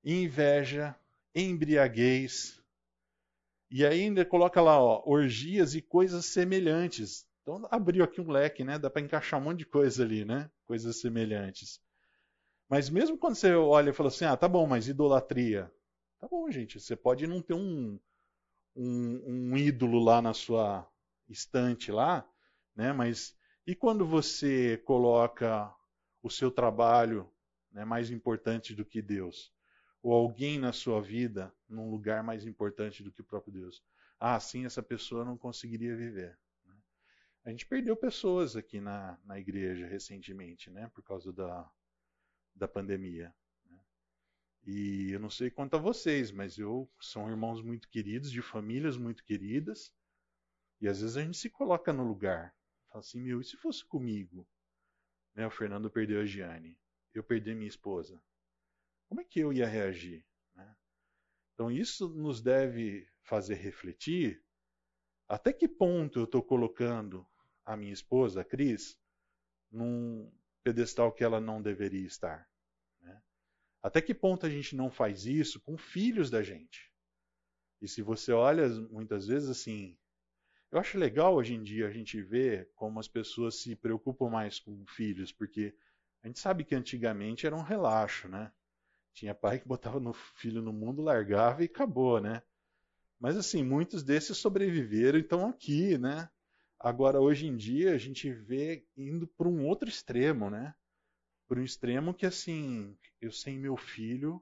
Inveja, 0.03 0.93
embriaguez. 1.33 2.58
E 3.71 3.85
ainda 3.85 4.25
coloca 4.25 4.61
lá, 4.61 4.81
ó, 4.81 5.03
orgias 5.05 5.75
e 5.75 5.81
coisas 5.81 6.25
semelhantes. 6.25 7.25
Então 7.41 7.67
abriu 7.69 8.03
aqui 8.03 8.19
um 8.19 8.31
leque, 8.31 8.63
né? 8.63 8.79
Dá 8.79 8.89
para 8.89 9.01
encaixar 9.01 9.39
um 9.39 9.43
monte 9.43 9.59
de 9.59 9.65
coisa 9.65 10.03
ali, 10.03 10.25
né? 10.25 10.49
Coisas 10.65 10.99
semelhantes. 10.99 11.79
Mas 12.67 12.89
mesmo 12.89 13.17
quando 13.17 13.35
você 13.35 13.53
olha 13.53 13.89
e 13.89 13.93
fala 13.93 14.09
assim, 14.09 14.25
ah, 14.25 14.37
tá 14.37 14.47
bom, 14.47 14.65
mas 14.67 14.87
idolatria. 14.87 15.71
Tá 16.19 16.27
bom, 16.27 16.49
gente, 16.51 16.79
você 16.79 16.95
pode 16.95 17.25
não 17.25 17.41
ter 17.41 17.53
um, 17.53 17.99
um, 18.75 19.23
um 19.25 19.57
ídolo 19.57 19.99
lá 20.03 20.21
na 20.21 20.33
sua 20.33 20.87
estante 21.27 21.91
lá, 21.91 22.27
né? 22.75 22.91
Mas 22.91 23.35
e 23.65 23.75
quando 23.75 24.05
você 24.05 24.77
coloca 24.77 25.71
o 26.23 26.29
seu 26.29 26.49
trabalho 26.49 27.31
né, 27.71 27.85
mais 27.85 28.09
importante 28.09 28.73
do 28.73 28.83
que 28.83 29.01
Deus? 29.01 29.53
Ou 30.01 30.13
alguém 30.13 30.57
na 30.57 30.73
sua 30.73 31.01
vida 31.01 31.53
num 31.69 31.89
lugar 31.89 32.23
mais 32.23 32.45
importante 32.45 33.03
do 33.03 33.11
que 33.11 33.21
o 33.21 33.25
próprio 33.25 33.53
Deus? 33.53 33.83
Ah, 34.19 34.35
assim 34.35 34.65
essa 34.65 34.83
pessoa 34.83 35.23
não 35.23 35.37
conseguiria 35.37 35.95
viver. 35.95 36.37
Né? 36.65 36.75
A 37.45 37.49
gente 37.49 37.65
perdeu 37.65 37.95
pessoas 37.95 38.55
aqui 38.55 38.81
na, 38.81 39.17
na 39.23 39.39
igreja 39.39 39.87
recentemente, 39.87 40.69
né? 40.69 40.89
Por 40.93 41.03
causa 41.03 41.31
da, 41.31 41.69
da 42.55 42.67
pandemia. 42.67 43.33
E 44.65 45.11
eu 45.11 45.19
não 45.19 45.29
sei 45.29 45.49
quanto 45.49 45.75
a 45.75 45.79
vocês, 45.79 46.31
mas 46.31 46.57
eu 46.57 46.87
são 46.99 47.29
irmãos 47.29 47.61
muito 47.61 47.89
queridos, 47.89 48.29
de 48.29 48.41
famílias 48.41 48.97
muito 48.97 49.23
queridas. 49.23 49.93
E 50.81 50.87
às 50.87 51.01
vezes 51.01 51.17
a 51.17 51.23
gente 51.23 51.37
se 51.37 51.49
coloca 51.49 51.91
no 51.91 52.07
lugar. 52.07 52.55
Fala 52.89 52.99
assim, 52.99 53.21
meu, 53.21 53.41
e 53.41 53.43
se 53.43 53.57
fosse 53.57 53.85
comigo? 53.85 54.47
Né, 55.33 55.47
o 55.47 55.51
Fernando 55.51 55.89
perdeu 55.89 56.21
a 56.21 56.25
Giane. 56.25 56.77
Eu 57.13 57.23
perdi 57.23 57.53
minha 57.55 57.67
esposa. 57.67 58.21
Como 59.07 59.21
é 59.21 59.23
que 59.23 59.39
eu 59.39 59.51
ia 59.51 59.67
reagir? 59.67 60.25
Né? 61.59 61.65
Então 61.65 61.71
isso 61.71 62.07
nos 62.09 62.41
deve 62.41 63.05
fazer 63.21 63.55
refletir 63.55 64.41
até 65.27 65.51
que 65.51 65.67
ponto 65.67 66.19
eu 66.19 66.23
estou 66.23 66.41
colocando 66.41 67.27
a 67.65 67.75
minha 67.75 67.93
esposa, 67.93 68.41
a 68.41 68.45
Cris, 68.45 68.97
num 69.69 70.31
pedestal 70.63 71.11
que 71.11 71.23
ela 71.23 71.39
não 71.39 71.61
deveria 71.61 72.07
estar. 72.07 72.49
Até 73.81 74.01
que 74.01 74.13
ponto 74.13 74.45
a 74.45 74.49
gente 74.49 74.75
não 74.75 74.89
faz 74.89 75.25
isso 75.25 75.59
com 75.61 75.77
filhos 75.77 76.29
da 76.29 76.41
gente? 76.41 76.91
E 77.81 77.87
se 77.87 78.01
você 78.01 78.33
olha 78.33 78.67
muitas 78.67 79.27
vezes 79.27 79.49
assim, 79.49 79.97
eu 80.71 80.79
acho 80.79 80.97
legal 80.97 81.35
hoje 81.35 81.53
em 81.53 81.63
dia 81.63 81.87
a 81.87 81.91
gente 81.91 82.21
ver 82.21 82.69
como 82.73 82.99
as 82.99 83.07
pessoas 83.07 83.61
se 83.61 83.75
preocupam 83.75 84.29
mais 84.29 84.59
com 84.59 84.85
filhos, 84.85 85.31
porque 85.31 85.73
a 86.21 86.27
gente 86.27 86.39
sabe 86.39 86.65
que 86.65 86.75
antigamente 86.75 87.45
era 87.45 87.55
um 87.55 87.61
relaxo, 87.61 88.27
né? 88.27 88.51
Tinha 89.13 89.35
pai 89.35 89.59
que 89.59 89.67
botava 89.67 89.99
no 89.99 90.13
filho 90.13 90.61
no 90.61 90.73
mundo, 90.73 91.01
largava 91.01 91.61
e 91.61 91.65
acabou, 91.65 92.21
né? 92.21 92.41
Mas 93.19 93.37
assim, 93.37 93.63
muitos 93.63 94.03
desses 94.03 94.37
sobreviveram 94.37 95.17
e 95.17 95.21
estão 95.21 95.47
aqui, 95.47 95.97
né? 95.97 96.29
Agora, 96.79 97.19
hoje 97.19 97.47
em 97.47 97.57
dia, 97.57 97.93
a 97.93 97.97
gente 97.97 98.31
vê 98.31 98.85
indo 98.95 99.27
para 99.27 99.47
um 99.47 99.67
outro 99.67 99.89
extremo, 99.89 100.49
né? 100.49 100.73
por 101.49 101.57
um 101.57 101.63
extremo 101.63 102.13
que 102.13 102.27
assim, 102.27 102.95
eu 103.19 103.31
sem 103.31 103.57
meu 103.57 103.75
filho, 103.75 104.39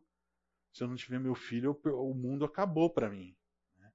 se 0.74 0.84
eu 0.84 0.90
não 0.90 0.96
tiver 0.98 1.18
meu 1.18 1.34
filho, 1.34 1.72
o 1.86 2.14
mundo 2.14 2.44
acabou 2.44 2.90
para 2.90 3.10
mim. 3.10 3.34
Né? 3.78 3.90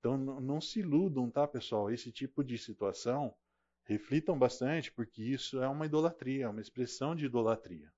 Então 0.00 0.18
não 0.18 0.60
se 0.60 0.80
iludam, 0.80 1.30
tá, 1.30 1.46
pessoal? 1.46 1.92
Esse 1.92 2.10
tipo 2.10 2.42
de 2.42 2.58
situação, 2.58 3.32
reflitam 3.84 4.36
bastante, 4.36 4.90
porque 4.90 5.22
isso 5.22 5.62
é 5.62 5.68
uma 5.68 5.86
idolatria, 5.86 6.46
é 6.46 6.48
uma 6.48 6.60
expressão 6.60 7.14
de 7.14 7.26
idolatria. 7.26 7.92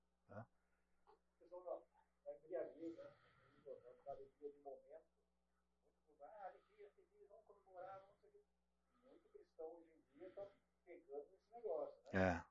É. 12.13 12.43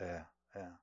É, 0.00 0.26
é. 0.58 0.74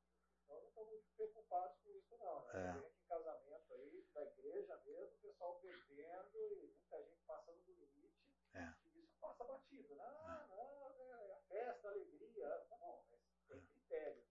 Então 0.43 0.57
não 0.57 0.67
estamos 0.67 1.03
preocupados 1.15 1.77
com 1.83 1.89
isso 1.91 2.17
não. 2.17 2.45
Né? 2.45 2.69
É. 2.69 2.73
Gente 2.73 2.97
em 2.97 3.07
casamento 3.07 3.73
aí, 3.73 4.05
da 4.13 4.23
igreja 4.23 4.79
mesmo, 4.85 5.15
o 5.15 5.21
pessoal 5.21 5.59
bebendo 5.61 6.37
e 6.37 6.73
muita 6.73 7.03
gente 7.03 7.21
passando 7.27 7.59
do 7.65 7.73
limite. 7.73 8.15
É. 8.53 8.73
E 8.85 8.99
isso 9.03 9.13
passa 9.19 9.43
batido. 9.43 9.95
Não, 9.95 10.29
é. 10.31 10.47
não, 10.47 11.13
é 11.13 11.33
a 11.33 11.35
festa, 11.49 11.87
a 11.87 11.91
alegria. 11.91 12.47
Tá 12.69 12.77
bom, 12.77 13.05
mas 13.09 13.19
tem 13.49 13.61
critério. 13.65 14.23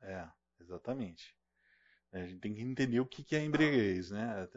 É, 0.00 0.32
exatamente. 0.58 1.36
A 2.12 2.18
gente 2.18 2.40
tem 2.40 2.54
que 2.54 2.62
entender 2.62 3.00
o 3.00 3.06
que 3.06 3.36
é 3.36 3.44
embriaguez, 3.44 4.10
né? 4.10 4.48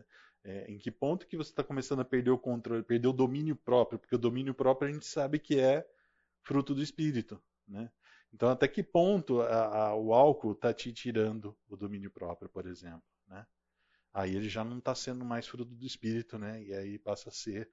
É, 0.47 0.71
em 0.71 0.77
que 0.77 0.91
ponto 0.91 1.25
que 1.25 1.35
você 1.35 1.49
está 1.49 1.63
começando 1.63 2.01
a 2.01 2.05
perder 2.05 2.29
o 2.29 2.37
controle, 2.37 2.83
perder 2.83 3.07
o 3.07 3.13
domínio 3.13 3.55
próprio, 3.55 3.97
porque 3.97 4.13
o 4.13 4.19
domínio 4.19 4.53
próprio 4.53 4.87
a 4.87 4.93
gente 4.93 5.07
sabe 5.07 5.39
que 5.39 5.59
é 5.59 5.83
fruto 6.43 6.75
do 6.75 6.83
espírito, 6.83 7.41
né? 7.67 7.91
Então, 8.31 8.49
até 8.49 8.67
que 8.67 8.83
ponto 8.83 9.41
a, 9.41 9.87
a, 9.87 9.95
o 9.95 10.13
álcool 10.13 10.51
está 10.51 10.71
te 10.71 10.93
tirando 10.93 11.57
o 11.67 11.75
domínio 11.75 12.11
próprio, 12.11 12.47
por 12.47 12.67
exemplo, 12.67 13.01
né? 13.27 13.45
Aí 14.13 14.35
ele 14.35 14.47
já 14.47 14.63
não 14.63 14.77
está 14.77 14.93
sendo 14.93 15.25
mais 15.25 15.47
fruto 15.47 15.73
do 15.73 15.85
espírito, 15.85 16.37
né? 16.37 16.61
E 16.61 16.73
aí 16.73 16.99
passa 16.99 17.29
a 17.29 17.31
ser 17.31 17.69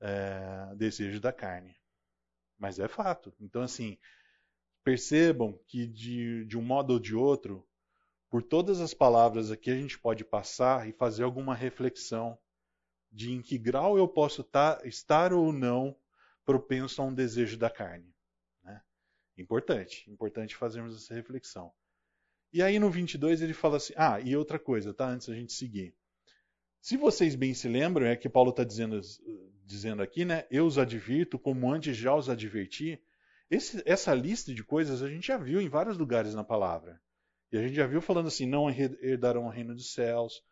é, 0.00 0.74
desejo 0.76 1.20
da 1.20 1.32
carne. 1.32 1.76
Mas 2.58 2.78
é 2.78 2.86
fato. 2.86 3.34
Então, 3.40 3.62
assim, 3.62 3.98
percebam 4.84 5.58
que 5.66 5.86
de, 5.86 6.44
de 6.44 6.56
um 6.56 6.62
modo 6.62 6.92
ou 6.92 7.00
de 7.00 7.14
outro, 7.14 7.66
por 8.30 8.42
todas 8.42 8.80
as 8.80 8.94
palavras 8.94 9.50
aqui 9.50 9.70
a 9.70 9.76
gente 9.76 9.98
pode 9.98 10.24
passar 10.24 10.88
e 10.88 10.92
fazer 10.92 11.24
alguma 11.24 11.54
reflexão 11.54 12.38
de 13.10 13.32
em 13.32 13.42
que 13.42 13.58
grau 13.58 13.98
eu 13.98 14.06
posso 14.06 14.44
tá, 14.44 14.80
estar 14.84 15.32
ou 15.32 15.52
não 15.52 15.96
propenso 16.44 17.02
a 17.02 17.04
um 17.04 17.12
desejo 17.12 17.58
da 17.58 17.68
carne. 17.68 18.14
Importante, 19.40 20.10
importante 20.10 20.54
fazermos 20.54 20.94
essa 20.94 21.14
reflexão. 21.14 21.72
E 22.52 22.62
aí 22.62 22.78
no 22.78 22.90
22 22.90 23.40
ele 23.40 23.54
fala 23.54 23.78
assim: 23.78 23.94
ah, 23.96 24.20
e 24.20 24.36
outra 24.36 24.58
coisa, 24.58 24.92
tá? 24.92 25.08
Antes 25.08 25.28
da 25.28 25.34
gente 25.34 25.52
seguir. 25.52 25.94
Se 26.80 26.96
vocês 26.96 27.34
bem 27.34 27.54
se 27.54 27.68
lembram, 27.68 28.06
é 28.06 28.16
que 28.16 28.28
Paulo 28.28 28.50
está 28.50 28.64
dizendo, 28.64 29.00
dizendo 29.64 30.02
aqui, 30.02 30.24
né? 30.24 30.46
Eu 30.50 30.66
os 30.66 30.78
advirto, 30.78 31.38
como 31.38 31.72
antes 31.72 31.96
já 31.96 32.14
os 32.14 32.28
adverti. 32.28 33.02
Esse, 33.50 33.82
essa 33.84 34.14
lista 34.14 34.54
de 34.54 34.62
coisas 34.62 35.02
a 35.02 35.08
gente 35.08 35.26
já 35.26 35.36
viu 35.36 35.60
em 35.60 35.68
vários 35.68 35.96
lugares 35.96 36.34
na 36.34 36.44
palavra. 36.44 37.00
E 37.52 37.58
a 37.58 37.62
gente 37.62 37.74
já 37.74 37.86
viu 37.86 38.00
falando 38.00 38.28
assim: 38.28 38.46
não 38.46 38.70
herdarão 38.70 39.46
o 39.46 39.50
reino 39.50 39.74
dos 39.74 39.92
céus. 39.92 40.42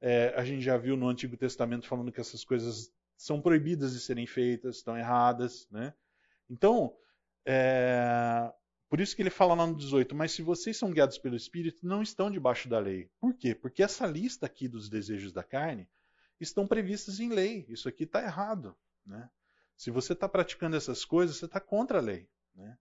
É, 0.00 0.34
a 0.36 0.44
gente 0.44 0.62
já 0.62 0.76
viu 0.76 0.96
no 0.96 1.08
Antigo 1.08 1.36
Testamento 1.36 1.86
falando 1.86 2.12
que 2.12 2.20
essas 2.20 2.44
coisas 2.44 2.92
são 3.16 3.40
proibidas 3.40 3.92
de 3.92 4.00
serem 4.00 4.26
feitas, 4.26 4.76
estão 4.76 4.96
erradas, 4.98 5.66
né? 5.70 5.94
Então, 6.48 6.94
é... 7.46 8.52
Por 8.88 9.00
isso 9.00 9.16
que 9.16 9.22
ele 9.22 9.30
fala 9.30 9.54
lá 9.54 9.66
no 9.66 9.74
18, 9.74 10.14
mas 10.14 10.32
se 10.32 10.42
vocês 10.42 10.76
são 10.76 10.90
guiados 10.90 11.18
pelo 11.18 11.34
Espírito, 11.34 11.84
não 11.86 12.00
estão 12.00 12.30
debaixo 12.30 12.68
da 12.68 12.78
lei. 12.78 13.10
Por 13.18 13.34
quê? 13.34 13.54
Porque 13.54 13.82
essa 13.82 14.06
lista 14.06 14.46
aqui 14.46 14.68
dos 14.68 14.88
desejos 14.88 15.32
da 15.32 15.42
carne 15.42 15.88
estão 16.40 16.66
previstas 16.66 17.18
em 17.18 17.28
lei. 17.28 17.66
Isso 17.68 17.88
aqui 17.88 18.04
está 18.04 18.22
errado. 18.22 18.76
Né? 19.04 19.28
Se 19.76 19.90
você 19.90 20.12
está 20.12 20.28
praticando 20.28 20.76
essas 20.76 21.04
coisas, 21.04 21.36
você 21.36 21.46
está 21.46 21.58
contra 21.58 21.98
a 21.98 22.02
lei. 22.02 22.28
Né? 22.54 22.78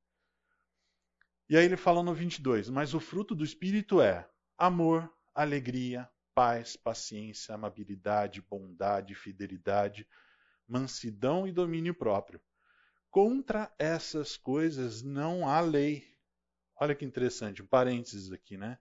E 1.54 1.56
aí 1.56 1.66
ele 1.66 1.78
fala 1.78 2.01
no 2.01 2.16
22, 2.16 2.68
mas 2.72 2.95
o 2.95 2.99
fruto 2.99 3.36
do 3.36 3.43
Espírito 3.43 4.01
é 4.01 4.28
amor, 4.58 5.08
alegria, 5.36 6.10
paz, 6.34 6.76
paciência, 6.76 7.54
amabilidade, 7.54 8.41
bondade, 8.41 9.14
fidelidade, 9.14 10.08
mansidão 10.68 11.47
e 11.47 11.51
domínio 11.51 11.93
próprio. 11.93 12.41
Contra 13.12 13.72
essas 13.78 14.36
coisas 14.36 15.04
não 15.04 15.47
há 15.47 15.62
lei. 15.62 16.04
Olha 16.76 16.95
que 16.95 17.06
interessante, 17.06 17.62
um 17.62 17.68
parênteses 17.68 18.32
aqui, 18.32 18.58
né? 18.58 18.80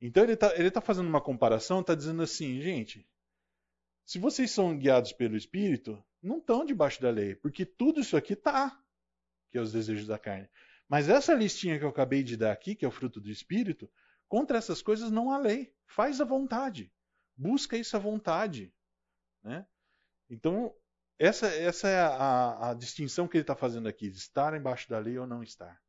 Então 0.00 0.24
ele 0.24 0.32
está 0.32 0.50
tá 0.72 0.80
fazendo 0.80 1.06
uma 1.06 1.20
comparação, 1.20 1.82
está 1.82 1.94
dizendo 1.94 2.20
assim, 2.24 2.60
gente, 2.60 3.08
se 4.04 4.18
vocês 4.18 4.50
são 4.50 4.76
guiados 4.76 5.12
pelo 5.12 5.36
Espírito, 5.36 6.04
não 6.20 6.38
estão 6.38 6.64
debaixo 6.64 7.00
da 7.00 7.10
lei, 7.10 7.36
porque 7.36 7.64
tudo 7.64 8.00
isso 8.00 8.16
aqui 8.16 8.32
está, 8.32 8.76
que 9.52 9.58
é 9.58 9.60
os 9.60 9.70
desejos 9.70 10.08
da 10.08 10.18
carne. 10.18 10.50
Mas 10.88 11.08
essa 11.08 11.34
listinha 11.34 11.78
que 11.78 11.84
eu 11.84 11.88
acabei 11.88 12.22
de 12.22 12.36
dar 12.36 12.52
aqui, 12.52 12.74
que 12.74 12.84
é 12.84 12.88
o 12.88 12.92
fruto 12.92 13.20
do 13.20 13.30
Espírito, 13.30 13.90
contra 14.28 14.58
essas 14.58 14.82
coisas 14.82 15.10
não 15.10 15.30
há 15.30 15.38
lei. 15.38 15.74
Faz 15.86 16.20
a 16.20 16.24
vontade. 16.24 16.92
Busca 17.36 17.76
isso 17.76 17.96
à 17.96 18.00
vontade. 18.00 18.72
Né? 19.42 19.66
Então, 20.28 20.74
essa, 21.18 21.46
essa 21.46 21.88
é 21.88 22.00
a, 22.00 22.70
a 22.70 22.74
distinção 22.74 23.28
que 23.28 23.36
ele 23.36 23.42
está 23.42 23.54
fazendo 23.54 23.88
aqui, 23.88 24.10
de 24.10 24.18
estar 24.18 24.54
embaixo 24.54 24.88
da 24.88 24.98
lei 24.98 25.18
ou 25.18 25.26
não 25.26 25.42
estar. 25.42 25.80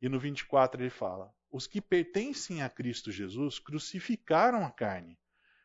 E 0.00 0.08
no 0.08 0.18
24 0.18 0.82
ele 0.82 0.90
fala: 0.90 1.32
os 1.50 1.66
que 1.66 1.80
pertencem 1.80 2.62
a 2.62 2.68
Cristo 2.68 3.12
Jesus 3.12 3.58
crucificaram 3.58 4.64
a 4.64 4.70
carne 4.70 5.18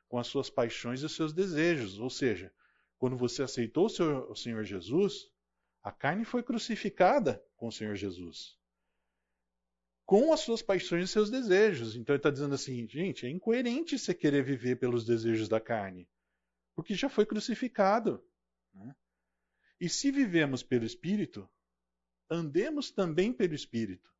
com 0.07 0.17
as 0.19 0.27
suas 0.27 0.49
paixões 0.49 1.01
e 1.01 1.05
os 1.05 1.15
seus 1.15 1.33
desejos. 1.33 1.99
Ou 1.99 2.09
seja, 2.09 2.53
quando 2.97 3.17
você 3.17 3.43
aceitou 3.43 3.85
o, 3.85 4.35
Senhor 4.35 4.63
Jesus, 4.63 5.31
a 5.87 5.91
carne 5.93 6.25
foi 6.25 6.43
crucificada 6.43 7.41
com 7.55 7.67
o 7.69 7.71
Senhor 7.71 7.95
Jesus. 7.95 8.57
Com 10.05 10.33
as 10.33 10.41
suas 10.41 10.61
paixões 10.61 11.09
e 11.09 11.13
seus 11.13 11.29
desejos. 11.29 11.95
Então 11.95 12.13
ele 12.13 12.19
está 12.19 12.29
dizendo 12.29 12.53
assim, 12.53 12.85
gente, 12.89 13.25
é 13.25 13.29
incoerente 13.29 13.97
você 13.97 14.13
querer 14.13 14.43
viver 14.43 14.75
pelos 14.75 15.05
desejos 15.05 15.47
da 15.47 15.61
carne. 15.61 16.05
Porque 16.75 16.93
já 16.93 17.07
foi 17.07 17.25
crucificado. 17.25 18.21
Né? 18.73 18.93
E 19.79 19.87
se 19.87 20.11
vivemos 20.11 20.61
pelo 20.61 20.83
Espírito, 20.83 21.49
andemos 22.29 22.91
também 22.91 23.31
pelo 23.31 23.55
Espírito. 23.55 24.13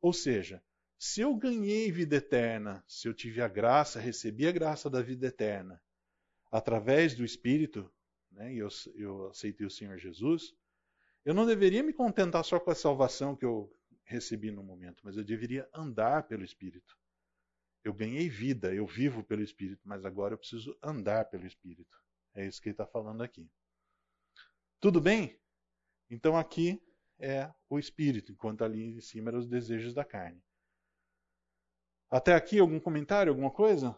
Ou 0.00 0.12
seja, 0.14 0.64
se 0.98 1.20
eu 1.20 1.36
ganhei 1.36 1.92
vida 1.92 2.16
eterna, 2.16 2.82
se 2.88 3.06
eu 3.06 3.12
tive 3.12 3.42
a 3.42 3.48
graça, 3.48 4.00
recebi 4.00 4.46
a 4.46 4.52
graça 4.52 4.88
da 4.88 5.02
vida 5.02 5.26
eterna, 5.26 5.82
através 6.50 7.14
do 7.14 7.26
Espírito, 7.26 7.92
né, 8.32 8.54
e 8.54 8.58
eu, 8.58 8.68
eu 8.94 9.28
aceitei 9.28 9.66
o 9.66 9.70
Senhor 9.70 9.98
Jesus, 9.98 10.54
eu 11.24 11.34
não 11.34 11.46
deveria 11.46 11.82
me 11.82 11.92
contentar 11.92 12.44
só 12.44 12.60
com 12.60 12.70
a 12.70 12.74
salvação 12.74 13.34
que 13.34 13.44
eu 13.44 13.72
recebi 14.04 14.50
no 14.50 14.62
momento, 14.62 15.00
mas 15.02 15.16
eu 15.16 15.24
deveria 15.24 15.68
andar 15.72 16.24
pelo 16.24 16.44
Espírito. 16.44 16.96
Eu 17.82 17.92
ganhei 17.92 18.28
vida, 18.28 18.74
eu 18.74 18.86
vivo 18.86 19.24
pelo 19.24 19.42
Espírito, 19.42 19.80
mas 19.84 20.04
agora 20.04 20.34
eu 20.34 20.38
preciso 20.38 20.76
andar 20.82 21.24
pelo 21.26 21.46
Espírito. 21.46 21.98
É 22.34 22.46
isso 22.46 22.60
que 22.60 22.68
ele 22.68 22.74
está 22.74 22.86
falando 22.86 23.22
aqui. 23.22 23.48
Tudo 24.80 25.00
bem? 25.00 25.38
Então 26.10 26.36
aqui 26.36 26.82
é 27.18 27.50
o 27.70 27.78
espírito, 27.78 28.32
enquanto 28.32 28.64
ali 28.64 28.96
em 28.96 29.00
cima 29.00 29.30
eram 29.30 29.38
os 29.38 29.48
desejos 29.48 29.94
da 29.94 30.04
carne. 30.04 30.42
Até 32.10 32.34
aqui 32.34 32.58
algum 32.58 32.78
comentário, 32.78 33.30
alguma 33.30 33.50
coisa? 33.50 33.96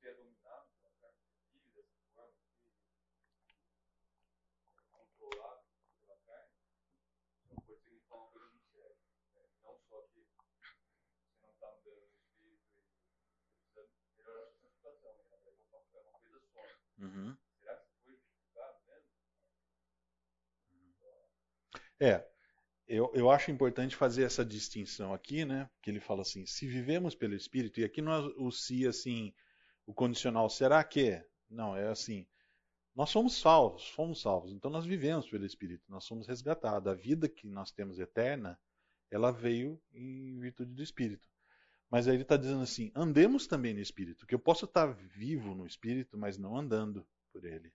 ser 0.00 0.16
dominado 0.16 0.66
pela 0.76 0.90
carne, 1.00 1.18
vive 1.52 1.70
dessa 1.74 2.00
forma, 2.14 2.34
controlado 4.90 5.62
pela 6.00 6.16
carne, 6.26 6.56
então 7.44 7.62
pode 7.66 7.80
significar 7.82 8.18
uma 8.18 8.30
coisa 8.30 8.48
muito 8.48 8.64
séria. 8.72 8.96
Né? 9.34 9.48
Não 9.62 9.78
só 9.88 10.02
que 10.08 10.20
você 10.20 11.42
não 11.42 11.50
está 11.52 11.68
andando 11.68 12.00
no 12.00 12.16
espírito 12.16 12.64
e 12.66 13.66
precisa 13.74 13.90
melhorar 14.16 14.48
a 14.48 14.52
sua 14.52 14.70
situação, 14.70 15.14
né? 15.18 15.24
é 15.28 15.50
uma, 15.50 15.84
é 15.92 16.00
uma 16.00 16.18
coisa 16.18 16.40
só. 16.52 16.89
Uhum. 17.00 17.34
Será 17.60 17.74
que 17.76 17.88
foi 18.04 18.12
justificado 18.12 18.76
mesmo? 18.86 19.08
É. 21.98 22.30
Eu, 22.86 23.10
eu, 23.14 23.30
acho 23.30 23.52
importante 23.52 23.94
fazer 23.94 24.24
essa 24.24 24.44
distinção 24.44 25.14
aqui, 25.14 25.44
né? 25.44 25.70
Que 25.80 25.90
ele 25.90 26.00
fala 26.00 26.22
assim: 26.22 26.44
se 26.44 26.66
vivemos 26.66 27.14
pelo 27.14 27.34
Espírito, 27.34 27.78
e 27.80 27.84
aqui 27.84 28.02
não 28.02 28.12
é 28.12 28.18
o 28.36 28.50
se 28.50 28.86
assim, 28.86 29.32
o 29.86 29.94
condicional 29.94 30.50
será 30.50 30.82
que? 30.82 31.24
Não, 31.48 31.76
é 31.76 31.88
assim. 31.88 32.26
Nós 32.94 33.10
somos 33.10 33.38
salvos, 33.38 33.88
fomos 33.90 34.20
salvos, 34.20 34.52
então 34.52 34.70
nós 34.70 34.84
vivemos 34.84 35.30
pelo 35.30 35.46
Espírito, 35.46 35.84
nós 35.88 36.04
somos 36.04 36.26
resgatados. 36.26 36.90
A 36.90 36.94
vida 36.94 37.28
que 37.28 37.46
nós 37.46 37.70
temos 37.70 38.00
eterna, 38.00 38.58
ela 39.08 39.30
veio 39.30 39.80
em 39.92 40.38
virtude 40.40 40.74
do 40.74 40.82
Espírito. 40.82 41.29
Mas 41.90 42.06
aí 42.06 42.14
ele 42.14 42.22
está 42.22 42.36
dizendo 42.36 42.62
assim: 42.62 42.92
andemos 42.94 43.46
também 43.46 43.74
no 43.74 43.80
Espírito, 43.80 44.26
que 44.26 44.34
eu 44.34 44.38
posso 44.38 44.64
estar 44.64 44.86
vivo 44.86 45.54
no 45.54 45.66
Espírito, 45.66 46.16
mas 46.16 46.38
não 46.38 46.56
andando 46.56 47.04
por 47.32 47.44
ele. 47.44 47.72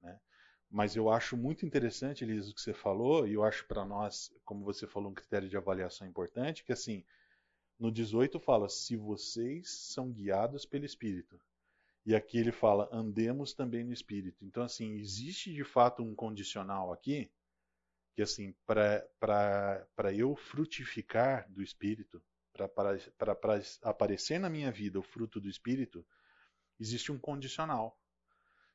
Né? 0.00 0.18
Mas 0.70 0.94
eu 0.94 1.10
acho 1.10 1.36
muito 1.36 1.66
interessante, 1.66 2.22
Elisa, 2.22 2.50
o 2.50 2.54
que 2.54 2.60
você 2.60 2.72
falou, 2.72 3.26
e 3.26 3.34
eu 3.34 3.42
acho 3.42 3.66
para 3.66 3.84
nós, 3.84 4.32
como 4.44 4.64
você 4.64 4.86
falou, 4.86 5.10
um 5.10 5.14
critério 5.14 5.48
de 5.48 5.56
avaliação 5.56 6.06
importante, 6.06 6.62
que 6.62 6.72
assim, 6.72 7.04
no 7.76 7.90
18 7.90 8.38
fala: 8.38 8.68
se 8.68 8.96
vocês 8.96 9.68
são 9.68 10.12
guiados 10.12 10.64
pelo 10.64 10.84
Espírito. 10.84 11.40
E 12.06 12.14
aqui 12.14 12.38
ele 12.38 12.52
fala: 12.52 12.88
andemos 12.92 13.52
também 13.52 13.84
no 13.84 13.92
Espírito. 13.92 14.44
Então, 14.44 14.62
assim, 14.62 14.94
existe 14.94 15.52
de 15.52 15.64
fato 15.64 16.02
um 16.02 16.14
condicional 16.14 16.92
aqui, 16.92 17.30
que 18.14 18.22
assim, 18.22 18.54
para 18.66 20.14
eu 20.14 20.36
frutificar 20.36 21.50
do 21.50 21.62
Espírito, 21.62 22.22
para 22.52 23.62
aparecer 23.82 24.38
na 24.38 24.50
minha 24.50 24.70
vida 24.70 24.98
o 24.98 25.02
fruto 25.02 25.40
do 25.40 25.48
Espírito, 25.48 26.06
existe 26.78 27.12
um 27.12 27.18
condicional, 27.18 27.98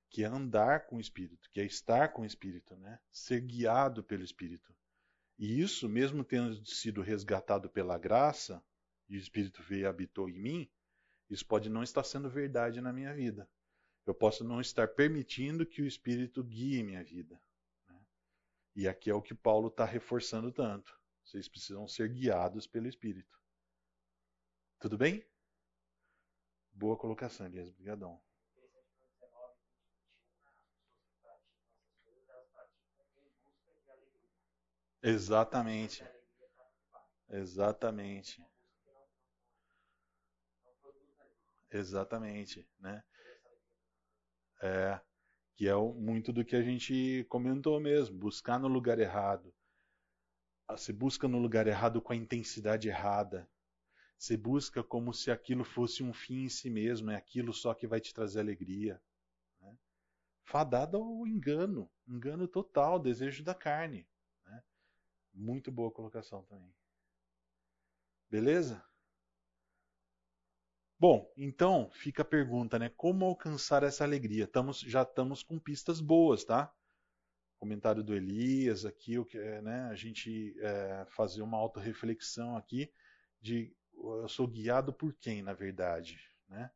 que 0.09 0.23
é 0.23 0.27
andar 0.27 0.85
com 0.87 0.97
o 0.97 1.01
Espírito, 1.01 1.49
que 1.51 1.59
é 1.59 1.65
estar 1.65 2.09
com 2.13 2.21
o 2.21 2.25
Espírito, 2.25 2.75
né? 2.77 2.99
ser 3.11 3.41
guiado 3.41 4.03
pelo 4.03 4.23
Espírito. 4.23 4.73
E 5.37 5.59
isso, 5.59 5.89
mesmo 5.89 6.23
tendo 6.23 6.65
sido 6.65 7.01
resgatado 7.01 7.69
pela 7.69 7.97
graça, 7.97 8.63
e 9.09 9.17
o 9.17 9.19
Espírito 9.19 9.61
veio 9.63 9.81
e 9.81 9.85
habitou 9.85 10.29
em 10.29 10.39
mim, 10.39 10.71
isso 11.29 11.45
pode 11.45 11.69
não 11.69 11.83
estar 11.83 12.03
sendo 12.03 12.29
verdade 12.29 12.79
na 12.81 12.93
minha 12.93 13.13
vida. 13.13 13.49
Eu 14.05 14.13
posso 14.13 14.43
não 14.43 14.61
estar 14.61 14.87
permitindo 14.87 15.65
que 15.65 15.81
o 15.81 15.87
Espírito 15.87 16.43
guie 16.43 16.83
minha 16.83 17.03
vida. 17.03 17.41
Né? 17.87 17.99
E 18.75 18.87
aqui 18.87 19.09
é 19.09 19.13
o 19.13 19.21
que 19.21 19.33
Paulo 19.33 19.67
está 19.67 19.83
reforçando 19.83 20.51
tanto. 20.51 20.97
Vocês 21.23 21.47
precisam 21.47 21.87
ser 21.87 22.09
guiados 22.09 22.67
pelo 22.67 22.87
Espírito. 22.87 23.39
Tudo 24.85 24.99
bem? 24.99 25.25
Boa 26.71 26.95
colocação, 26.95 27.47
Elias. 27.47 27.69
Obrigadão. 27.69 28.21
Exatamente. 35.01 36.03
Exatamente. 37.29 38.43
Exatamente, 41.71 42.67
né? 42.79 43.03
É, 44.61 44.99
que 45.55 45.67
é 45.67 45.75
muito 45.75 46.33
do 46.33 46.45
que 46.45 46.55
a 46.55 46.61
gente 46.63 47.25
comentou 47.29 47.79
mesmo, 47.79 48.17
buscar 48.17 48.59
no 48.59 48.67
lugar 48.67 48.99
errado. 48.99 49.53
Se 50.77 50.93
busca 50.93 51.27
no 51.27 51.39
lugar 51.39 51.65
errado 51.65 51.99
com 51.99 52.13
a 52.13 52.15
intensidade 52.15 52.87
errada. 52.87 53.49
Se 54.17 54.37
busca 54.37 54.83
como 54.83 55.13
se 55.13 55.29
aquilo 55.29 55.63
fosse 55.63 56.01
um 56.03 56.13
fim 56.13 56.43
em 56.43 56.49
si 56.49 56.69
mesmo, 56.69 57.11
é 57.11 57.15
aquilo 57.15 57.53
só 57.53 57.73
que 57.73 57.87
vai 57.87 57.99
te 57.99 58.13
trazer 58.13 58.39
alegria. 58.39 59.01
Né? 59.61 59.77
Fadado 60.43 60.97
ao 60.97 61.27
engano, 61.27 61.89
engano 62.07 62.47
total, 62.47 62.99
desejo 62.99 63.43
da 63.43 63.53
carne. 63.53 64.07
Né? 64.45 64.63
Muito 65.33 65.71
boa 65.71 65.91
colocação 65.91 66.43
também. 66.43 66.73
Beleza? 68.29 68.83
Bom, 70.97 71.29
então 71.35 71.89
fica 71.91 72.21
a 72.21 72.25
pergunta, 72.25 72.79
né? 72.79 72.89
Como 72.89 73.25
alcançar 73.25 73.83
essa 73.83 74.03
alegria? 74.05 74.47
Tamos, 74.47 74.79
já 74.79 75.01
estamos 75.01 75.43
com 75.43 75.59
pistas 75.59 75.99
boas, 75.99 76.45
tá? 76.45 76.73
Comentário 77.59 78.01
do 78.01 78.15
Elias 78.15 78.85
aqui, 78.85 79.19
o 79.19 79.25
que, 79.25 79.37
é, 79.37 79.61
né? 79.61 79.81
A 79.89 79.95
gente 79.95 80.55
é, 80.59 81.05
fazer 81.09 81.41
uma 81.41 81.57
autorreflexão 81.57 82.55
aqui 82.55 82.91
de 83.41 83.75
eu 84.21 84.29
sou 84.29 84.47
guiado 84.47 84.93
por 84.93 85.13
quem, 85.13 85.41
na 85.41 85.53
verdade, 85.53 86.19
né? 86.47 86.71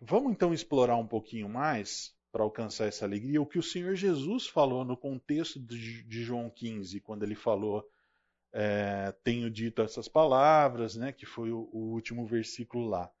Vamos 0.00 0.32
então 0.32 0.54
explorar 0.54 0.96
um 0.96 1.06
pouquinho 1.06 1.48
mais 1.48 2.14
para 2.32 2.42
alcançar 2.42 2.86
essa 2.86 3.04
alegria 3.04 3.42
o 3.42 3.46
que 3.46 3.58
o 3.58 3.62
Senhor 3.62 3.94
Jesus 3.94 4.46
falou 4.46 4.84
no 4.84 4.96
contexto 4.96 5.60
de, 5.60 6.22
João 6.22 6.48
15, 6.48 7.00
quando 7.00 7.22
ele 7.22 7.34
falou 7.34 7.86
é, 8.52 9.12
tenho 9.22 9.50
dito 9.50 9.82
essas 9.82 10.08
palavras, 10.08 10.96
né, 10.96 11.12
que 11.12 11.26
foi 11.26 11.50
o, 11.50 11.68
o, 11.72 11.92
último 11.92 12.26
versículo 12.26 12.88
lá. 12.88 13.12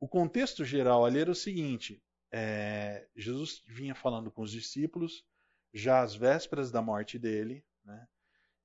O 0.00 0.08
contexto 0.08 0.64
geral 0.64 1.04
ali 1.04 1.20
era 1.20 1.30
o 1.30 1.34
seguinte: 1.34 2.02
é, 2.30 3.06
Jesus 3.16 3.62
vinha 3.66 3.94
falando 3.94 4.30
com 4.30 4.42
os 4.42 4.50
discípulos 4.50 5.24
já 5.72 6.02
às 6.02 6.14
vésperas 6.14 6.70
da 6.70 6.82
morte 6.82 7.18
dele, 7.18 7.64
né, 7.84 8.06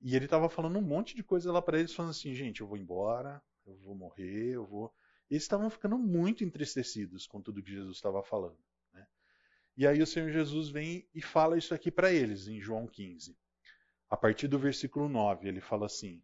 e 0.02 0.16
ele 0.16 0.24
estava 0.24 0.48
falando 0.48 0.78
um 0.78 0.82
monte 0.82 1.14
de 1.14 1.22
coisa 1.22 1.52
lá 1.52 1.62
para 1.62 1.78
eles, 1.78 1.94
falando 1.94 2.10
assim, 2.10 2.34
gente, 2.34 2.60
eu 2.60 2.66
vou 2.66 2.76
embora, 2.76 3.40
eu 3.64 3.76
vou 3.76 3.94
morrer, 3.94 4.50
eu 4.56 4.66
vou. 4.66 4.92
Eles 5.30 5.44
estavam 5.44 5.70
ficando 5.70 5.96
muito 5.96 6.42
entristecidos 6.42 7.24
com 7.24 7.40
tudo 7.40 7.62
que 7.62 7.70
Jesus 7.70 7.96
estava 7.96 8.20
falando. 8.22 8.58
Né? 8.92 9.06
E 9.76 9.86
aí 9.86 10.02
o 10.02 10.06
Senhor 10.06 10.30
Jesus 10.30 10.68
vem 10.68 11.08
e 11.14 11.22
fala 11.22 11.56
isso 11.56 11.72
aqui 11.72 11.88
para 11.88 12.12
eles, 12.12 12.48
em 12.48 12.60
João 12.60 12.88
15. 12.88 13.38
A 14.10 14.16
partir 14.16 14.48
do 14.48 14.58
versículo 14.58 15.08
9, 15.08 15.48
ele 15.48 15.60
fala 15.60 15.86
assim: 15.86 16.20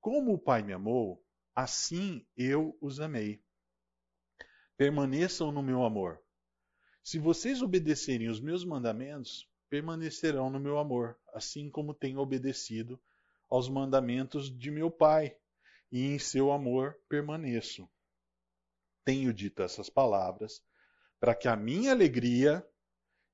Como 0.00 0.34
o 0.34 0.38
Pai 0.38 0.62
me 0.62 0.74
amou, 0.74 1.24
assim 1.54 2.26
eu 2.36 2.76
os 2.78 3.00
amei. 3.00 3.42
Permaneçam 4.76 5.50
no 5.50 5.62
meu 5.62 5.82
amor. 5.82 6.22
Se 7.02 7.18
vocês 7.18 7.62
obedecerem 7.62 8.28
os 8.28 8.38
meus 8.38 8.66
mandamentos, 8.66 9.48
permanecerão 9.68 10.50
no 10.50 10.60
meu 10.60 10.78
amor, 10.78 11.18
assim 11.32 11.70
como 11.70 11.94
tenho 11.94 12.18
obedecido 12.18 13.00
aos 13.48 13.68
mandamentos 13.68 14.50
de 14.50 14.70
meu 14.70 14.90
Pai, 14.90 15.36
e 15.90 16.04
em 16.04 16.18
seu 16.18 16.52
amor 16.52 16.98
permaneço. 17.08 17.88
Tenho 19.04 19.32
dito 19.32 19.62
essas 19.62 19.88
palavras 19.88 20.62
para 21.18 21.34
que 21.34 21.48
a 21.48 21.56
minha 21.56 21.92
alegria 21.92 22.66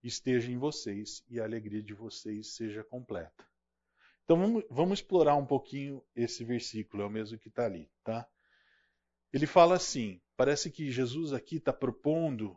esteja 0.02 0.50
em 0.50 0.58
vocês 0.58 1.24
e 1.28 1.40
a 1.40 1.44
alegria 1.44 1.82
de 1.82 1.94
vocês 1.94 2.54
seja 2.54 2.84
completa. 2.84 3.44
Então 4.24 4.38
vamos, 4.38 4.64
vamos 4.70 4.98
explorar 5.00 5.36
um 5.36 5.46
pouquinho 5.46 6.02
esse 6.14 6.44
versículo, 6.44 7.02
é 7.02 7.06
o 7.06 7.10
mesmo 7.10 7.38
que 7.38 7.48
está 7.48 7.66
ali, 7.66 7.90
tá? 8.02 8.26
Ele 9.32 9.46
fala 9.46 9.74
assim: 9.76 10.20
parece 10.36 10.70
que 10.70 10.90
Jesus 10.90 11.32
aqui 11.32 11.56
está 11.56 11.72
propondo, 11.72 12.56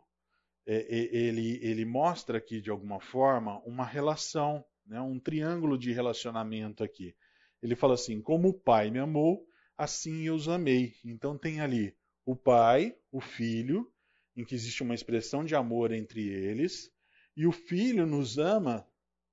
ele, 0.70 1.58
ele 1.62 1.84
mostra 1.84 2.38
aqui 2.38 2.60
de 2.60 2.70
alguma 2.70 3.00
forma 3.00 3.60
uma 3.64 3.84
relação, 3.84 4.64
né, 4.86 5.00
um 5.00 5.18
triângulo 5.18 5.78
de 5.78 5.92
relacionamento 5.92 6.84
aqui. 6.84 7.14
Ele 7.62 7.74
fala 7.74 7.94
assim: 7.94 8.20
como 8.20 8.48
o 8.48 8.54
Pai 8.54 8.90
me 8.90 8.98
amou, 8.98 9.46
assim 9.76 10.26
eu 10.26 10.34
os 10.34 10.48
amei. 10.48 10.94
Então 11.04 11.38
tem 11.38 11.60
ali 11.60 11.96
o 12.26 12.36
pai, 12.36 12.94
o 13.10 13.22
filho, 13.22 13.90
em 14.36 14.44
que 14.44 14.54
existe 14.54 14.82
uma 14.82 14.94
expressão 14.94 15.42
de 15.42 15.54
amor 15.54 15.92
entre 15.92 16.28
eles, 16.28 16.92
e 17.34 17.46
o 17.46 17.52
filho 17.52 18.06
nos 18.06 18.36
ama 18.36 18.86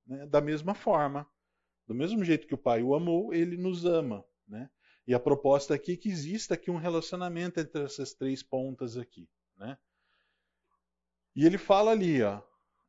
né, 0.06 0.24
da 0.26 0.40
mesma 0.40 0.74
forma. 0.74 1.28
Do 1.86 1.94
mesmo 1.94 2.24
jeito 2.24 2.46
que 2.46 2.54
o 2.54 2.58
pai 2.58 2.82
o 2.82 2.94
amou, 2.94 3.34
ele 3.34 3.58
nos 3.58 3.84
ama. 3.84 4.24
Né? 4.48 4.70
E 5.06 5.12
a 5.12 5.20
proposta 5.20 5.74
aqui 5.74 5.92
é 5.92 5.96
que 5.96 6.08
exista 6.08 6.54
aqui 6.54 6.70
um 6.70 6.78
relacionamento 6.78 7.60
entre 7.60 7.84
essas 7.84 8.14
três 8.14 8.42
pontas 8.42 8.96
aqui. 8.96 9.28
Né? 9.58 9.76
E 11.36 11.44
ele 11.44 11.58
fala 11.58 11.90
ali, 11.92 12.22
ó, 12.22 12.40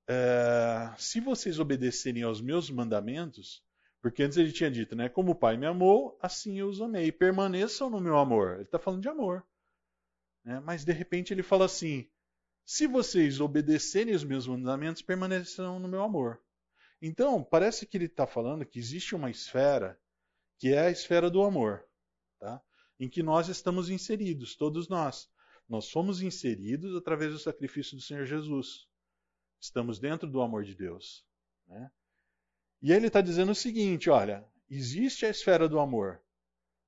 é, 0.08 0.90
se 0.98 1.20
vocês 1.20 1.60
obedecerem 1.60 2.24
aos 2.24 2.40
meus 2.40 2.70
mandamentos, 2.70 3.62
porque 4.02 4.24
antes 4.24 4.38
ele 4.38 4.54
tinha 4.54 4.72
dito, 4.72 4.96
né? 4.96 5.10
Como 5.10 5.34
o 5.34 5.36
Pai 5.36 5.58
me 5.58 5.66
amou, 5.66 6.18
assim 6.22 6.58
eu 6.58 6.70
os 6.70 6.80
amei. 6.82 7.12
Permaneçam 7.12 7.90
no 7.90 8.00
meu 8.00 8.18
amor. 8.18 8.54
Ele 8.54 8.64
está 8.64 8.80
falando 8.80 9.02
de 9.02 9.10
amor. 9.10 9.46
Né? 10.46 10.62
Mas 10.62 10.86
de 10.86 10.94
repente 10.94 11.34
ele 11.34 11.44
fala 11.44 11.66
assim: 11.66 12.10
se 12.66 12.88
vocês 12.88 13.42
obedecerem 13.42 14.16
os 14.16 14.24
meus 14.24 14.48
mandamentos, 14.48 15.02
permanecerão 15.02 15.78
no 15.78 15.90
meu 15.90 16.02
amor. 16.02 16.42
Então, 17.02 17.44
parece 17.44 17.86
que 17.86 17.98
ele 17.98 18.06
está 18.06 18.26
falando 18.26 18.66
que 18.66 18.80
existe 18.80 19.14
uma 19.14 19.30
esfera 19.30 20.00
que 20.58 20.74
é 20.74 20.88
a 20.88 20.90
esfera 20.90 21.30
do 21.30 21.44
amor, 21.44 21.86
tá? 22.40 22.62
em 23.00 23.08
que 23.08 23.22
nós 23.22 23.48
estamos 23.48 23.90
inseridos, 23.90 24.56
todos 24.56 24.88
nós. 24.88 25.30
Nós 25.68 25.90
fomos 25.90 26.22
inseridos 26.22 26.96
através 26.96 27.32
do 27.34 27.40
sacrifício 27.40 27.96
do 27.96 28.02
Senhor 28.02 28.26
Jesus. 28.26 28.88
Estamos 29.60 30.00
dentro 30.00 30.30
do 30.30 30.42
amor 30.42 30.64
de 30.64 30.74
Deus. 30.74 31.26
Né? 31.68 31.92
E 32.82 32.92
ele 32.92 33.08
está 33.08 33.22
dizendo 33.22 33.52
o 33.52 33.56
seguinte: 33.56 34.10
olha, 34.10 34.46
existe 34.70 35.26
a 35.26 35.30
esfera 35.30 35.68
do 35.68 35.80
amor. 35.80 36.22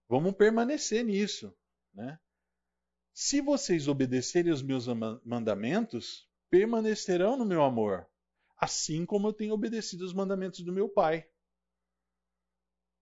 Vamos 0.07 0.33
permanecer 0.33 1.03
nisso. 1.03 1.53
Né? 1.93 2.17
Se 3.13 3.41
vocês 3.41 3.87
obedecerem 3.87 4.51
os 4.51 4.61
meus 4.61 4.85
mandamentos, 5.25 6.27
permanecerão 6.49 7.37
no 7.37 7.45
meu 7.45 7.63
amor, 7.63 8.07
assim 8.57 9.05
como 9.05 9.27
eu 9.27 9.33
tenho 9.33 9.53
obedecido 9.53 10.05
os 10.05 10.13
mandamentos 10.13 10.61
do 10.61 10.71
meu 10.71 10.87
Pai. 10.87 11.27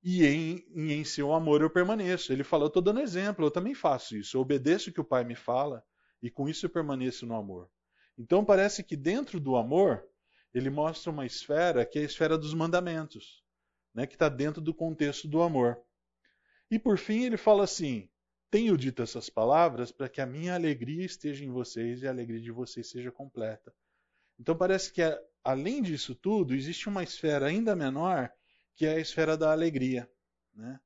E 0.04 0.26
em, 0.26 0.66
e 0.76 0.93
em 0.93 1.04
seu 1.04 1.34
amor 1.34 1.62
eu 1.62 1.70
permaneço. 1.70 2.32
Ele 2.32 2.43
fala: 2.43 2.64
Eu 2.64 2.68
estou 2.68 2.82
dando 2.82 3.00
exemplo, 3.00 3.45
eu 3.45 3.52
também 3.52 3.74
faço 3.74 4.16
isso. 4.16 4.38
Eu 4.38 4.41
obedeço 4.41 4.89
o 4.89 4.93
que 4.93 5.02
o 5.02 5.06
Pai 5.06 5.24
me 5.24 5.36
fala 5.36 5.84
e 6.22 6.30
com 6.30 6.48
isso 6.48 6.66
eu 6.66 6.70
permaneço 6.70 7.26
no 7.26 7.36
amor. 7.36 7.70
Então 8.18 8.43
parece 8.43 8.84
que 8.84 8.95
dentro 8.95 9.39
do 9.39 9.56
amor 9.56 10.08
ele 10.54 10.70
mostra 10.70 11.12
uma 11.12 11.26
esfera 11.26 11.86
que 11.86 12.00
é 12.00 12.02
a 12.02 12.06
esfera 12.06 12.38
dos 12.38 12.54
mandamentos, 12.54 13.43
né, 13.93 14.08
que 14.08 14.16
está 14.16 14.28
dentro 14.30 14.62
do 14.62 14.74
contexto 14.74 15.28
do 15.28 15.41
amor. 15.41 15.80
E 16.70 16.80
por 16.80 16.98
fim 16.98 17.24
ele 17.24 17.38
fala 17.38 17.64
assim: 17.64 18.10
Tenho 18.50 18.78
dito 18.78 19.02
essas 19.02 19.30
palavras 19.30 19.91
para 19.91 20.10
que 20.10 20.22
a 20.22 20.26
minha 20.26 20.56
alegria 20.56 21.06
esteja 21.06 21.43
em 21.43 21.52
vocês 21.52 22.02
e 22.02 22.08
a 22.08 22.12
alegria 22.12 22.41
de 22.41 22.52
vocês 22.52 22.89
seja 22.89 23.12
completa. 23.12 23.74
Então 24.39 24.56
parece 24.56 24.91
que 24.91 25.02
além 25.43 25.82
disso 25.82 26.16
tudo 26.16 26.54
existe 26.54 26.89
uma 26.89 27.04
esfera 27.04 27.48
ainda 27.48 27.76
menor 27.76 28.32
que 28.78 28.86
é 28.86 28.94
a 28.94 29.00
esfera 29.00 29.36
da 29.36 29.52
alegria, 29.52 30.10
né? 30.54 30.80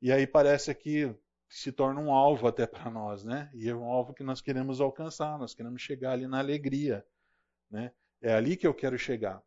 E 0.00 0.12
aí 0.12 0.24
parece 0.24 0.72
que 0.72 1.12
se 1.48 1.72
torna 1.72 2.00
um 2.00 2.12
alvo 2.12 2.46
até 2.46 2.64
para 2.64 2.88
nós, 2.88 3.24
né? 3.24 3.50
E 3.52 3.68
é 3.68 3.74
um 3.74 3.84
alvo 3.84 4.14
que 4.14 4.22
nós 4.22 4.40
queremos 4.40 4.80
alcançar, 4.80 5.36
nós 5.36 5.52
queremos 5.52 5.82
chegar 5.82 6.12
ali 6.12 6.28
na 6.28 6.38
alegria, 6.38 7.04
né? 7.68 7.92
É 8.22 8.32
ali 8.32 8.56
que 8.56 8.66
eu 8.66 8.72
quero 8.72 8.96
chegar. 8.96 9.42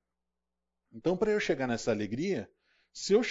Então, 0.92 1.16
para 1.16 1.32
eu 1.32 1.40
chegar 1.40 1.66
nessa 1.66 1.90
alegria, 1.90 2.50
se 2.92 3.14
eu 3.14 3.22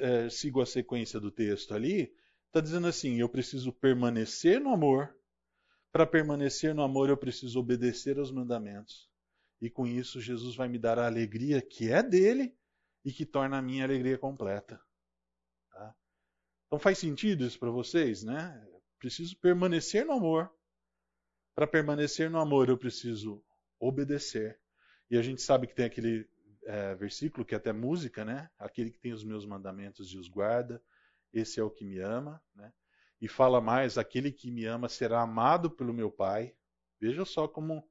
é, 0.00 0.28
sigo 0.28 0.60
a 0.60 0.66
sequência 0.66 1.20
do 1.20 1.30
texto 1.30 1.72
ali, 1.72 2.12
está 2.48 2.60
dizendo 2.60 2.88
assim: 2.88 3.20
eu 3.20 3.28
preciso 3.28 3.72
permanecer 3.72 4.60
no 4.60 4.70
amor. 4.70 5.14
Para 5.92 6.06
permanecer 6.06 6.74
no 6.74 6.82
amor, 6.82 7.08
eu 7.08 7.16
preciso 7.16 7.60
obedecer 7.60 8.18
aos 8.18 8.30
mandamentos. 8.30 9.08
E 9.60 9.70
com 9.70 9.86
isso, 9.86 10.20
Jesus 10.20 10.56
vai 10.56 10.68
me 10.68 10.78
dar 10.78 10.98
a 10.98 11.06
alegria 11.06 11.60
que 11.62 11.90
é 11.90 12.02
dele 12.02 12.56
e 13.04 13.12
que 13.12 13.24
torna 13.24 13.58
a 13.58 13.62
minha 13.62 13.84
alegria 13.84 14.18
completa. 14.18 14.80
Tá? 15.70 15.94
Então 16.66 16.78
faz 16.78 16.98
sentido 16.98 17.44
isso 17.44 17.58
para 17.58 17.70
vocês, 17.70 18.22
né? 18.22 18.66
Preciso 18.98 19.36
permanecer 19.38 20.04
no 20.04 20.12
amor. 20.12 20.52
Para 21.54 21.66
permanecer 21.66 22.30
no 22.30 22.38
amor, 22.38 22.68
eu 22.68 22.78
preciso 22.78 23.42
obedecer. 23.78 24.60
E 25.10 25.16
a 25.16 25.22
gente 25.22 25.42
sabe 25.42 25.66
que 25.66 25.74
tem 25.74 25.86
aquele 25.86 26.28
é, 26.64 26.94
versículo 26.94 27.44
que 27.44 27.54
é 27.54 27.58
até 27.58 27.72
música, 27.72 28.24
né? 28.24 28.48
Aquele 28.58 28.90
que 28.90 28.98
tem 28.98 29.12
os 29.12 29.24
meus 29.24 29.44
mandamentos 29.46 30.12
e 30.12 30.18
os 30.18 30.28
guarda, 30.28 30.82
esse 31.32 31.58
é 31.58 31.62
o 31.62 31.70
que 31.70 31.84
me 31.84 31.98
ama, 31.98 32.42
né? 32.54 32.72
E 33.20 33.28
fala 33.28 33.60
mais: 33.60 33.98
aquele 33.98 34.32
que 34.32 34.50
me 34.50 34.64
ama 34.64 34.88
será 34.88 35.20
amado 35.22 35.70
pelo 35.70 35.92
meu 35.92 36.10
Pai. 36.10 36.54
Veja 37.00 37.24
só 37.24 37.48
como 37.48 37.88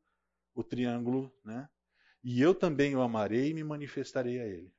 o 0.53 0.63
triângulo, 0.63 1.33
né? 1.43 1.67
E 2.23 2.41
eu 2.41 2.53
também 2.53 2.95
o 2.95 3.01
amarei 3.01 3.49
e 3.49 3.53
me 3.53 3.63
manifestarei 3.63 4.39
a 4.39 4.45
ele. 4.45 4.73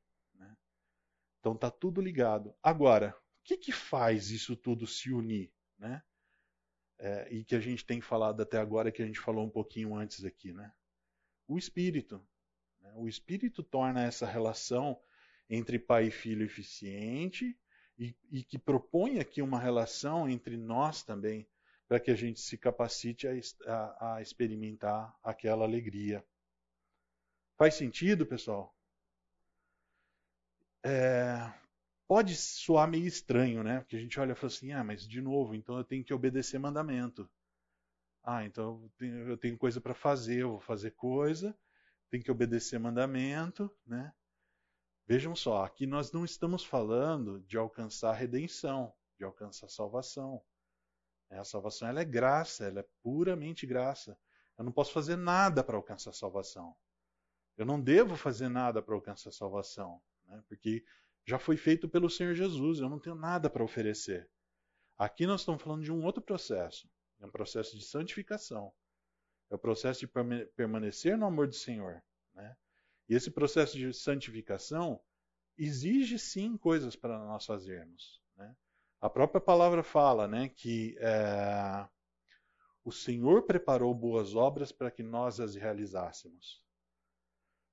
Então 1.40 1.56
tá 1.56 1.70
tudo 1.70 2.00
ligado. 2.00 2.54
Agora, 2.62 3.16
o 3.40 3.42
que, 3.42 3.56
que 3.56 3.72
faz 3.72 4.30
isso 4.30 4.54
tudo 4.54 4.86
se 4.86 5.12
unir, 5.12 5.50
né? 5.78 6.02
É, 6.98 7.28
e 7.30 7.44
que 7.44 7.54
a 7.54 7.60
gente 7.60 7.84
tem 7.84 8.00
falado 8.00 8.42
até 8.42 8.58
agora, 8.58 8.92
que 8.92 9.02
a 9.02 9.06
gente 9.06 9.18
falou 9.18 9.44
um 9.44 9.50
pouquinho 9.50 9.96
antes 9.96 10.22
aqui, 10.22 10.52
né? 10.52 10.70
O 11.48 11.56
Espírito. 11.56 12.22
Né? 12.80 12.92
O 12.94 13.08
Espírito 13.08 13.62
torna 13.62 14.04
essa 14.04 14.26
relação 14.26 15.00
entre 15.48 15.78
pai 15.78 16.08
e 16.08 16.10
filho 16.10 16.44
eficiente 16.44 17.58
e, 17.98 18.14
e 18.30 18.44
que 18.44 18.58
propõe 18.58 19.18
aqui 19.18 19.40
uma 19.40 19.58
relação 19.58 20.28
entre 20.28 20.58
nós 20.58 21.02
também, 21.02 21.48
para 21.88 21.98
que 21.98 22.10
a 22.10 22.14
gente 22.14 22.40
se 22.40 22.56
capacite 22.56 23.26
a, 23.26 23.32
a, 23.66 24.16
a 24.16 24.22
experimentar 24.22 25.18
aquela 25.22 25.64
alegria. 25.64 26.24
Faz 27.56 27.74
sentido, 27.74 28.24
pessoal? 28.26 28.74
É, 30.84 31.52
pode 32.08 32.34
soar 32.36 32.88
meio 32.88 33.06
estranho, 33.06 33.62
né? 33.62 33.80
Porque 33.80 33.96
a 33.96 34.00
gente 34.00 34.18
olha 34.18 34.32
e 34.32 34.34
fala 34.34 34.52
assim: 34.52 34.72
ah, 34.72 34.84
mas 34.84 35.06
de 35.06 35.20
novo, 35.20 35.54
então 35.54 35.76
eu 35.78 35.84
tenho 35.84 36.04
que 36.04 36.14
obedecer 36.14 36.58
mandamento. 36.58 37.28
Ah, 38.22 38.44
então 38.44 38.82
eu 38.82 38.90
tenho, 38.98 39.28
eu 39.30 39.36
tenho 39.38 39.58
coisa 39.58 39.80
para 39.80 39.94
fazer, 39.94 40.42
eu 40.42 40.50
vou 40.50 40.60
fazer 40.60 40.92
coisa, 40.92 41.56
tenho 42.10 42.22
que 42.22 42.30
obedecer 42.30 42.78
mandamento, 42.78 43.70
né? 43.86 44.12
Vejam 45.06 45.34
só, 45.34 45.64
aqui 45.64 45.86
nós 45.86 46.12
não 46.12 46.24
estamos 46.24 46.64
falando 46.64 47.40
de 47.40 47.56
alcançar 47.56 48.12
redenção, 48.12 48.94
de 49.18 49.24
alcançar 49.24 49.68
salvação. 49.68 50.42
É, 51.30 51.38
a 51.38 51.44
salvação 51.44 51.88
ela 51.88 52.00
é 52.00 52.04
graça, 52.04 52.66
ela 52.66 52.80
é 52.80 52.88
puramente 53.02 53.66
graça. 53.66 54.18
Eu 54.58 54.64
não 54.64 54.72
posso 54.72 54.92
fazer 54.92 55.16
nada 55.16 55.64
para 55.64 55.76
alcançar 55.76 56.12
salvação. 56.12 56.76
Eu 57.56 57.66
não 57.66 57.80
devo 57.80 58.16
fazer 58.16 58.48
nada 58.48 58.82
para 58.82 58.94
alcançar 58.94 59.32
salvação, 59.32 60.00
né? 60.30 60.42
porque 60.48 60.84
já 61.26 61.38
foi 61.38 61.56
feito 61.56 61.88
pelo 61.88 62.08
Senhor 62.08 62.34
Jesus, 62.34 62.78
eu 62.78 62.88
não 62.88 62.98
tenho 62.98 63.14
nada 63.14 63.50
para 63.50 63.62
oferecer. 63.62 64.30
Aqui 64.96 65.26
nós 65.26 65.40
estamos 65.40 65.62
falando 65.62 65.82
de 65.82 65.92
um 65.92 66.04
outro 66.04 66.22
processo. 66.22 66.88
É 67.20 67.26
um 67.26 67.30
processo 67.30 67.76
de 67.76 67.84
santificação. 67.84 68.72
É 69.50 69.54
o 69.54 69.58
processo 69.58 70.00
de 70.00 70.08
permanecer 70.56 71.18
no 71.18 71.26
amor 71.26 71.48
do 71.48 71.54
Senhor. 71.54 72.02
Né? 72.34 72.56
E 73.08 73.14
esse 73.14 73.30
processo 73.30 73.76
de 73.76 73.92
santificação 73.92 75.00
exige 75.58 76.18
sim 76.18 76.56
coisas 76.56 76.96
para 76.96 77.18
nós 77.18 77.44
fazermos. 77.44 78.22
Né? 78.36 78.56
A 79.00 79.10
própria 79.10 79.40
palavra 79.40 79.82
fala 79.82 80.28
né, 80.28 80.48
que 80.48 80.96
é, 80.98 81.88
o 82.84 82.92
Senhor 82.92 83.42
preparou 83.42 83.94
boas 83.94 84.34
obras 84.34 84.72
para 84.72 84.90
que 84.90 85.02
nós 85.02 85.40
as 85.40 85.54
realizássemos. 85.54 86.62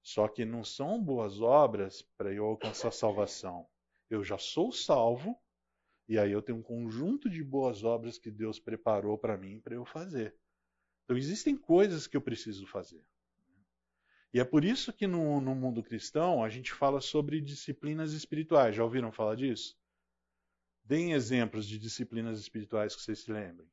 Só 0.07 0.25
que 0.29 0.45
não 0.45 0.63
são 0.63 1.03
boas 1.03 1.41
obras 1.41 2.01
para 2.17 2.33
eu 2.33 2.45
alcançar 2.45 2.91
salvação. 2.93 3.67
Eu 4.09 4.23
já 4.23 4.37
sou 4.37 4.71
salvo, 4.71 5.37
e 6.07 6.17
aí 6.17 6.31
eu 6.31 6.41
tenho 6.41 6.59
um 6.59 6.63
conjunto 6.63 7.29
de 7.29 7.43
boas 7.43 7.83
obras 7.83 8.17
que 8.17 8.31
Deus 8.31 8.57
preparou 8.57 9.17
para 9.17 9.37
mim 9.37 9.59
para 9.59 9.75
eu 9.75 9.83
fazer. 9.83 10.33
Então 11.03 11.17
existem 11.17 11.57
coisas 11.57 12.07
que 12.07 12.15
eu 12.15 12.21
preciso 12.21 12.65
fazer. 12.65 13.05
E 14.33 14.39
é 14.39 14.45
por 14.45 14.63
isso 14.63 14.93
que 14.93 15.05
no, 15.05 15.41
no, 15.41 15.53
mundo 15.53 15.83
cristão 15.83 16.41
a 16.41 16.47
gente 16.47 16.71
fala 16.71 17.01
sobre 17.01 17.41
disciplinas 17.41 18.13
espirituais. 18.13 18.77
Já 18.77 18.85
ouviram 18.85 19.11
falar 19.11 19.35
disso? 19.35 19.77
Deem 20.85 21.11
exemplos 21.11 21.67
de 21.67 21.77
disciplinas 21.77 22.39
espirituais 22.39 22.95
que 22.95 23.01
vocês 23.01 23.19
se 23.19 23.29
lembrem. 23.29 23.67
O 23.67 23.71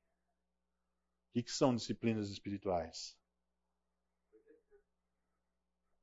que, 1.34 1.44
que 1.44 1.52
são 1.52 1.72
disciplinas 1.72 2.28
espirituais? 2.28 3.16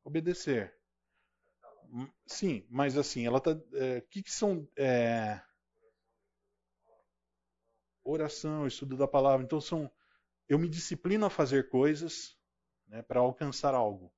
Obedecer. 0.03 0.73
Hum, 1.91 2.09
sim, 2.25 2.65
mas 2.69 2.97
assim, 2.97 3.25
ela 3.25 3.39
tá. 3.39 3.51
É, 3.73 3.97
o 3.97 4.01
que, 4.09 4.23
que 4.23 4.31
são. 4.31 4.67
É, 4.77 5.41
oração, 8.03 8.67
estudo 8.67 8.97
da 8.97 9.07
palavra. 9.07 9.45
Então 9.45 9.61
são. 9.61 9.91
Eu 10.47 10.59
me 10.59 10.67
disciplino 10.67 11.25
a 11.25 11.29
fazer 11.29 11.69
coisas 11.69 12.37
né, 12.87 13.01
para 13.01 13.21
alcançar 13.21 13.73
algo. 13.73 14.13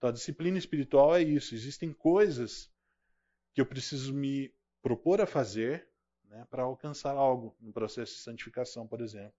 Então, 0.00 0.08
a 0.08 0.12
disciplina 0.14 0.56
espiritual 0.56 1.14
é 1.14 1.20
isso. 1.20 1.54
Existem 1.54 1.92
coisas 1.92 2.72
que 3.52 3.60
eu 3.60 3.66
preciso 3.66 4.14
me 4.14 4.50
propor 4.80 5.20
a 5.20 5.26
fazer 5.26 5.86
né, 6.24 6.46
para 6.48 6.62
alcançar 6.62 7.14
algo 7.14 7.54
no 7.60 7.70
processo 7.70 8.14
de 8.14 8.20
santificação, 8.20 8.88
por 8.88 9.02
exemplo. 9.02 9.34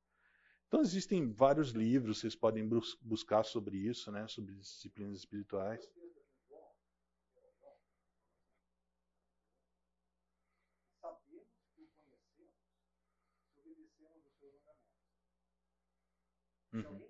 Então, 0.72 0.80
existem 0.80 1.30
vários 1.34 1.72
livros, 1.72 2.20
vocês 2.20 2.34
podem 2.34 2.66
bus 2.66 2.98
buscar 3.02 3.44
sobre 3.44 3.76
isso, 3.76 4.10
né, 4.10 4.26
sobre 4.30 4.56
disciplinas 4.56 5.18
espirituais. 5.18 5.86
Uhum. 16.72 17.02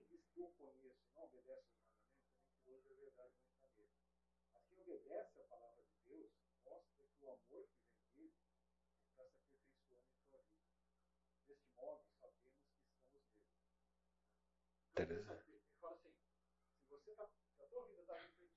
Teresa. 14.93 15.33
Fala 15.79 15.95
assim, 15.95 16.11
se 16.11 16.93
você 16.93 17.11
tá, 17.15 17.25
se 17.55 17.63
a 17.63 17.65
tua 17.65 17.87
vida 17.87 18.01
está 18.01 18.13
refletindo, 18.13 18.51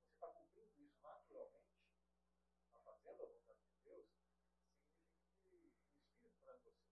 você 0.00 0.14
está 0.14 0.28
cumprindo 0.28 0.80
isso 0.80 1.02
naturalmente, 1.02 1.68
está 2.64 2.80
fazendo 2.80 3.22
a 3.22 3.26
vontade 3.26 3.60
de 3.66 3.76
Deus, 3.84 4.06
significa 5.50 5.84
que 5.84 5.92
o 5.92 6.06
Espírito 6.06 6.38
está 6.38 6.52
em 6.54 6.62
você. 6.62 6.88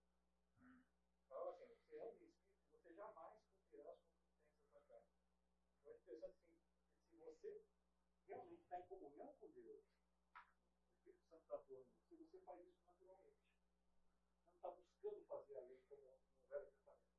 Hum. 0.61 0.83
Fala 1.29 1.49
assim, 1.49 1.65
você 1.65 1.95
anda 1.97 2.21
em 2.21 2.29
Espírito, 2.29 2.77
você 2.77 2.93
jamais 2.93 3.41
cumprirá 3.57 3.91
as 3.91 4.01
concupiscências 4.03 4.71
da 4.73 4.81
carne. 4.81 5.07
Então 5.81 5.93
é 5.93 5.95
interessante 5.95 6.37
assim, 6.43 6.59
se 7.09 7.15
você 7.45 7.63
realmente 8.27 8.63
está 8.63 8.79
em 8.79 8.87
comunhão 8.87 9.33
com 9.39 9.47
Deus, 9.49 9.83
o 9.83 11.09
Espírito 11.09 11.29
Santo 11.29 11.43
está 11.43 11.55
atuando 11.55 11.95
você, 12.25 12.39
faz 12.39 12.59
isso 12.67 12.83
naturalmente. 12.85 13.37
Você 14.25 14.45
não 14.45 14.55
está 14.55 14.69
buscando 14.71 15.25
fazer 15.25 15.57
a 15.57 15.61
lei 15.61 15.79
como 15.87 16.01
no 16.01 16.47
Velho 16.49 16.65
Testamento. 16.65 17.15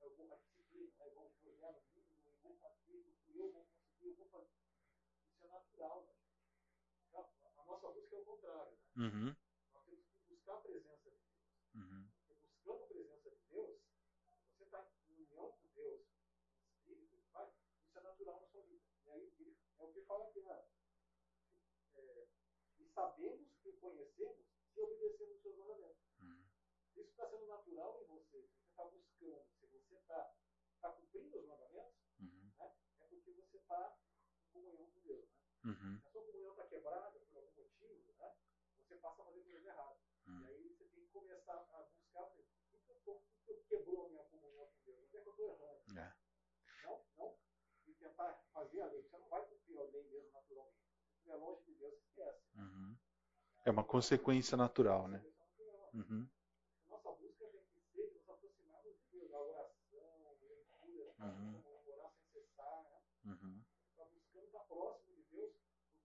Eu 0.00 0.16
vou 0.16 0.26
né? 0.26 0.40
vou 1.14 1.30
jogar 1.42 1.72
no 1.72 1.82
mínimo, 1.94 2.14
eu 2.24 2.32
vou 2.42 2.56
fazer, 2.56 3.04
porque 3.04 3.38
eu 3.38 3.52
vou 3.52 3.66
conseguir, 3.66 4.08
eu 4.08 4.14
vou 4.16 4.28
fazer. 4.28 4.58
Isso 5.30 5.44
é 5.44 5.48
natural, 5.48 6.02
né? 6.04 6.14
A 7.56 7.64
nossa 7.64 7.88
busca 7.90 8.16
é 8.16 8.18
o 8.18 8.24
contrário, 8.24 8.72
né? 8.72 8.78
Uhum. 8.96 9.36
Nós 9.72 9.84
temos 9.84 10.04
que 10.06 10.34
buscar 10.34 10.54
a 10.54 10.60
presença 10.60 11.10
de 11.10 11.16
Deus. 11.16 11.44
Uhum. 11.74 12.08
Porque 12.26 12.34
buscando 12.34 12.84
a 12.84 12.88
presença 12.88 13.30
de 13.30 13.42
Deus, 13.50 13.80
você 14.56 14.64
está 14.64 14.90
em 15.08 15.14
união 15.14 15.52
com 15.52 15.68
Deus, 15.74 16.06
em 16.58 16.70
espírito, 16.70 17.16
vai, 17.32 17.52
isso 17.86 17.98
é 17.98 18.02
natural 18.02 18.40
na 18.40 18.48
sua 18.48 18.62
vida. 18.62 18.99
E 19.10 19.12
aí 19.12 19.34
ele, 19.40 19.56
é 19.76 19.82
o 19.82 19.88
que 19.88 20.02
fala 20.02 20.24
aqui, 20.24 20.40
né? 20.40 20.62
É, 21.96 22.26
e 22.78 22.86
sabemos 22.94 23.50
que 23.60 23.72
conhecemos 23.72 24.46
se 24.72 24.80
obedecemos 24.80 25.34
os 25.34 25.42
seus 25.42 25.56
mandamentos. 25.56 25.98
Uhum. 26.22 26.46
Isso 26.94 27.10
está 27.10 27.28
sendo 27.28 27.46
natural 27.48 28.00
em 28.02 28.06
você. 28.06 28.46
Se 28.46 28.54
você 28.54 28.68
está 28.68 28.84
buscando, 28.84 29.44
se 29.58 29.66
você 29.66 29.94
está 29.96 30.34
está 30.76 30.90
cumprindo 30.92 31.38
os 31.38 31.44
mandamentos, 31.44 31.98
uhum. 32.20 32.52
né, 32.56 32.72
é 33.00 33.04
porque 33.04 33.32
você 33.32 33.56
está 33.56 33.98
em 34.44 34.52
comunhão 34.52 34.86
com 34.86 35.00
Deus. 35.00 35.28
Né? 35.28 35.70
Uhum. 35.72 35.98
Se 35.98 36.06
a 36.06 36.10
sua 36.10 36.24
comunhão 36.24 36.50
está 36.52 36.66
quebrada 36.66 37.10
por 37.10 37.36
algum 37.36 37.62
motivo, 37.62 38.14
né, 38.16 38.36
você 38.78 38.96
passa 38.96 39.22
a 39.22 39.24
fazer 39.24 39.42
coisas 39.42 39.66
erradas. 39.66 39.98
Uhum. 40.28 40.40
E 40.40 40.46
aí 40.46 40.68
você 40.68 40.84
tem 40.84 41.04
que 41.04 41.10
começar 41.10 41.54
a 41.54 41.82
buscar 41.82 42.22
o 42.22 42.30
que, 42.30 42.44
que, 42.44 42.90
eu 42.92 43.00
tô, 43.04 43.20
que, 43.44 43.54
que 43.54 43.68
quebrou 43.68 44.06
a 44.06 44.08
minha 44.08 44.24
comunhão 44.26 44.66
com 44.68 44.80
Deus? 44.84 45.02
Onde 45.02 45.16
é 45.16 45.20
que 45.20 45.28
eu 45.28 45.32
estou 45.32 45.48
errando? 45.48 45.98
É. 45.98 46.16
Não, 46.84 47.04
não 47.16 47.40
de 47.84 47.94
tentar 48.20 48.38
fazer 48.52 48.80
a 48.82 48.86
lei. 48.86 49.02
Você 49.02 49.16
não 49.18 49.28
vai 49.28 49.44
cumprir 49.46 49.78
a 49.78 49.82
lei 49.84 50.04
mesmo 50.10 50.30
naturalmente. 50.32 50.76
Se 51.06 51.16
estiver 51.16 51.36
longe 51.36 51.64
de 51.64 51.74
Deus, 51.74 51.94
esquece. 51.94 52.42
Uhum. 52.56 52.96
É 53.64 53.70
uma 53.70 53.84
consequência 53.84 54.56
natural, 54.56 55.08
né? 55.08 55.24
Uhum. 55.94 56.28
Nossa 56.88 57.10
busca 57.12 57.46
tem 57.46 57.62
que 57.62 57.80
ser 57.92 58.12
nos 58.12 58.28
aproximarmos 58.28 58.94
de 58.94 59.18
Deus, 59.18 59.32
a 59.32 59.40
oração 59.40 59.98
uhum. 61.18 61.62
orar 61.86 62.12
sem 62.12 62.42
cessar, 62.42 62.82
né? 62.84 63.00
Uhum. 63.24 63.64
Está 63.90 64.04
buscando 64.04 64.44
estar 64.46 64.60
próximo 64.60 65.14
de 65.16 65.22
Deus, 65.30 65.52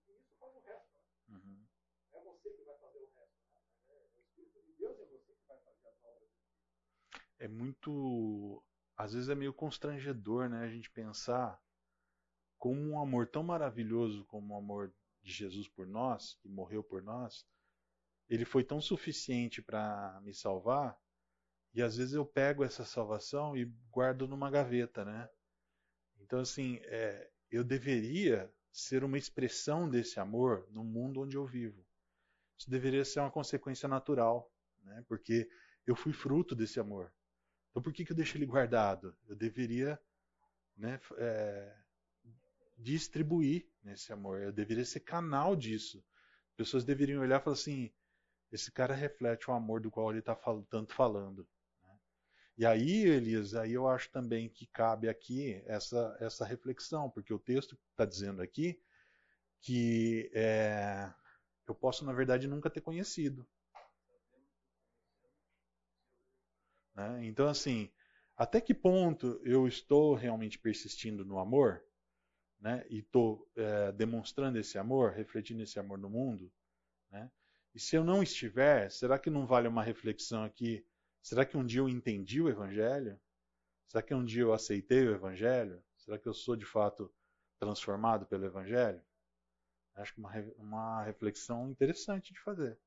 porque 0.05 0.19
isso 0.19 0.35
faz 0.39 0.55
o 0.55 0.59
resto. 0.59 0.99
Né? 1.27 1.35
Uhum. 1.35 1.65
É 2.13 2.19
você 2.21 2.49
que 2.49 2.63
vai 2.63 2.77
fazer 2.77 2.99
o 2.99 3.09
resto, 3.15 3.45
né? 3.45 3.61
é, 3.89 3.93
é 3.93 4.17
o 4.17 4.19
Espírito 4.19 4.61
de 4.63 4.73
Deus 4.73 4.99
é 4.99 5.05
você 5.05 5.33
que 5.33 5.47
vai 5.47 5.59
fazer 5.59 5.87
as 5.87 6.03
obras. 6.03 6.29
É 7.39 7.47
muito. 7.47 8.63
Às 8.97 9.13
vezes 9.13 9.29
é 9.29 9.35
meio 9.35 9.53
constrangedor, 9.53 10.49
né? 10.49 10.63
A 10.63 10.69
gente 10.69 10.89
pensar 10.89 11.61
como 12.65 12.81
um 12.81 12.99
amor 12.99 13.27
tão 13.27 13.43
maravilhoso 13.43 14.25
como 14.25 14.55
o 14.55 14.57
amor 14.57 14.91
de 15.21 15.31
Jesus 15.31 15.67
por 15.67 15.85
nós, 15.85 16.33
que 16.41 16.49
morreu 16.49 16.83
por 16.83 16.99
nós, 16.99 17.45
ele 18.27 18.43
foi 18.43 18.63
tão 18.63 18.81
suficiente 18.81 19.61
para 19.61 20.19
me 20.23 20.33
salvar 20.33 20.99
e 21.75 21.83
às 21.83 21.95
vezes 21.95 22.15
eu 22.15 22.25
pego 22.25 22.63
essa 22.63 22.83
salvação 22.83 23.55
e 23.55 23.65
guardo 23.91 24.27
numa 24.27 24.49
gaveta, 24.49 25.05
né? 25.05 25.29
Então, 26.19 26.39
assim, 26.39 26.79
é, 26.85 27.29
eu 27.51 27.63
deveria 27.63 28.51
ser 28.71 29.03
uma 29.03 29.19
expressão 29.19 29.87
desse 29.87 30.19
amor 30.19 30.67
no 30.71 30.83
mundo 30.83 31.21
onde 31.21 31.37
eu 31.37 31.45
vivo. 31.45 31.85
Isso 32.57 32.67
deveria 32.67 33.05
ser 33.05 33.19
uma 33.19 33.29
consequência 33.29 33.87
natural, 33.87 34.51
né? 34.81 35.05
Porque 35.07 35.47
eu 35.85 35.95
fui 35.95 36.13
fruto 36.13 36.55
desse 36.55 36.79
amor. 36.79 37.13
Então, 37.69 37.83
por 37.83 37.93
que, 37.93 38.03
que 38.03 38.11
eu 38.11 38.17
deixo 38.17 38.35
ele 38.35 38.47
guardado? 38.47 39.15
Eu 39.27 39.35
deveria 39.35 40.01
né, 40.75 40.99
é, 41.19 41.84
distribuir 42.77 43.67
nesse 43.83 44.11
amor. 44.11 44.41
Eu 44.41 44.51
deveria 44.51 44.85
ser 44.85 45.01
canal 45.01 45.55
disso. 45.55 46.03
As 46.49 46.55
pessoas 46.55 46.83
deveriam 46.83 47.21
olhar 47.21 47.39
e 47.39 47.43
falar 47.43 47.53
assim: 47.53 47.91
esse 48.51 48.71
cara 48.71 48.93
reflete 48.93 49.49
o 49.49 49.53
amor 49.53 49.81
do 49.81 49.91
qual 49.91 50.09
ele 50.09 50.19
está 50.19 50.35
fal 50.35 50.63
tanto 50.63 50.93
falando. 50.93 51.47
E 52.57 52.65
aí, 52.65 53.03
Elias, 53.03 53.53
aí 53.53 53.73
eu 53.73 53.85
acho 53.85 54.09
também 54.11 54.47
que 54.47 54.65
cabe 54.67 55.09
aqui 55.09 55.61
essa, 55.65 56.15
essa 56.21 56.45
reflexão, 56.45 57.09
porque 57.09 57.33
o 57.33 57.39
texto 57.39 57.77
está 57.91 58.05
dizendo 58.05 58.41
aqui 58.41 58.81
que 59.59 60.31
é, 60.33 61.11
eu 61.67 61.75
posso, 61.75 62.05
na 62.05 62.13
verdade, 62.13 62.47
nunca 62.47 62.69
ter 62.69 62.79
conhecido. 62.79 63.45
Né? 66.95 67.25
Então, 67.25 67.47
assim, 67.49 67.91
até 68.37 68.61
que 68.61 68.73
ponto 68.73 69.41
eu 69.43 69.67
estou 69.67 70.13
realmente 70.15 70.57
persistindo 70.57 71.25
no 71.25 71.39
amor 71.39 71.83
né? 72.65 72.85
e 72.89 72.99
estou 72.99 73.47
é, 73.55 73.91
demonstrando 73.91 74.57
esse 74.57 74.77
amor, 74.77 75.11
refletindo 75.11 75.61
esse 75.61 75.79
amor 75.79 75.97
no 75.97 76.09
mundo? 76.09 76.51
Né? 77.11 77.31
E 77.73 77.79
se 77.79 77.95
eu 77.95 78.03
não 78.03 78.23
estiver, 78.23 78.91
será 78.91 79.19
que 79.19 79.29
não 79.29 79.45
vale 79.45 79.67
uma 79.67 79.83
reflexão 79.83 80.43
aqui 80.43 80.85
Será 81.25 81.43
que 81.43 81.57
um 81.57 81.65
dia 81.65 81.79
eu 81.79 81.89
entendi 81.89 82.39
o 82.39 82.47
Evangelho? 82.47 83.19
Será 83.87 84.03
que 84.03 84.13
um 84.13 84.23
dia 84.23 84.43
eu 84.43 84.53
aceitei 84.53 85.07
o 85.07 85.15
Evangelho? 85.15 85.83
Será 85.97 86.19
que 86.19 86.27
eu 86.27 86.35
sou 86.35 86.55
de 86.55 86.67
fato 86.67 87.11
transformado 87.57 88.27
pelo 88.27 88.45
Evangelho? 88.45 89.03
Acho 89.95 90.13
que 90.13 90.19
uma, 90.19 90.31
uma 90.55 91.03
reflexão 91.03 91.67
interessante 91.71 92.31
de 92.31 92.39
fazer. 92.41 92.77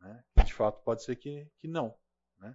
Né? 0.00 0.22
De 0.44 0.52
fato, 0.52 0.82
pode 0.82 1.02
ser 1.02 1.16
que, 1.16 1.50
que 1.56 1.66
não. 1.66 1.98
Né? 2.38 2.54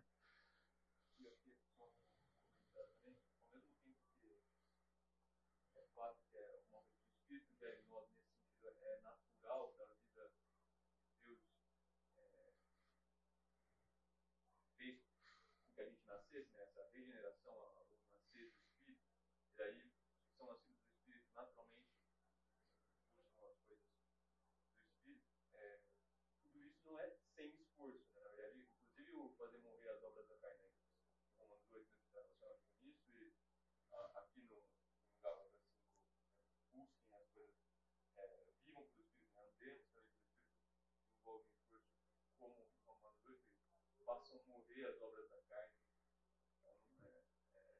fato 5.97 6.21
que 6.31 6.37
é 6.37 6.41
um 6.41 6.61
coisa 6.69 6.85
que 7.27 7.33
o 7.33 7.37
Espírito 7.37 7.96
façam 44.07 44.41
morrer 44.45 44.85
as 44.85 45.01
obras 45.01 45.29
da 45.29 45.41
carne. 45.41 45.75
Então, 46.55 46.79
é, 47.03 47.25
é, 47.55 47.75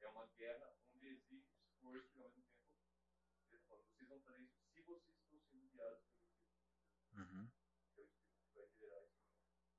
é 0.00 0.08
uma 0.08 0.26
guerra 0.28 0.74
onde 0.94 1.08
exige 1.08 1.52
esforço 1.58 2.18
e 2.18 2.22
ao 2.22 2.30
mesmo 2.30 2.56
tempo 2.56 3.84
vocês 3.92 4.08
vão 4.08 4.20
fazer 4.22 4.40
isso 4.40 4.58
se 4.72 4.80
vocês 4.80 5.14
estão 5.18 5.38
sendo 5.42 5.68
guiados 5.68 6.02
pelo 6.08 6.24
Espírito. 6.24 6.72
Uhum. 7.12 7.50
É 7.96 8.00
o 8.00 8.04
Espírito 8.04 8.40
que 8.46 8.54
vai 8.54 8.66
liderar 8.66 9.04
isso. 9.04 9.26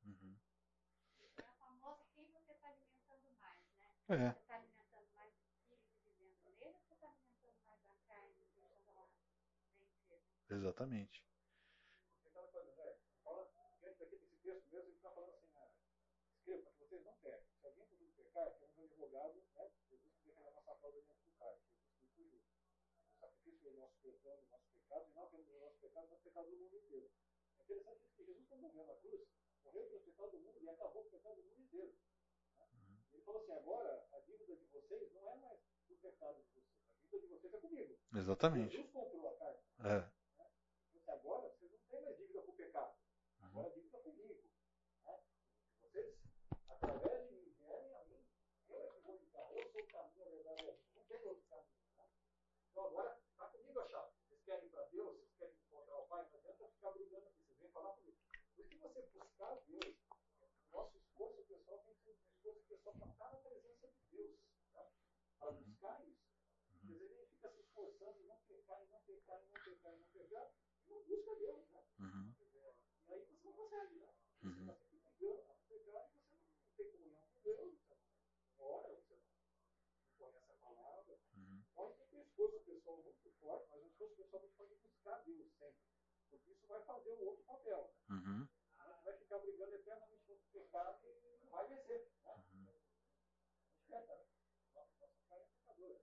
Uhum. 0.04 0.40
É 1.38 1.42
a 1.42 1.54
famosa 1.54 2.06
quem 2.14 2.32
você 2.32 2.52
está 2.52 2.68
alimentando 2.68 3.32
mais, 3.40 3.68
né? 3.74 3.96
É. 4.10 4.32
Você 4.32 4.40
está 4.40 4.56
alimentando 4.56 5.12
mais 5.14 5.34
o 5.36 5.42
Espírito 5.42 5.98
vivendo 6.04 6.40
nele 6.44 6.66
ou 6.66 6.74
você 6.74 6.94
está 6.94 7.08
alimentando 7.10 7.64
mais 7.66 7.90
a 7.90 7.96
carne 8.08 8.34
deixando 8.36 8.90
ela 8.90 9.10
vencer? 9.80 10.24
Exatamente. 10.50 11.27
Advogado, 18.44 19.42
né? 19.56 19.72
Jesus 19.90 20.14
que 20.14 20.28
defende 20.28 20.48
a 20.48 20.52
nossa 20.52 20.76
causa 20.76 21.02
diante 21.02 21.24
do 21.24 21.32
Pai. 21.40 21.58
Jesus 21.58 22.14
cujo 22.16 22.38
o 22.38 23.20
sacrifício 23.20 23.60
pelo 23.64 23.80
nosso 23.80 23.98
perdão, 24.02 24.38
do 24.38 24.50
nosso 24.52 24.70
pecado, 24.74 25.06
e 25.10 25.14
não 25.14 25.28
pelo 25.28 25.60
nosso 25.60 25.78
pecado, 25.80 26.08
mas 26.10 26.20
pecado 26.20 26.50
do 26.50 26.58
mundo 26.58 26.78
inteiro. 26.78 27.10
É 27.58 27.64
interessante 27.64 28.06
isso 28.06 28.16
que 28.16 28.26
Jesus, 28.26 28.48
quando 28.48 28.62
morreu 28.62 28.86
na 28.86 28.96
cruz, 28.96 29.28
morreu 29.64 29.86
pelo 29.88 30.02
pecado 30.02 30.32
do 30.32 30.40
mundo 30.40 30.62
e 30.62 30.70
acabou 30.70 31.04
com 31.04 31.08
o 31.08 31.12
pecado 31.12 31.36
do 31.36 31.44
mundo 31.44 31.62
inteiro. 31.62 31.96
Né? 32.60 32.66
Uhum. 32.74 32.98
Ele 33.14 33.24
falou 33.24 33.42
assim: 33.42 33.52
agora 33.54 34.08
a 34.12 34.20
dívida 34.20 34.56
de 34.56 34.66
vocês 34.66 35.14
não 35.14 35.30
é 35.30 35.36
mais 35.38 35.60
do 35.88 35.96
pecado 35.96 36.38
de 36.38 36.50
vocês, 36.54 36.66
a 37.02 37.08
dívida 37.08 37.28
de 37.28 37.28
vocês 37.28 37.54
é 37.54 37.60
comigo. 37.60 37.98
Exatamente. 38.14 38.72
Jesus 38.76 38.92
comprou 38.92 39.28
a 39.30 39.36
carne. 39.38 39.60
É. 39.80 40.00
Né? 40.00 40.12
Então, 40.94 41.16
agora 41.16 41.50
vocês 41.50 41.72
não 41.72 41.80
têm 41.90 42.02
mais 42.02 42.18
dívida 42.18 42.42
com 42.42 42.52
o 42.52 42.56
pecado, 42.56 42.96
agora 43.42 43.68
a 43.68 43.72
dívida 43.72 43.98
é 43.98 44.02
comigo. 44.02 44.44
Né? 45.06 45.20
Vocês, 45.82 46.18
através 46.68 47.30
de 47.30 47.38
Então 52.78 52.86
agora 52.86 53.18
está 53.32 53.48
comigo 53.48 53.80
a 53.80 53.88
chave. 53.90 54.12
Vocês 54.30 54.40
querem 54.46 54.68
ir 54.68 54.70
para 54.70 54.84
Deus, 54.86 55.18
vocês 55.18 55.34
querem 55.40 55.56
encontrar 55.66 55.98
o 55.98 56.06
Pai, 56.06 56.28
não 56.32 56.38
adianta 56.38 56.68
ficar 56.68 56.92
brigando 56.92 57.26
aqui, 57.26 57.42
vocês 57.42 57.58
vêm 57.58 57.72
falar 57.72 57.90
comigo. 57.94 58.18
Por 58.56 58.62
isso 58.62 58.70
que 58.70 58.78
você 58.78 59.02
buscar 59.38 59.56
Deus, 59.68 59.96
nosso 60.72 60.98
esforço 60.98 61.44
pessoal 61.44 61.78
tem 61.86 61.94
que 61.94 62.02
ser 62.02 62.12
um 62.12 62.58
esforço 62.58 62.64
pessoal 62.68 62.96
para 62.98 63.12
estar 63.12 63.30
na 63.30 63.38
presença 63.38 63.88
de 63.88 64.18
Deus. 64.18 64.40
Tá? 64.74 64.92
Para 65.38 65.52
buscar 65.52 66.04
isso. 66.08 66.26
Quer 66.72 66.78
dizer, 66.80 67.06
ele 67.06 67.28
fica 67.28 67.50
se 67.52 67.62
esforçando 67.62 68.20
em 68.20 68.26
não 68.26 68.40
pecar, 68.48 68.82
em 68.82 68.88
não 68.90 69.00
pecar, 69.02 69.40
em 69.40 69.46
não 69.46 69.62
pecar, 69.62 69.94
em 69.94 70.00
não 70.00 70.08
pecar, 70.10 70.52
e 70.88 70.90
não 70.90 71.04
busca 71.04 71.36
Deus. 71.36 71.70
Né? 71.70 71.84
Uhum. 72.00 72.34
E 73.08 73.14
aí 73.14 73.26
você 73.26 73.46
não 73.46 73.54
consegue, 73.54 73.96
né? 74.00 74.14
Você 74.42 74.60
está 74.60 74.74
sempre 74.74 75.00
brigando 75.20 75.54
pecar 75.70 76.10
e 76.10 76.20
você 76.20 76.38
não 76.38 76.72
tem 76.76 76.92
comunhão 76.92 77.22
com 77.22 77.42
Deus, 77.42 77.78
você 77.78 77.96
ora, 78.58 78.96
você 78.96 79.14
não 79.14 80.18
conhece 80.18 80.52
a 80.52 80.56
palavra. 80.56 81.20
Pode 81.76 81.96
ter 82.10 82.22
esforço 82.22 82.60
pessoal 82.62 82.98
muito 83.04 83.30
forte, 83.40 83.70
mas 83.70 83.84
o 83.84 83.88
esforço 83.88 84.16
pessoal 84.16 84.42
muito 84.42 84.56
forte 84.58 84.76
buscar 84.82 85.22
Deus 85.26 85.48
sempre. 85.60 85.86
Porque 86.32 86.52
isso 86.52 86.68
vai 86.68 86.84
fazer 86.86 87.12
o 87.12 87.26
outro 87.26 87.44
papel. 87.46 87.94
Né? 88.10 88.16
Uhum. 88.16 88.48
Ficar 89.28 89.40
brigando 89.40 89.76
eternamente 89.76 90.24
contra 90.26 90.46
o 90.46 90.52
pecado 90.54 90.98
e 91.04 91.44
não 91.44 91.52
vai 91.52 91.68
vencer. 91.68 92.08
Né? 92.24 92.32
Uhum. 92.54 92.64
Né? 92.64 92.74
Nossa, 93.90 94.14
nossa 94.74 95.08
carne 95.30 95.44
é 95.44 95.50
pecadora. 95.60 96.00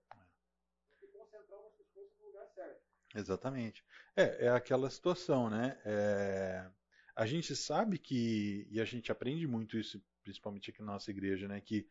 Tem 0.99 1.09
que 1.09 1.17
concentrar 1.17 1.59
o 1.59 1.63
nosso 1.63 1.81
esforço 1.81 2.13
no 2.19 2.27
lugar 2.27 2.47
certo. 2.53 2.83
Exatamente. 3.15 3.83
É, 4.15 4.45
é 4.45 4.49
aquela 4.49 4.91
situação, 4.91 5.49
né? 5.49 5.81
É, 5.83 6.69
a 7.15 7.25
gente 7.25 7.55
sabe 7.55 7.97
que, 7.97 8.67
e 8.69 8.79
a 8.79 8.85
gente 8.85 9.11
aprende 9.11 9.47
muito 9.47 9.75
isso, 9.75 9.99
principalmente 10.21 10.69
aqui 10.69 10.83
na 10.83 10.93
nossa 10.93 11.09
igreja, 11.09 11.47
né? 11.47 11.59
Que 11.61 11.89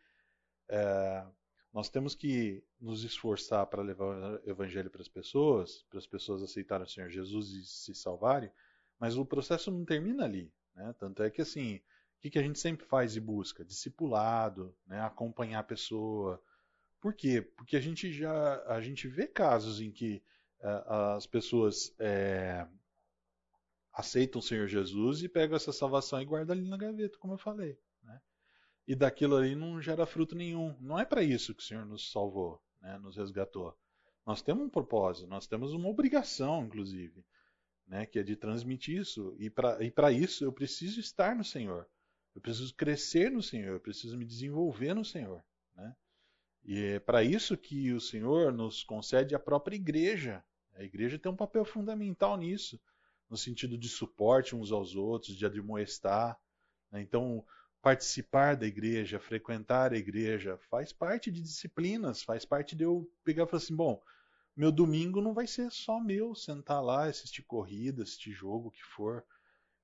é, 0.69 1.27
nós 1.73 1.89
temos 1.89 2.15
que 2.15 2.63
nos 2.79 3.03
esforçar 3.03 3.67
para 3.67 3.83
levar 3.83 4.05
o 4.05 4.49
evangelho 4.49 4.89
para 4.89 5.03
as 5.03 5.09
pessoas, 5.09 5.83
para 5.91 5.99
as 5.99 6.07
pessoas 6.07 6.45
aceitarem 6.45 6.87
o 6.87 6.89
Senhor 6.89 7.11
Jesus 7.11 7.51
e 7.51 7.67
se 7.67 7.93
salvarem, 7.93 8.53
mas 9.01 9.17
o 9.17 9.27
processo 9.27 9.73
não 9.73 9.85
termina 9.85 10.25
ali. 10.25 10.53
Né? 10.75 10.95
Tanto 10.99 11.23
é 11.23 11.31
que 11.31 11.43
assim, 11.43 11.77
o 11.77 12.21
que, 12.21 12.31
que 12.31 12.39
a 12.39 12.43
gente 12.43 12.59
sempre 12.59 12.87
faz 12.87 13.17
e 13.17 13.21
busca? 13.21 13.65
Discipulado, 13.65 14.75
né? 14.87 15.01
acompanhar 15.01 15.61
a 15.61 15.65
pessoa. 15.65 16.43
Por 17.01 17.15
quê? 17.15 17.43
Porque 17.43 17.77
a 17.77 17.81
gente 17.81 18.13
já 18.13 18.63
a 18.67 18.81
gente 18.81 19.09
vê 19.09 19.27
casos 19.27 19.81
em 19.81 19.91
que 19.91 20.23
uh, 20.61 21.17
as 21.17 21.27
pessoas 21.27 21.95
é, 21.99 22.67
aceitam 23.93 24.39
o 24.41 24.43
Senhor 24.43 24.67
Jesus 24.67 25.23
e 25.23 25.29
pegam 25.29 25.57
essa 25.57 25.73
salvação 25.73 26.21
e 26.21 26.25
guardam 26.25 26.57
ali 26.57 26.69
na 26.69 26.77
gaveta, 26.77 27.19
como 27.19 27.35
eu 27.35 27.39
falei 27.39 27.79
e 28.87 28.95
daquilo 28.95 29.37
ali 29.37 29.55
não 29.55 29.81
gera 29.81 30.07
fruto 30.07 30.35
nenhum. 30.35 30.77
Não 30.81 30.99
é 30.99 31.05
para 31.05 31.23
isso 31.23 31.55
que 31.55 31.63
o 31.63 31.67
Senhor 31.67 31.87
nos 31.87 32.11
salvou, 32.11 32.63
né, 32.81 32.99
nos 32.99 33.17
resgatou. 33.17 33.77
Nós 34.27 34.43
temos 34.43 34.65
um 34.65 34.71
propósito, 34.71 35.27
nós 35.27 35.47
temos 35.47 35.73
uma 35.73 35.89
obrigação, 35.89 36.65
inclusive, 36.65 37.25
né, 37.87 38.07
que 38.07 38.19
é 38.19 38.23
de 38.23 38.37
transmitir 38.37 39.01
isso. 39.01 39.35
E 39.39 39.51
para 39.51 40.13
isso 40.13 40.45
eu 40.45 40.53
preciso 40.53 41.01
estar 41.01 41.35
no 41.35 41.45
Senhor. 41.45 41.89
Eu 42.35 42.41
preciso 42.41 42.75
crescer 42.75 43.31
no 43.31 43.43
Senhor, 43.43 43.75
eu 43.75 43.81
preciso 43.81 44.17
me 44.17 44.25
desenvolver 44.25 44.95
no 44.95 45.05
Senhor. 45.05 45.43
Né? 45.77 45.97
E 46.65 46.83
é 46.83 46.99
para 46.99 47.23
isso 47.23 47.57
que 47.57 47.93
o 47.93 48.01
Senhor 48.01 48.53
nos 48.53 48.83
concede 48.83 49.35
a 49.35 49.39
própria 49.39 49.77
igreja. 49.77 50.45
A 50.75 50.83
igreja 50.83 51.19
tem 51.19 51.31
um 51.31 51.37
papel 51.37 51.65
fundamental 51.65 52.37
nisso, 52.37 52.81
no 53.31 53.37
sentido 53.37 53.79
de 53.79 53.89
suporte 53.89 54.57
uns 54.57 54.73
aos 54.73 54.97
outros, 54.97 55.37
de 55.37 55.47
admoestar. 55.47 56.37
Né? 56.91 57.03
Então, 57.03 57.45
participar 57.81 58.57
da 58.57 58.67
igreja, 58.67 59.21
frequentar 59.21 59.93
a 59.93 59.99
igreja, 59.99 60.59
faz 60.71 60.93
parte 60.93 61.31
de 61.31 61.41
disciplinas, 61.41 62.23
faz 62.23 62.45
parte 62.45 62.75
de 62.75 62.83
eu 62.83 63.09
pegar 63.23 63.45
e 63.45 63.47
falar 63.47 63.63
assim, 63.63 63.77
bom, 63.77 64.03
meu 64.57 64.71
domingo 64.71 65.21
não 65.21 65.35
vai 65.35 65.47
ser 65.47 65.71
só 65.71 66.01
meu 66.01 66.35
sentar 66.35 66.83
lá, 66.83 67.05
assistir 67.05 67.43
corrida, 67.43 68.03
assistir 68.03 68.33
jogo, 68.33 68.69
o 68.69 68.71
que 68.71 68.85
for. 68.85 69.25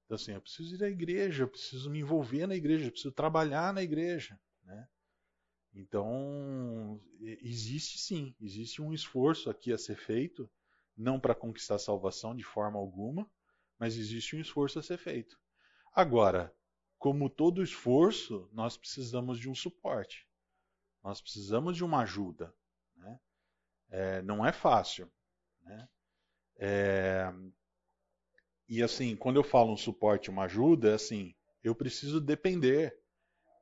Então 0.05 0.14
assim, 0.14 0.32
eu 0.32 0.40
preciso 0.40 0.74
ir 0.74 0.84
à 0.84 0.88
igreja, 0.88 1.44
eu 1.44 1.48
preciso 1.48 1.90
me 1.90 2.01
envolver 2.01 2.47
na 2.47 2.55
igreja, 2.55 2.86
eu 2.86 2.90
preciso 2.90 3.12
trabalhar 3.12 3.72
na 3.72 3.82
igreja, 3.82 4.38
né? 4.64 4.88
Então, 5.72 7.01
existe 7.20 7.98
sim, 7.98 8.34
existe 8.40 8.82
um 8.82 8.92
esforço 8.92 9.48
aqui 9.48 9.72
a 9.72 9.78
ser 9.78 9.97
feito, 9.97 10.51
não 10.97 11.20
para 11.20 11.34
conquistar 11.34 11.76
a 11.76 11.78
salvação 11.78 12.34
de 12.34 12.42
forma 12.42 12.78
alguma, 12.78 13.30
mas 13.78 13.97
existe 13.97 14.34
um 14.34 14.40
esforço 14.40 14.78
a 14.78 14.82
ser 14.82 14.98
feito. 14.98 15.38
Agora, 15.94 16.55
como 16.98 17.30
todo 17.30 17.62
esforço, 17.62 18.48
nós 18.52 18.76
precisamos 18.76 19.38
de 19.38 19.48
um 19.48 19.55
suporte. 19.55 20.26
Nós 21.02 21.20
precisamos 21.20 21.76
de 21.76 21.84
uma 21.84 22.02
ajuda. 22.02 22.55
É, 23.91 24.23
não 24.23 24.47
é 24.47 24.53
fácil. 24.53 25.11
Né? 25.62 25.89
É, 26.59 27.33
e 28.69 28.83
assim, 28.83 29.17
quando 29.17 29.37
eu 29.37 29.43
falo 29.43 29.73
um 29.73 29.77
suporte, 29.77 30.31
uma 30.31 30.45
ajuda, 30.45 30.91
é 30.91 30.95
assim, 30.95 31.35
eu 31.62 31.75
preciso 31.75 32.21
depender. 32.21 32.97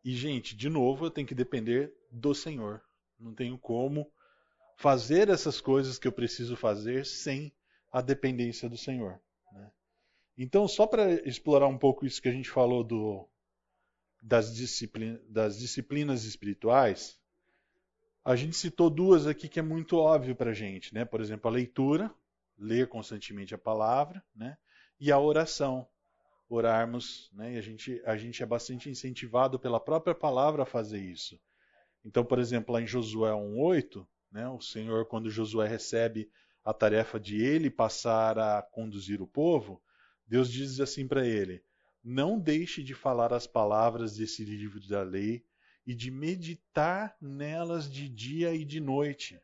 E, 0.04 0.14
gente, 0.14 0.54
de 0.54 0.68
novo, 0.68 1.06
eu 1.06 1.10
tenho 1.10 1.26
que 1.26 1.34
depender 1.34 1.92
do 2.10 2.34
Senhor. 2.34 2.82
Não 3.18 3.34
tenho 3.34 3.58
como 3.58 4.12
fazer 4.76 5.28
essas 5.28 5.60
coisas 5.60 5.98
que 5.98 6.06
eu 6.06 6.12
preciso 6.12 6.56
fazer 6.56 7.04
sem 7.04 7.52
a 7.90 8.00
dependência 8.00 8.68
do 8.68 8.76
Senhor. 8.76 9.20
Né? 9.52 9.70
Então, 10.36 10.68
só 10.68 10.86
para 10.86 11.10
explorar 11.26 11.66
um 11.66 11.78
pouco 11.78 12.06
isso 12.06 12.22
que 12.22 12.28
a 12.28 12.32
gente 12.32 12.50
falou 12.50 12.84
do, 12.84 13.28
das, 14.22 14.54
disciplina, 14.54 15.20
das 15.28 15.58
disciplinas 15.58 16.24
espirituais, 16.24 17.18
a 18.28 18.36
gente 18.36 18.56
citou 18.56 18.90
duas 18.90 19.26
aqui 19.26 19.48
que 19.48 19.58
é 19.58 19.62
muito 19.62 19.96
óbvio 19.96 20.36
para 20.36 20.50
a 20.50 20.54
gente. 20.54 20.92
Né? 20.92 21.02
Por 21.02 21.22
exemplo, 21.22 21.48
a 21.48 21.50
leitura, 21.50 22.14
ler 22.58 22.86
constantemente 22.86 23.54
a 23.54 23.58
palavra, 23.58 24.22
né? 24.36 24.58
e 25.00 25.10
a 25.10 25.18
oração, 25.18 25.88
orarmos. 26.46 27.30
Né? 27.32 27.54
E 27.54 27.56
a 27.56 27.62
gente, 27.62 28.02
a 28.04 28.18
gente 28.18 28.42
é 28.42 28.46
bastante 28.46 28.90
incentivado 28.90 29.58
pela 29.58 29.80
própria 29.80 30.14
palavra 30.14 30.64
a 30.64 30.66
fazer 30.66 31.00
isso. 31.00 31.40
Então, 32.04 32.22
por 32.22 32.38
exemplo, 32.38 32.74
lá 32.74 32.82
em 32.82 32.86
Josué 32.86 33.30
1,8, 33.30 34.06
né? 34.30 34.46
o 34.46 34.60
Senhor, 34.60 35.06
quando 35.06 35.30
Josué 35.30 35.66
recebe 35.66 36.30
a 36.62 36.74
tarefa 36.74 37.18
de 37.18 37.42
ele 37.42 37.70
passar 37.70 38.38
a 38.38 38.60
conduzir 38.60 39.22
o 39.22 39.26
povo, 39.26 39.82
Deus 40.26 40.52
diz 40.52 40.80
assim 40.80 41.08
para 41.08 41.26
ele: 41.26 41.64
Não 42.04 42.38
deixe 42.38 42.82
de 42.82 42.92
falar 42.92 43.32
as 43.32 43.46
palavras 43.46 44.18
desse 44.18 44.44
livro 44.44 44.86
da 44.86 45.02
lei 45.02 45.47
e 45.88 45.94
de 45.94 46.10
meditar 46.10 47.16
nelas 47.18 47.90
de 47.90 48.10
dia 48.10 48.54
e 48.54 48.62
de 48.62 48.78
noite, 48.78 49.40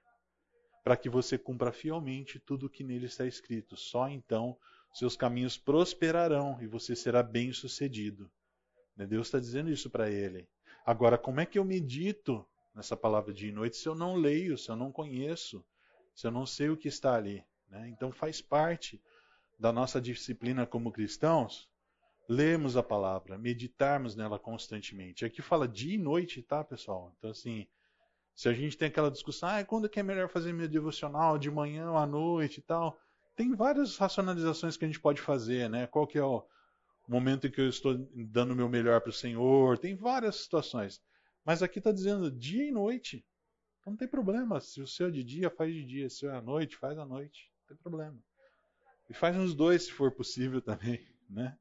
para 0.85 0.95
que 0.95 1.09
você 1.09 1.39
cumpra 1.39 1.73
fielmente 1.73 2.39
tudo 2.39 2.67
o 2.67 2.69
que 2.69 2.85
nele 2.85 3.07
está 3.07 3.25
escrito. 3.25 3.79
Só 3.79 4.11
então 4.11 4.55
seus 4.93 5.17
caminhos 5.17 5.57
prosperarão 5.57 6.61
e 6.61 6.67
você 6.67 6.95
será 6.95 7.23
bem-sucedido. 7.23 8.31
Né, 8.95 9.07
Deus 9.07 9.29
está 9.29 9.41
dizendo 9.41 9.71
isso 9.71 9.89
para 9.89 10.11
ele. 10.11 10.47
Agora, 10.85 11.17
como 11.17 11.41
é 11.41 11.47
que 11.47 11.59
eu 11.59 11.65
medito 11.65 12.47
nessa 12.75 12.95
palavra 12.95 13.33
de 13.33 13.51
noite 13.51 13.79
se 13.79 13.89
eu 13.89 13.95
não 13.95 14.15
leio, 14.15 14.59
se 14.59 14.69
eu 14.69 14.77
não 14.77 14.93
conheço, 14.93 15.65
se 16.15 16.27
eu 16.27 16.31
não 16.31 16.45
sei 16.45 16.69
o 16.69 16.77
que 16.77 16.89
está 16.89 17.15
ali? 17.15 17.43
Né? 17.71 17.89
Então 17.89 18.13
faz 18.13 18.43
parte 18.43 19.03
da 19.59 19.73
nossa 19.73 19.99
disciplina 19.99 20.67
como 20.67 20.93
cristãos, 20.93 21.71
lermos 22.29 22.77
a 22.77 22.83
palavra, 22.83 23.39
meditarmos 23.39 24.17
nela 24.17 24.39
constantemente. 24.39 25.25
Aqui 25.25 25.43
fala 25.43 25.69
dia 25.69 25.95
e 25.95 25.99
noite, 25.99 26.43
tá, 26.43 26.65
pessoal? 26.65 27.15
Então, 27.19 27.31
assim, 27.31 27.67
se 28.35 28.49
a 28.49 28.53
gente 28.53 28.77
tem 28.77 28.89
aquela 28.89 29.11
discussão, 29.11 29.49
ah, 29.49 29.65
quando 29.65 29.87
é 29.87 29.89
que 29.89 30.01
é 30.01 30.03
melhor 30.03 30.29
fazer 30.29 30.53
meu 30.53 30.69
devocional, 30.69 31.39
de 31.39 31.51
manhã 31.51 31.91
ou 31.91 31.97
à 31.97 32.07
noite 32.07 32.59
e 32.59 32.63
tal, 32.63 32.99
tem 33.37 33.55
várias 33.55 33.97
racionalizações 33.97 34.77
que 34.77 34.85
a 34.85 34.89
gente 34.89 35.01
pode 35.01 35.21
fazer, 35.21 35.69
né? 35.69 35.87
Qual 35.87 36.07
que 36.07 36.19
é 36.19 36.25
o 36.25 36.45
momento 37.07 37.47
em 37.47 37.51
que 37.51 37.61
eu 37.61 37.69
estou 37.69 37.95
dando 38.15 38.53
o 38.53 38.57
meu 38.57 38.69
melhor 38.69 39.01
para 39.01 39.11
o 39.11 39.13
Senhor? 39.13 39.79
Tem 39.79 39.95
várias 39.95 40.37
situações. 40.37 41.03
Mas 41.45 41.63
aqui 41.63 41.79
está 41.79 41.93
dizendo 41.93 42.31
dia 42.31 42.67
e 42.67 42.71
noite. 42.71 43.25
Então 43.81 43.93
não 43.93 43.99
tem 43.99 44.09
problema. 44.09 44.61
Se 44.61 44.81
o 44.81 44.87
seu 44.87 45.09
é 45.09 45.11
de 45.11 45.23
dia, 45.23 45.51
faz 45.51 45.75
de 45.75 45.85
dia. 45.85 46.09
Se 46.09 46.27
o 46.27 46.31
é 46.31 46.37
à 46.37 46.41
noite, 46.41 46.77
faz 46.77 46.99
à 46.99 47.05
noite. 47.05 47.51
Não 47.61 47.69
tem 47.69 47.77
problema. 47.77 48.19
E 49.11 49.15
faz 49.15 49.37
nos 49.37 49.55
dois, 49.55 49.85
se 49.85 49.93
for 49.93 50.11
possível 50.11 50.63
também, 50.63 51.07
né? 51.29 51.59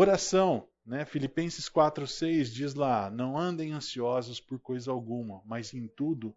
Oração, 0.00 0.68
né? 0.86 1.04
Filipenses 1.04 1.68
4:6 1.68 2.52
diz 2.52 2.74
lá: 2.74 3.10
"Não 3.10 3.36
andem 3.36 3.72
ansiosos 3.72 4.38
por 4.38 4.60
coisa 4.60 4.92
alguma, 4.92 5.42
mas 5.44 5.74
em 5.74 5.88
tudo, 5.88 6.36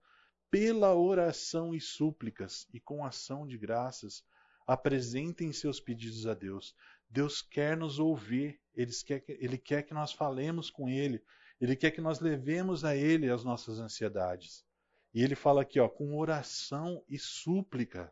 pela 0.50 0.96
oração 0.96 1.72
e 1.72 1.80
súplicas 1.80 2.68
e 2.74 2.80
com 2.80 3.06
ação 3.06 3.46
de 3.46 3.60
graças, 3.60 4.24
apresentem 4.66 5.54
seus 5.54 5.80
pedidos 5.80 6.26
a 6.26 6.34
Deus. 6.34 6.76
Deus 7.08 7.44
quer 7.44 7.78
nos 7.78 8.00
ouvir, 8.00 8.60
ele 8.74 8.92
quer, 9.06 9.24
ele 9.28 9.60
quer 9.60 9.84
que 9.84 9.94
nós 9.94 10.12
falemos 10.12 10.72
com 10.72 10.90
Ele, 10.90 11.24
Ele 11.60 11.76
quer 11.76 11.92
que 11.92 12.02
nós 12.02 12.20
levemos 12.20 12.84
a 12.84 12.96
Ele 12.96 13.30
as 13.30 13.44
nossas 13.44 13.78
ansiedades. 13.78 14.66
E 15.14 15.22
ele 15.22 15.36
fala 15.36 15.62
aqui, 15.62 15.80
ó, 15.80 15.88
com 15.88 16.18
oração 16.18 17.04
e 17.08 17.20
súplica, 17.20 18.12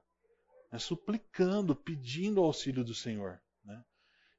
né, 0.71 0.77
suplicando, 0.77 1.75
pedindo 1.75 2.39
o 2.39 2.43
auxílio 2.43 2.83
do 2.83 2.93
Senhor. 2.93 3.41
Né? 3.65 3.83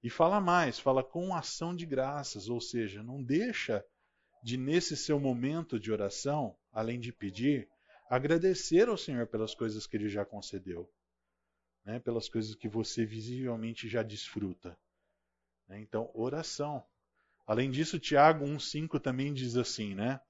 E 0.02 0.09
fala 0.09 0.40
mais, 0.40 0.78
fala 0.78 1.05
com 1.05 1.35
ação 1.35 1.74
de 1.74 1.85
graças, 1.85 2.48
ou 2.48 2.60
seja, 2.60 3.02
não 3.02 3.22
deixa 3.22 3.85
de, 4.43 4.56
nesse 4.56 4.97
seu 4.97 5.20
momento 5.20 5.78
de 5.78 5.93
oração, 5.93 6.56
além 6.72 6.98
de 6.98 7.12
pedir, 7.12 7.68
agradecer 8.09 8.89
ao 8.89 8.97
Senhor 8.97 9.27
pelas 9.27 9.55
coisas 9.55 9.86
que 9.86 9.97
Ele 9.97 10.09
já 10.09 10.24
concedeu 10.24 10.90
né, 11.85 11.98
pelas 11.98 12.28
coisas 12.28 12.55
que 12.55 12.68
você 12.68 13.05
visivelmente 13.05 13.89
já 13.89 14.02
desfruta. 14.02 14.77
Né? 15.68 15.81
Então, 15.81 16.10
oração. 16.14 16.85
Além 17.47 17.70
disso, 17.70 17.98
Tiago 17.98 18.44
1,5 18.44 19.01
também 19.01 19.32
diz 19.32 19.56
assim, 19.56 19.94
né? 19.94 20.20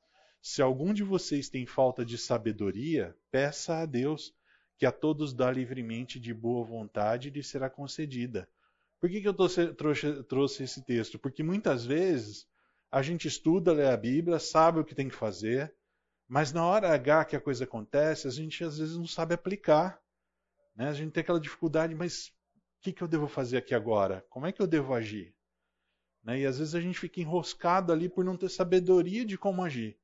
Se 0.41 0.63
algum 0.63 0.95
de 0.95 1.05
vocês 1.05 1.51
tem 1.51 1.67
falta 1.67 2.05
de 2.05 2.17
sabedoria, 2.17 3.15
peça 3.31 3.77
a 3.77 3.87
Deus, 3.87 4.35
que 4.79 4.87
a 4.87 4.93
todos 4.93 5.35
dá 5.35 5.51
livremente 5.51 6.19
de 6.19 6.33
boa 6.33 6.65
vontade 6.65 7.29
e 7.29 7.31
lhe 7.31 7.43
será 7.43 7.69
concedida. 7.69 8.49
Por 9.01 9.09
que, 9.09 9.21
que 9.21 9.29
eu 9.29 9.35
trouxe, 9.35 10.23
trouxe 10.25 10.63
esse 10.63 10.85
texto? 10.85 11.19
Porque 11.19 11.43
muitas 11.43 11.87
vezes 11.87 12.47
a 12.91 13.01
gente 13.01 13.27
estuda, 13.27 13.73
lê 13.73 13.87
a 13.87 13.97
Bíblia, 13.97 14.39
sabe 14.39 14.79
o 14.79 14.85
que 14.85 14.95
tem 14.95 15.09
que 15.09 15.15
fazer, 15.15 15.75
mas 16.29 16.53
na 16.53 16.65
hora 16.65 16.93
H 16.93 17.25
que 17.25 17.37
a 17.37 17.41
coisa 17.41 17.65
acontece, 17.65 18.29
a 18.29 18.31
gente 18.31 18.63
às 18.63 18.79
vezes 18.79 18.97
não 18.97 19.07
sabe 19.07 19.35
aplicar. 19.35 20.01
Né? 20.77 20.89
A 20.89 20.93
gente 20.93 21.13
tem 21.13 21.23
aquela 21.23 21.41
dificuldade, 21.41 21.95
mas 21.95 22.29
o 22.29 22.83
que, 22.83 22.93
que 22.93 23.03
eu 23.03 23.09
devo 23.09 23.27
fazer 23.27 23.57
aqui 23.57 23.75
agora? 23.75 24.25
Como 24.29 24.47
é 24.47 24.53
que 24.53 24.61
eu 24.61 24.67
devo 24.67 24.93
agir? 24.93 25.35
Né? 26.23 26.41
E 26.41 26.47
às 26.47 26.59
vezes 26.59 26.75
a 26.75 26.81
gente 26.81 26.99
fica 26.99 27.21
enroscado 27.21 27.93
ali 27.93 28.09
por 28.09 28.25
não 28.25 28.37
ter 28.37 28.51
sabedoria 28.51 29.25
de 29.25 29.39
como 29.39 29.65
agir. 29.65 29.99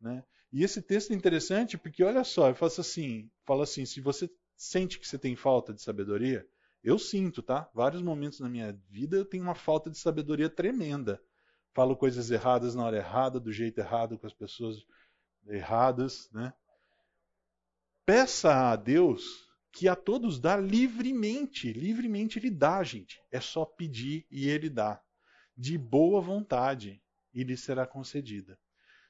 Né? 0.00 0.24
E 0.52 0.64
esse 0.64 0.82
texto 0.82 1.12
é 1.12 1.16
interessante 1.16 1.78
porque, 1.78 2.02
olha 2.02 2.24
só, 2.24 2.48
eu 2.48 2.54
faço 2.54 2.80
assim, 2.80 3.30
fala 3.46 3.62
assim, 3.62 3.86
se 3.86 4.00
você 4.00 4.28
sente 4.56 4.98
que 4.98 5.06
você 5.06 5.18
tem 5.18 5.36
falta 5.36 5.72
de 5.72 5.80
sabedoria, 5.80 6.46
eu 6.82 6.98
sinto, 6.98 7.42
tá? 7.42 7.70
Vários 7.74 8.02
momentos 8.02 8.40
na 8.40 8.48
minha 8.48 8.72
vida 8.90 9.16
eu 9.16 9.24
tenho 9.24 9.44
uma 9.44 9.54
falta 9.54 9.88
de 9.90 9.98
sabedoria 9.98 10.50
tremenda. 10.50 11.22
Falo 11.72 11.96
coisas 11.96 12.30
erradas 12.30 12.74
na 12.74 12.84
hora 12.84 12.96
errada, 12.98 13.40
do 13.40 13.52
jeito 13.52 13.78
errado, 13.78 14.18
com 14.18 14.26
as 14.26 14.34
pessoas 14.34 14.84
erradas, 15.46 16.28
né? 16.32 16.52
Peça 18.04 18.70
a 18.70 18.76
Deus 18.76 19.48
que 19.72 19.88
a 19.88 19.96
todos 19.96 20.38
dá 20.38 20.56
livremente. 20.56 21.72
Livremente 21.72 22.38
ele 22.38 22.50
dá, 22.50 22.82
gente. 22.82 23.22
É 23.30 23.40
só 23.40 23.64
pedir 23.64 24.26
e 24.30 24.48
ele 24.48 24.68
dá. 24.68 25.00
De 25.56 25.78
boa 25.78 26.20
vontade, 26.20 27.02
e 27.32 27.42
lhe 27.42 27.56
será 27.56 27.86
concedida. 27.86 28.58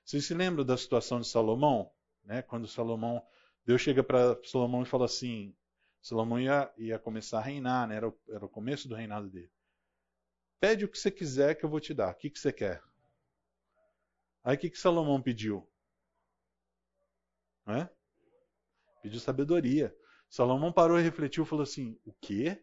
Vocês 0.05 0.25
se 0.25 0.35
lembram 0.35 0.65
da 0.65 0.77
situação 0.77 1.21
de 1.21 1.27
Salomão? 1.27 1.91
Né? 2.25 2.43
Quando 2.43 2.69
Salomão, 2.69 3.23
Deus 3.65 3.81
chega 3.81 4.03
para 4.03 4.39
Salomão 4.45 4.83
e 4.83 4.87
fala 4.87 5.07
assim: 5.07 5.55
Salomão 6.03 6.41
ia, 6.41 6.73
ia 6.77 6.99
começar 6.99 7.39
a 7.39 7.43
reinar, 7.43 7.87
né? 7.87 7.95
era, 7.95 8.09
o, 8.09 8.21
era 8.29 8.45
o 8.45 8.49
começo 8.49 8.89
do 8.89 8.97
reinado 8.97 9.31
dele. 9.31 9.51
Pede 10.59 10.85
o 10.85 10.89
que 10.89 10.99
você 10.99 11.11
quiser 11.11 11.55
que 11.55 11.65
eu 11.65 11.71
vou 11.71 11.81
te 11.81 11.95
dar. 11.95 12.11
O 12.11 12.15
que, 12.17 12.29
que 12.29 12.41
você 12.41 12.53
quer? 12.53 12.83
Aí 14.43 14.57
o 14.57 14.59
que, 14.59 14.71
que 14.71 14.79
Salomão 14.79 15.23
pediu? 15.23 15.69
É? 17.69 17.89
Pediu 19.01 19.21
sabedoria. 19.21 19.97
Salomão 20.29 20.73
parou 20.73 20.99
e 20.99 21.03
refletiu 21.03 21.45
e 21.45 21.47
falou 21.47 21.63
assim: 21.63 21.99
O 22.05 22.13
quê? 22.13 22.61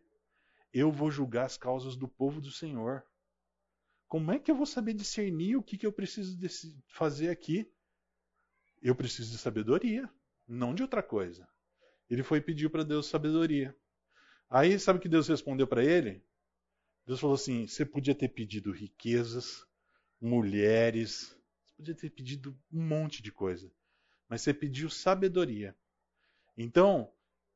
Eu 0.74 0.91
vou 0.91 1.10
julgar 1.10 1.45
as 1.45 1.57
causas 1.57 1.95
do 1.95 2.07
povo 2.07 2.41
do 2.41 2.52
Senhor. 2.52 3.06
Como 4.07 4.32
é 4.32 4.40
que 4.40 4.52
eu 4.52 4.56
vou 4.56 4.66
saber 4.66 4.94
discernir 4.94 5.56
o 5.56 5.64
que, 5.64 5.78
que 5.78 5.86
eu 5.86 5.94
preciso 5.94 6.38
fazer 6.88 7.30
aqui? 7.30 7.72
Eu 8.82 8.95
preciso 8.95 9.32
de 9.32 9.38
sabedoria, 9.38 10.10
não 10.48 10.74
de 10.74 10.82
outra 10.82 11.02
coisa. 11.02 11.48
Ele 12.10 12.23
foi 12.23 12.41
pedir 12.41 12.69
para 12.69 12.84
Deus 12.84 13.07
sabedoria. 13.07 13.76
Aí, 14.49 14.80
sabe 14.80 14.99
o 14.99 15.02
que 15.02 15.10
Deus 15.10 15.27
respondeu 15.27 15.68
para 15.68 15.84
ele? 15.84 16.23
Deus 17.06 17.19
falou 17.19 17.36
assim: 17.36 17.68
Você 17.68 17.86
podia 17.86 18.15
ter 18.15 18.30
pedido 18.30 18.72
riquezas, 18.72 19.65
mulheres, 20.19 21.36
você 21.65 21.73
podia 21.76 21.95
ter 21.95 22.10
pedido 22.10 22.57
um 22.72 22.86
monte 22.86 23.22
de 23.22 23.31
coisa, 23.31 23.72
mas 24.27 24.41
você 24.41 24.53
pediu 24.53 24.90
sabedoria. 24.90 25.76
Então, 26.57 27.11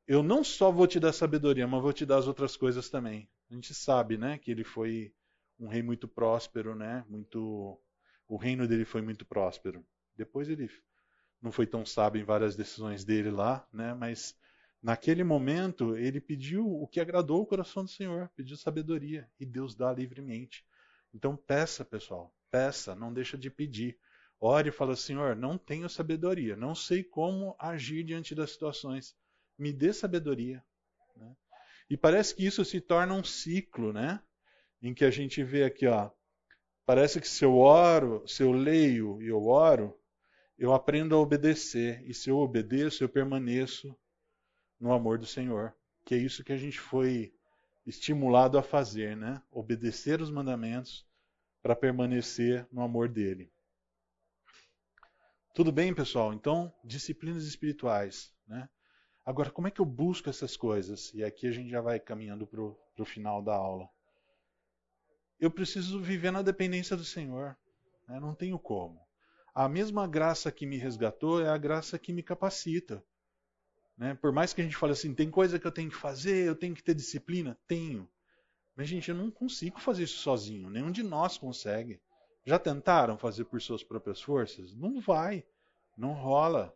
eu 0.06 0.22
não 0.22 0.44
só 0.44 0.70
vou 0.70 0.86
te 0.86 1.00
dar 1.00 1.12
sabedoria, 1.12 1.66
mas 1.66 1.82
vou 1.82 1.92
te 1.92 2.06
dar 2.06 2.18
as 2.18 2.26
outras 2.26 2.56
coisas 2.56 2.88
também. 2.88 3.28
A 3.50 3.54
gente 3.54 3.74
sabe, 3.74 4.16
né, 4.16 4.38
que 4.38 4.50
ele 4.50 4.64
foi 4.64 5.12
um 5.58 5.68
rei 5.68 5.82
muito 5.82 6.08
próspero, 6.08 6.74
né? 6.74 7.04
Muito 7.08 7.80
o 8.26 8.36
reino 8.36 8.66
dele 8.66 8.84
foi 8.84 9.02
muito 9.02 9.24
próspero. 9.24 9.84
Depois 10.16 10.48
ele 10.48 10.70
não 11.40 11.52
foi 11.52 11.66
tão 11.66 11.84
sábio 11.84 12.20
em 12.20 12.24
várias 12.24 12.56
decisões 12.56 13.04
dele 13.04 13.30
lá, 13.30 13.66
né? 13.72 13.94
Mas 13.94 14.36
naquele 14.84 15.24
momento 15.24 15.96
ele 15.96 16.20
pediu 16.20 16.70
o 16.70 16.86
que 16.86 17.00
agradou 17.00 17.40
o 17.40 17.46
coração 17.46 17.84
do 17.84 17.90
Senhor, 17.90 18.30
pediu 18.36 18.54
sabedoria 18.54 19.26
e 19.40 19.46
Deus 19.46 19.74
dá 19.74 19.90
livremente. 19.90 20.62
Então 21.14 21.34
peça, 21.34 21.86
pessoal, 21.86 22.34
peça, 22.50 22.94
não 22.94 23.10
deixa 23.10 23.38
de 23.38 23.48
pedir. 23.48 23.98
Ore 24.38 24.68
e 24.68 24.72
fala, 24.72 24.94
Senhor, 24.94 25.34
não 25.34 25.56
tenho 25.56 25.88
sabedoria, 25.88 26.54
não 26.54 26.74
sei 26.74 27.02
como 27.02 27.56
agir 27.58 28.04
diante 28.04 28.34
das 28.34 28.50
situações 28.50 29.16
me 29.58 29.72
dê 29.72 29.90
sabedoria. 29.90 30.62
Né? 31.16 31.34
E 31.88 31.96
parece 31.96 32.34
que 32.34 32.44
isso 32.44 32.62
se 32.62 32.78
torna 32.78 33.14
um 33.14 33.24
ciclo, 33.24 33.90
né? 33.90 34.20
Em 34.82 34.92
que 34.92 35.04
a 35.04 35.10
gente 35.10 35.42
vê 35.42 35.64
aqui, 35.64 35.86
ó, 35.86 36.10
parece 36.84 37.20
que 37.22 37.28
se 37.28 37.42
eu 37.42 37.56
oro, 37.56 38.22
se 38.28 38.42
eu 38.42 38.52
leio 38.52 39.22
e 39.22 39.28
eu 39.28 39.46
oro, 39.46 39.98
eu 40.58 40.74
aprendo 40.74 41.14
a 41.14 41.18
obedecer. 41.18 42.02
E 42.06 42.12
se 42.12 42.28
eu 42.28 42.36
obedeço, 42.36 43.02
eu 43.02 43.08
permaneço 43.08 43.96
no 44.84 44.92
amor 44.92 45.16
do 45.18 45.24
Senhor. 45.24 45.74
Que 46.04 46.14
é 46.14 46.18
isso 46.18 46.44
que 46.44 46.52
a 46.52 46.58
gente 46.58 46.78
foi 46.78 47.34
estimulado 47.86 48.58
a 48.58 48.62
fazer, 48.62 49.16
né? 49.16 49.42
Obedecer 49.50 50.20
os 50.20 50.30
mandamentos 50.30 51.06
para 51.62 51.74
permanecer 51.74 52.68
no 52.70 52.82
amor 52.82 53.08
dele. 53.08 53.50
Tudo 55.54 55.72
bem, 55.72 55.94
pessoal? 55.94 56.34
Então, 56.34 56.70
disciplinas 56.84 57.46
espirituais, 57.46 58.30
né? 58.46 58.68
Agora, 59.24 59.50
como 59.50 59.68
é 59.68 59.70
que 59.70 59.80
eu 59.80 59.86
busco 59.86 60.28
essas 60.28 60.54
coisas? 60.54 61.14
E 61.14 61.24
aqui 61.24 61.46
a 61.46 61.50
gente 61.50 61.70
já 61.70 61.80
vai 61.80 61.98
caminhando 61.98 62.46
para 62.46 62.60
o 62.60 63.04
final 63.06 63.42
da 63.42 63.54
aula. 63.54 63.88
Eu 65.40 65.50
preciso 65.50 65.98
viver 65.98 66.30
na 66.30 66.42
dependência 66.42 66.94
do 66.94 67.04
Senhor. 67.04 67.56
Né? 68.06 68.20
Não 68.20 68.34
tenho 68.34 68.58
como. 68.58 69.00
A 69.54 69.66
mesma 69.66 70.06
graça 70.06 70.52
que 70.52 70.66
me 70.66 70.76
resgatou 70.76 71.40
é 71.40 71.48
a 71.48 71.56
graça 71.56 71.98
que 71.98 72.12
me 72.12 72.22
capacita. 72.22 73.02
Né? 73.96 74.14
Por 74.14 74.32
mais 74.32 74.52
que 74.52 74.60
a 74.60 74.64
gente 74.64 74.76
fale 74.76 74.92
assim, 74.92 75.14
tem 75.14 75.30
coisa 75.30 75.58
que 75.58 75.66
eu 75.66 75.72
tenho 75.72 75.90
que 75.90 75.96
fazer, 75.96 76.46
eu 76.46 76.56
tenho 76.56 76.74
que 76.74 76.82
ter 76.82 76.94
disciplina, 76.94 77.58
tenho. 77.66 78.08
Mas, 78.76 78.88
gente, 78.88 79.08
eu 79.08 79.14
não 79.14 79.30
consigo 79.30 79.80
fazer 79.80 80.04
isso 80.04 80.18
sozinho. 80.18 80.68
Nenhum 80.68 80.90
de 80.90 81.02
nós 81.02 81.38
consegue. 81.38 82.00
Já 82.44 82.58
tentaram 82.58 83.16
fazer 83.16 83.44
por 83.44 83.60
suas 83.62 83.82
próprias 83.82 84.20
forças? 84.20 84.74
Não 84.74 85.00
vai. 85.00 85.44
Não 85.96 86.12
rola 86.12 86.74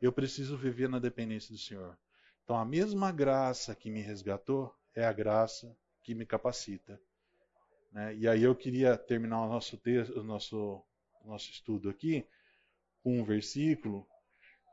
eu 0.00 0.12
preciso 0.12 0.56
viver 0.56 0.88
na 0.88 0.98
dependência 0.98 1.52
do 1.52 1.58
Senhor. 1.58 1.98
Então, 2.44 2.56
a 2.56 2.64
mesma 2.64 3.10
graça 3.10 3.74
que 3.74 3.90
me 3.90 4.00
resgatou 4.00 4.74
é 4.94 5.04
a 5.04 5.12
graça 5.12 5.76
que 6.02 6.14
me 6.14 6.24
capacita. 6.24 7.00
Né? 7.92 8.14
E 8.14 8.28
aí 8.28 8.42
eu 8.42 8.54
queria 8.54 8.96
terminar 8.96 9.42
o 9.42 9.48
nosso, 9.48 9.76
texto, 9.76 10.18
o 10.18 10.22
nosso, 10.22 10.82
o 11.24 11.28
nosso 11.28 11.50
estudo 11.50 11.90
aqui 11.90 12.26
com 13.02 13.20
um 13.20 13.24
versículo 13.24 14.06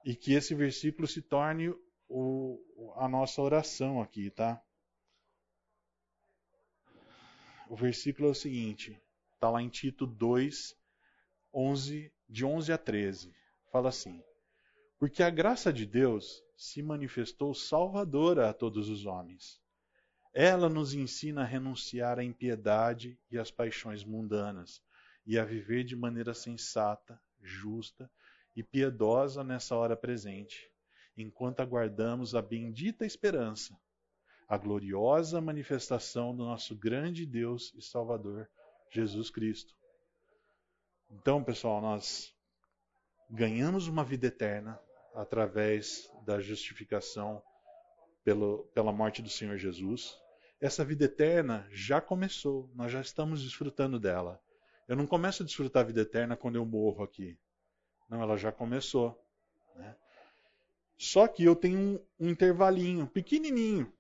e 0.06 0.16
que 0.16 0.34
esse 0.34 0.56
versículo 0.56 1.08
se 1.08 1.22
torne 1.22 1.74
o, 2.08 2.94
a 2.96 3.10
nossa 3.10 3.42
oração 3.42 4.02
aqui, 4.02 4.30
tá? 4.30 4.64
o 7.70 7.76
versículo 7.76 8.28
é 8.28 8.32
o 8.32 8.36
seguinte, 8.36 9.00
está 9.34 9.50
lá 9.50 9.62
em 9.62 9.70
Tito 9.70 10.06
2, 10.06 10.76
11, 11.54 12.14
de 12.30 12.46
11 12.46 12.72
a 12.72 12.78
13. 12.78 13.36
Fala 13.72 13.90
assim: 13.90 14.24
Porque 15.00 15.24
a 15.24 15.30
graça 15.30 15.74
de 15.74 15.86
Deus 15.86 16.44
se 16.56 16.82
manifestou 16.82 17.54
salvadora 17.54 18.50
a 18.50 18.54
todos 18.54 18.88
os 18.90 19.06
homens. 19.06 19.60
Ela 20.34 20.70
nos 20.70 20.94
ensina 20.94 21.42
a 21.42 21.46
renunciar 21.46 22.20
à 22.20 22.24
impiedade 22.24 23.18
e 23.32 23.38
às 23.38 23.52
paixões 23.52 24.04
mundanas 24.04 24.82
e 25.26 25.40
a 25.40 25.46
viver 25.46 25.84
de 25.84 25.96
maneira 25.96 26.34
sensata, 26.34 27.20
justa 27.42 28.10
e 28.56 28.64
piedosa 28.64 29.44
nessa 29.44 29.76
hora 29.76 29.96
presente, 29.96 30.72
enquanto 31.18 31.60
aguardamos 31.60 32.36
a 32.36 32.42
bendita 32.42 33.06
esperança, 33.06 33.78
a 34.48 34.58
gloriosa 34.58 35.42
manifestação 35.42 36.36
do 36.36 36.46
nosso 36.46 36.76
grande 36.76 37.26
Deus 37.26 37.74
e 37.76 37.82
Salvador, 37.82 38.50
Jesus 38.90 39.30
Cristo. 39.30 39.76
Então, 41.10 41.44
pessoal, 41.44 41.82
nós 41.82 42.34
ganhamos 43.30 43.88
uma 43.88 44.04
vida 44.04 44.28
eterna 44.28 44.80
através 45.14 46.10
da 46.26 46.40
justificação 46.40 47.42
pelo, 48.24 48.66
pela 48.74 48.92
morte 48.92 49.22
do 49.22 49.30
Senhor 49.30 49.58
Jesus. 49.58 50.18
Essa 50.60 50.86
vida 50.86 51.06
eterna 51.06 51.68
já 51.72 52.02
começou, 52.02 52.70
nós 52.74 52.92
já 52.92 53.02
estamos 53.02 53.44
desfrutando 53.44 54.00
dela. 54.00 54.42
Eu 54.88 54.96
não 54.96 55.08
começo 55.08 55.44
a 55.44 55.46
desfrutar 55.46 55.84
a 55.84 55.86
vida 55.86 56.02
eterna 56.02 56.36
quando 56.36 56.56
eu 56.56 56.66
morro 56.66 57.04
aqui. 57.04 57.38
Não, 58.10 58.22
ela 58.22 58.38
já 58.38 58.52
começou. 58.52 59.20
Né? 59.76 59.96
Só 60.98 61.28
que 61.28 61.44
eu 61.44 61.56
tenho 61.56 61.80
um, 62.20 62.26
um 62.26 62.30
intervalinho 62.30 63.08
pequenininho 63.08 63.92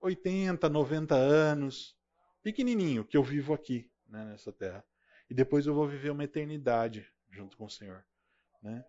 80, 0.00 0.68
90 0.68 1.14
anos, 1.14 1.96
pequenininho, 2.42 3.04
que 3.04 3.16
eu 3.16 3.22
vivo 3.22 3.52
aqui, 3.52 3.90
né, 4.08 4.24
nessa 4.24 4.52
terra. 4.52 4.84
E 5.28 5.34
depois 5.34 5.66
eu 5.66 5.74
vou 5.74 5.86
viver 5.86 6.10
uma 6.10 6.24
eternidade 6.24 7.06
junto 7.30 7.56
com 7.56 7.66
o 7.66 7.70
Senhor. 7.70 8.04
Né? 8.62 8.84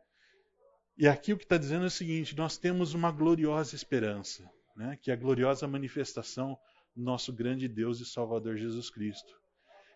E 0.98 1.08
aqui 1.08 1.34
o 1.34 1.38
que 1.38 1.44
está 1.44 1.58
dizendo 1.58 1.84
é 1.84 1.88
o 1.88 1.92
seguinte: 1.92 2.36
nós 2.36 2.58
temos 2.58 2.94
uma 2.94 3.12
gloriosa 3.12 3.76
esperança, 3.76 4.50
né, 4.76 4.98
que 5.02 5.12
é 5.12 5.14
a 5.14 5.18
gloriosa 5.18 5.68
manifestação 5.68 6.58
do 6.96 7.04
nosso 7.04 7.32
grande 7.32 7.68
Deus 7.68 8.00
e 8.00 8.06
Salvador 8.06 8.58
Jesus 8.58 8.90
Cristo. 8.90 9.41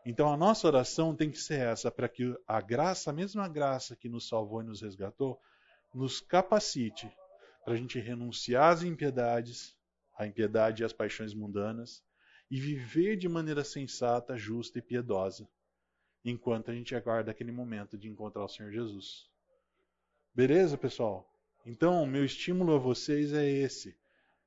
Então 0.06 0.32
a 0.32 0.38
nossa 0.38 0.68
oração 0.68 1.16
tem 1.16 1.32
que 1.32 1.40
ser 1.40 1.60
essa, 1.62 1.90
para 1.90 2.08
que 2.08 2.38
a 2.48 2.62
graça, 2.62 3.10
a 3.10 3.14
mesma 3.14 3.48
graça 3.48 3.96
que 3.96 4.08
nos 4.08 4.28
salvou 4.28 4.62
e 4.62 4.66
nos 4.66 4.82
resgatou, 4.82 5.42
nos 5.92 6.22
capacite 6.22 7.12
para 7.64 7.74
a 7.74 7.78
gente 7.78 8.00
renunciar 8.00 8.72
às 8.72 8.84
impiedades, 8.84 9.76
a 10.16 10.28
impiedade 10.28 10.84
e 10.84 10.86
as 10.86 10.94
paixões 10.94 11.34
mundanas, 11.34 12.04
e 12.52 12.60
viver 12.60 13.18
de 13.18 13.28
maneira 13.28 13.64
sensata, 13.64 14.38
justa 14.38 14.78
e 14.78 14.82
piedosa, 14.82 15.50
enquanto 16.24 16.70
a 16.70 16.76
gente 16.76 16.96
aguarda 16.96 17.32
aquele 17.32 17.52
momento 17.52 17.98
de 17.98 18.08
encontrar 18.08 18.44
o 18.44 18.48
Senhor 18.48 18.72
Jesus. 18.72 19.28
Beleza, 20.36 20.78
pessoal? 20.78 21.28
Então, 21.66 22.06
meu 22.06 22.24
estímulo 22.24 22.76
a 22.76 22.78
vocês 22.78 23.34
é 23.34 23.50
esse. 23.50 23.98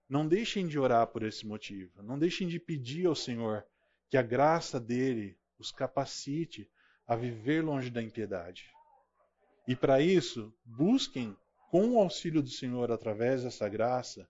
Não 0.08 0.26
deixem 0.26 0.68
de 0.68 0.78
orar 0.78 1.08
por 1.08 1.24
esse 1.24 1.44
motivo. 1.44 2.00
Não 2.02 2.16
deixem 2.16 2.46
de 2.46 2.60
pedir 2.60 3.06
ao 3.06 3.16
Senhor 3.16 3.66
que 4.08 4.16
a 4.16 4.22
graça 4.22 4.78
dele 4.78 5.36
os 5.58 5.72
capacite 5.72 6.68
a 7.06 7.16
viver 7.16 7.64
longe 7.64 7.90
da 7.90 8.02
impiedade. 8.02 8.70
E 9.66 9.74
para 9.74 10.00
isso, 10.00 10.52
busquem, 10.64 11.36
com 11.70 11.90
o 11.90 11.98
auxílio 11.98 12.42
do 12.42 12.48
Senhor 12.48 12.90
através 12.90 13.42
dessa 13.42 13.68
graça, 13.68 14.28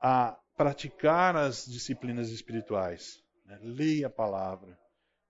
a 0.00 0.38
praticar 0.56 1.36
as 1.36 1.64
disciplinas 1.66 2.30
espirituais. 2.30 3.22
Né? 3.44 3.58
Leia 3.62 4.06
a 4.06 4.10
palavra, 4.10 4.78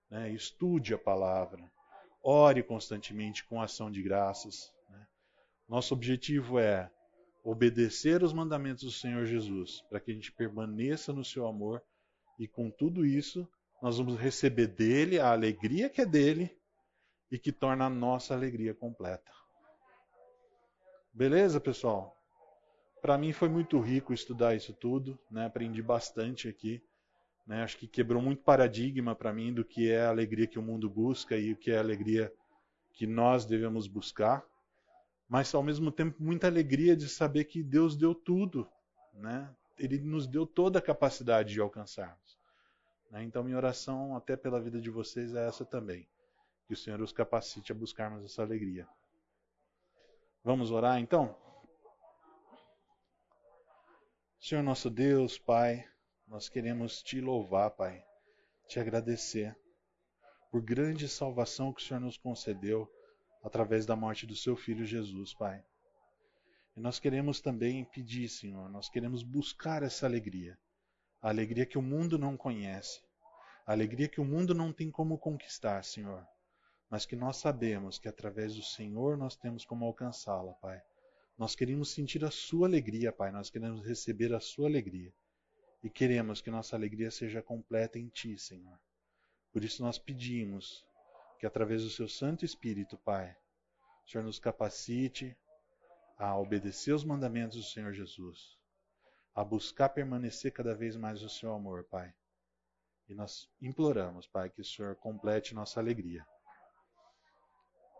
né? 0.09 0.31
estude 0.31 0.93
a 0.93 0.97
palavra, 0.97 1.71
ore 2.21 2.61
constantemente 2.61 3.43
com 3.45 3.61
ação 3.61 3.89
de 3.91 4.01
graças. 4.01 4.71
Né? 4.89 5.07
Nosso 5.67 5.93
objetivo 5.93 6.59
é 6.59 6.91
obedecer 7.43 8.23
os 8.23 8.33
mandamentos 8.33 8.83
do 8.83 8.91
Senhor 8.91 9.25
Jesus, 9.25 9.81
para 9.89 9.99
que 9.99 10.11
a 10.11 10.13
gente 10.13 10.31
permaneça 10.31 11.11
no 11.11 11.25
seu 11.25 11.45
amor 11.47 11.83
e 12.39 12.47
com 12.47 12.69
tudo 12.69 13.05
isso 13.05 13.47
nós 13.83 13.97
vamos 13.97 14.17
receber 14.17 14.67
dele 14.67 15.19
a 15.19 15.33
alegria 15.33 15.89
que 15.89 15.99
é 15.99 16.05
dele 16.05 16.57
e 17.29 17.37
que 17.37 17.51
torna 17.51 17.87
a 17.87 17.89
nossa 17.89 18.33
alegria 18.33 18.73
completa. 18.73 19.29
Beleza, 21.11 21.59
pessoal? 21.59 22.17
Para 23.01 23.17
mim 23.17 23.33
foi 23.33 23.49
muito 23.49 23.77
rico 23.81 24.13
estudar 24.13 24.55
isso 24.55 24.71
tudo, 24.71 25.19
né? 25.29 25.47
Aprendi 25.47 25.81
bastante 25.81 26.47
aqui, 26.47 26.81
né? 27.45 27.61
Acho 27.61 27.77
que 27.77 27.85
quebrou 27.85 28.21
muito 28.21 28.41
paradigma 28.41 29.13
para 29.13 29.33
mim 29.33 29.53
do 29.53 29.65
que 29.65 29.91
é 29.91 30.05
a 30.05 30.09
alegria 30.09 30.47
que 30.47 30.57
o 30.57 30.63
mundo 30.63 30.89
busca 30.89 31.35
e 31.35 31.51
o 31.51 31.57
que 31.57 31.69
é 31.69 31.75
a 31.75 31.81
alegria 31.81 32.33
que 32.93 33.05
nós 33.05 33.43
devemos 33.43 33.85
buscar. 33.85 34.45
Mas 35.27 35.53
ao 35.53 35.61
mesmo 35.61 35.91
tempo 35.91 36.23
muita 36.23 36.47
alegria 36.47 36.95
de 36.95 37.09
saber 37.09 37.43
que 37.43 37.61
Deus 37.61 37.97
deu 37.97 38.15
tudo, 38.15 38.65
né? 39.13 39.53
Ele 39.77 39.99
nos 39.99 40.25
deu 40.25 40.47
toda 40.47 40.79
a 40.79 40.81
capacidade 40.81 41.51
de 41.51 41.59
alcançarmos. 41.59 42.41
Né? 43.13 43.23
Então 43.23 43.43
minha 43.43 43.55
oração 43.55 44.17
até 44.17 44.35
pela 44.35 44.59
vida 44.59 44.81
de 44.81 44.89
vocês 44.89 45.35
é 45.35 45.47
essa 45.47 45.63
também, 45.63 46.09
que 46.65 46.73
o 46.73 46.77
Senhor 46.77 46.99
os 46.99 47.11
capacite 47.11 47.71
a 47.71 47.75
buscarmos 47.75 48.25
essa 48.25 48.41
alegria. 48.41 48.87
Vamos 50.43 50.71
orar 50.71 50.99
então? 50.99 51.37
Senhor 54.39 54.63
nosso 54.63 54.89
Deus, 54.89 55.37
Pai, 55.37 55.87
nós 56.27 56.49
queremos 56.49 57.03
te 57.03 57.21
louvar, 57.21 57.69
Pai, 57.69 58.03
te 58.67 58.79
agradecer 58.79 59.55
por 60.51 60.61
grande 60.61 61.07
salvação 61.07 61.71
que 61.71 61.81
o 61.81 61.85
Senhor 61.85 61.99
nos 61.99 62.17
concedeu 62.17 62.91
através 63.43 63.85
da 63.85 63.95
morte 63.95 64.25
do 64.25 64.35
seu 64.35 64.55
filho 64.55 64.85
Jesus, 64.85 65.35
Pai. 65.35 65.63
E 66.75 66.79
nós 66.79 66.99
queremos 66.99 67.39
também 67.39 67.85
pedir, 67.85 68.27
Senhor, 68.27 68.67
nós 68.69 68.89
queremos 68.89 69.21
buscar 69.21 69.83
essa 69.83 70.07
alegria, 70.07 70.57
a 71.23 71.29
alegria 71.29 71.65
que 71.65 71.77
o 71.77 71.81
mundo 71.81 72.19
não 72.19 72.35
conhece, 72.35 73.01
a 73.65 73.71
alegria 73.71 74.09
que 74.09 74.19
o 74.19 74.25
mundo 74.25 74.53
não 74.53 74.73
tem 74.73 74.91
como 74.91 75.17
conquistar, 75.17 75.81
Senhor, 75.85 76.27
mas 76.89 77.05
que 77.05 77.15
nós 77.15 77.37
sabemos 77.37 77.97
que 77.97 78.09
através 78.09 78.53
do 78.55 78.61
Senhor 78.61 79.17
nós 79.17 79.37
temos 79.37 79.63
como 79.63 79.85
alcançá-la, 79.85 80.51
Pai. 80.55 80.83
Nós 81.37 81.55
queremos 81.55 81.91
sentir 81.91 82.25
a 82.25 82.29
sua 82.29 82.67
alegria, 82.67 83.11
Pai. 83.11 83.31
Nós 83.31 83.49
queremos 83.49 83.85
receber 83.85 84.33
a 84.33 84.39
sua 84.41 84.67
alegria. 84.67 85.13
E 85.81 85.89
queremos 85.89 86.41
que 86.41 86.51
nossa 86.51 86.75
alegria 86.75 87.09
seja 87.09 87.41
completa 87.41 87.97
em 87.97 88.09
Ti, 88.09 88.37
Senhor. 88.37 88.77
Por 89.51 89.63
isso 89.63 89.81
nós 89.81 89.97
pedimos 89.97 90.85
que 91.39 91.45
através 91.45 91.83
do 91.83 91.89
Seu 91.89 92.07
Santo 92.07 92.43
Espírito, 92.43 92.97
Pai, 92.97 93.33
o 94.05 94.09
Senhor 94.11 94.25
nos 94.25 94.39
capacite 94.39 95.35
a 96.17 96.37
obedecer 96.37 96.93
os 96.93 97.05
mandamentos 97.05 97.57
do 97.57 97.63
Senhor 97.63 97.93
Jesus, 97.93 98.57
a 99.35 99.43
buscar 99.43 99.89
permanecer 99.89 100.51
cada 100.51 100.75
vez 100.75 100.95
mais 100.95 101.21
no 101.21 101.29
Seu 101.29 101.53
amor, 101.53 101.83
Pai. 101.85 102.13
E 103.09 103.13
nós 103.13 103.49
imploramos, 103.61 104.27
Pai, 104.27 104.49
que 104.49 104.61
o 104.61 104.65
Senhor 104.65 104.95
complete 104.95 105.55
nossa 105.55 105.79
alegria. 105.79 106.25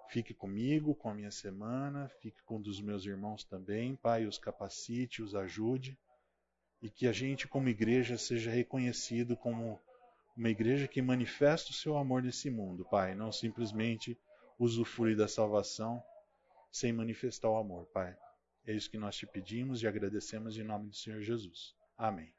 Fique 0.09 0.33
comigo, 0.33 0.93
com 0.93 1.09
a 1.09 1.13
minha 1.13 1.31
semana, 1.31 2.07
fique 2.21 2.41
com 2.43 2.57
um 2.57 2.61
dos 2.61 2.79
meus 2.79 3.03
irmãos 3.05 3.43
também, 3.43 3.95
Pai, 3.95 4.25
os 4.25 4.37
capacite, 4.37 5.23
os 5.23 5.33
ajude, 5.33 5.97
e 6.81 6.89
que 6.89 7.07
a 7.07 7.11
gente, 7.11 7.47
como 7.47 7.67
igreja, 7.67 8.17
seja 8.17 8.51
reconhecido 8.51 9.35
como 9.35 9.81
uma 10.37 10.49
igreja 10.49 10.87
que 10.87 11.01
manifesta 11.01 11.71
o 11.71 11.73
seu 11.73 11.97
amor 11.97 12.21
nesse 12.21 12.49
mundo, 12.49 12.85
Pai, 12.85 13.15
não 13.15 13.31
simplesmente 13.31 14.17
usufrui 14.59 15.15
da 15.15 15.27
salvação 15.27 16.03
sem 16.71 16.93
manifestar 16.93 17.49
o 17.49 17.57
amor, 17.57 17.85
Pai. 17.87 18.15
É 18.65 18.73
isso 18.73 18.89
que 18.89 18.97
nós 18.97 19.15
te 19.15 19.25
pedimos 19.27 19.81
e 19.81 19.87
agradecemos 19.87 20.57
em 20.57 20.63
nome 20.63 20.89
do 20.89 20.95
Senhor 20.95 21.21
Jesus. 21.21 21.75
Amém. 21.97 22.33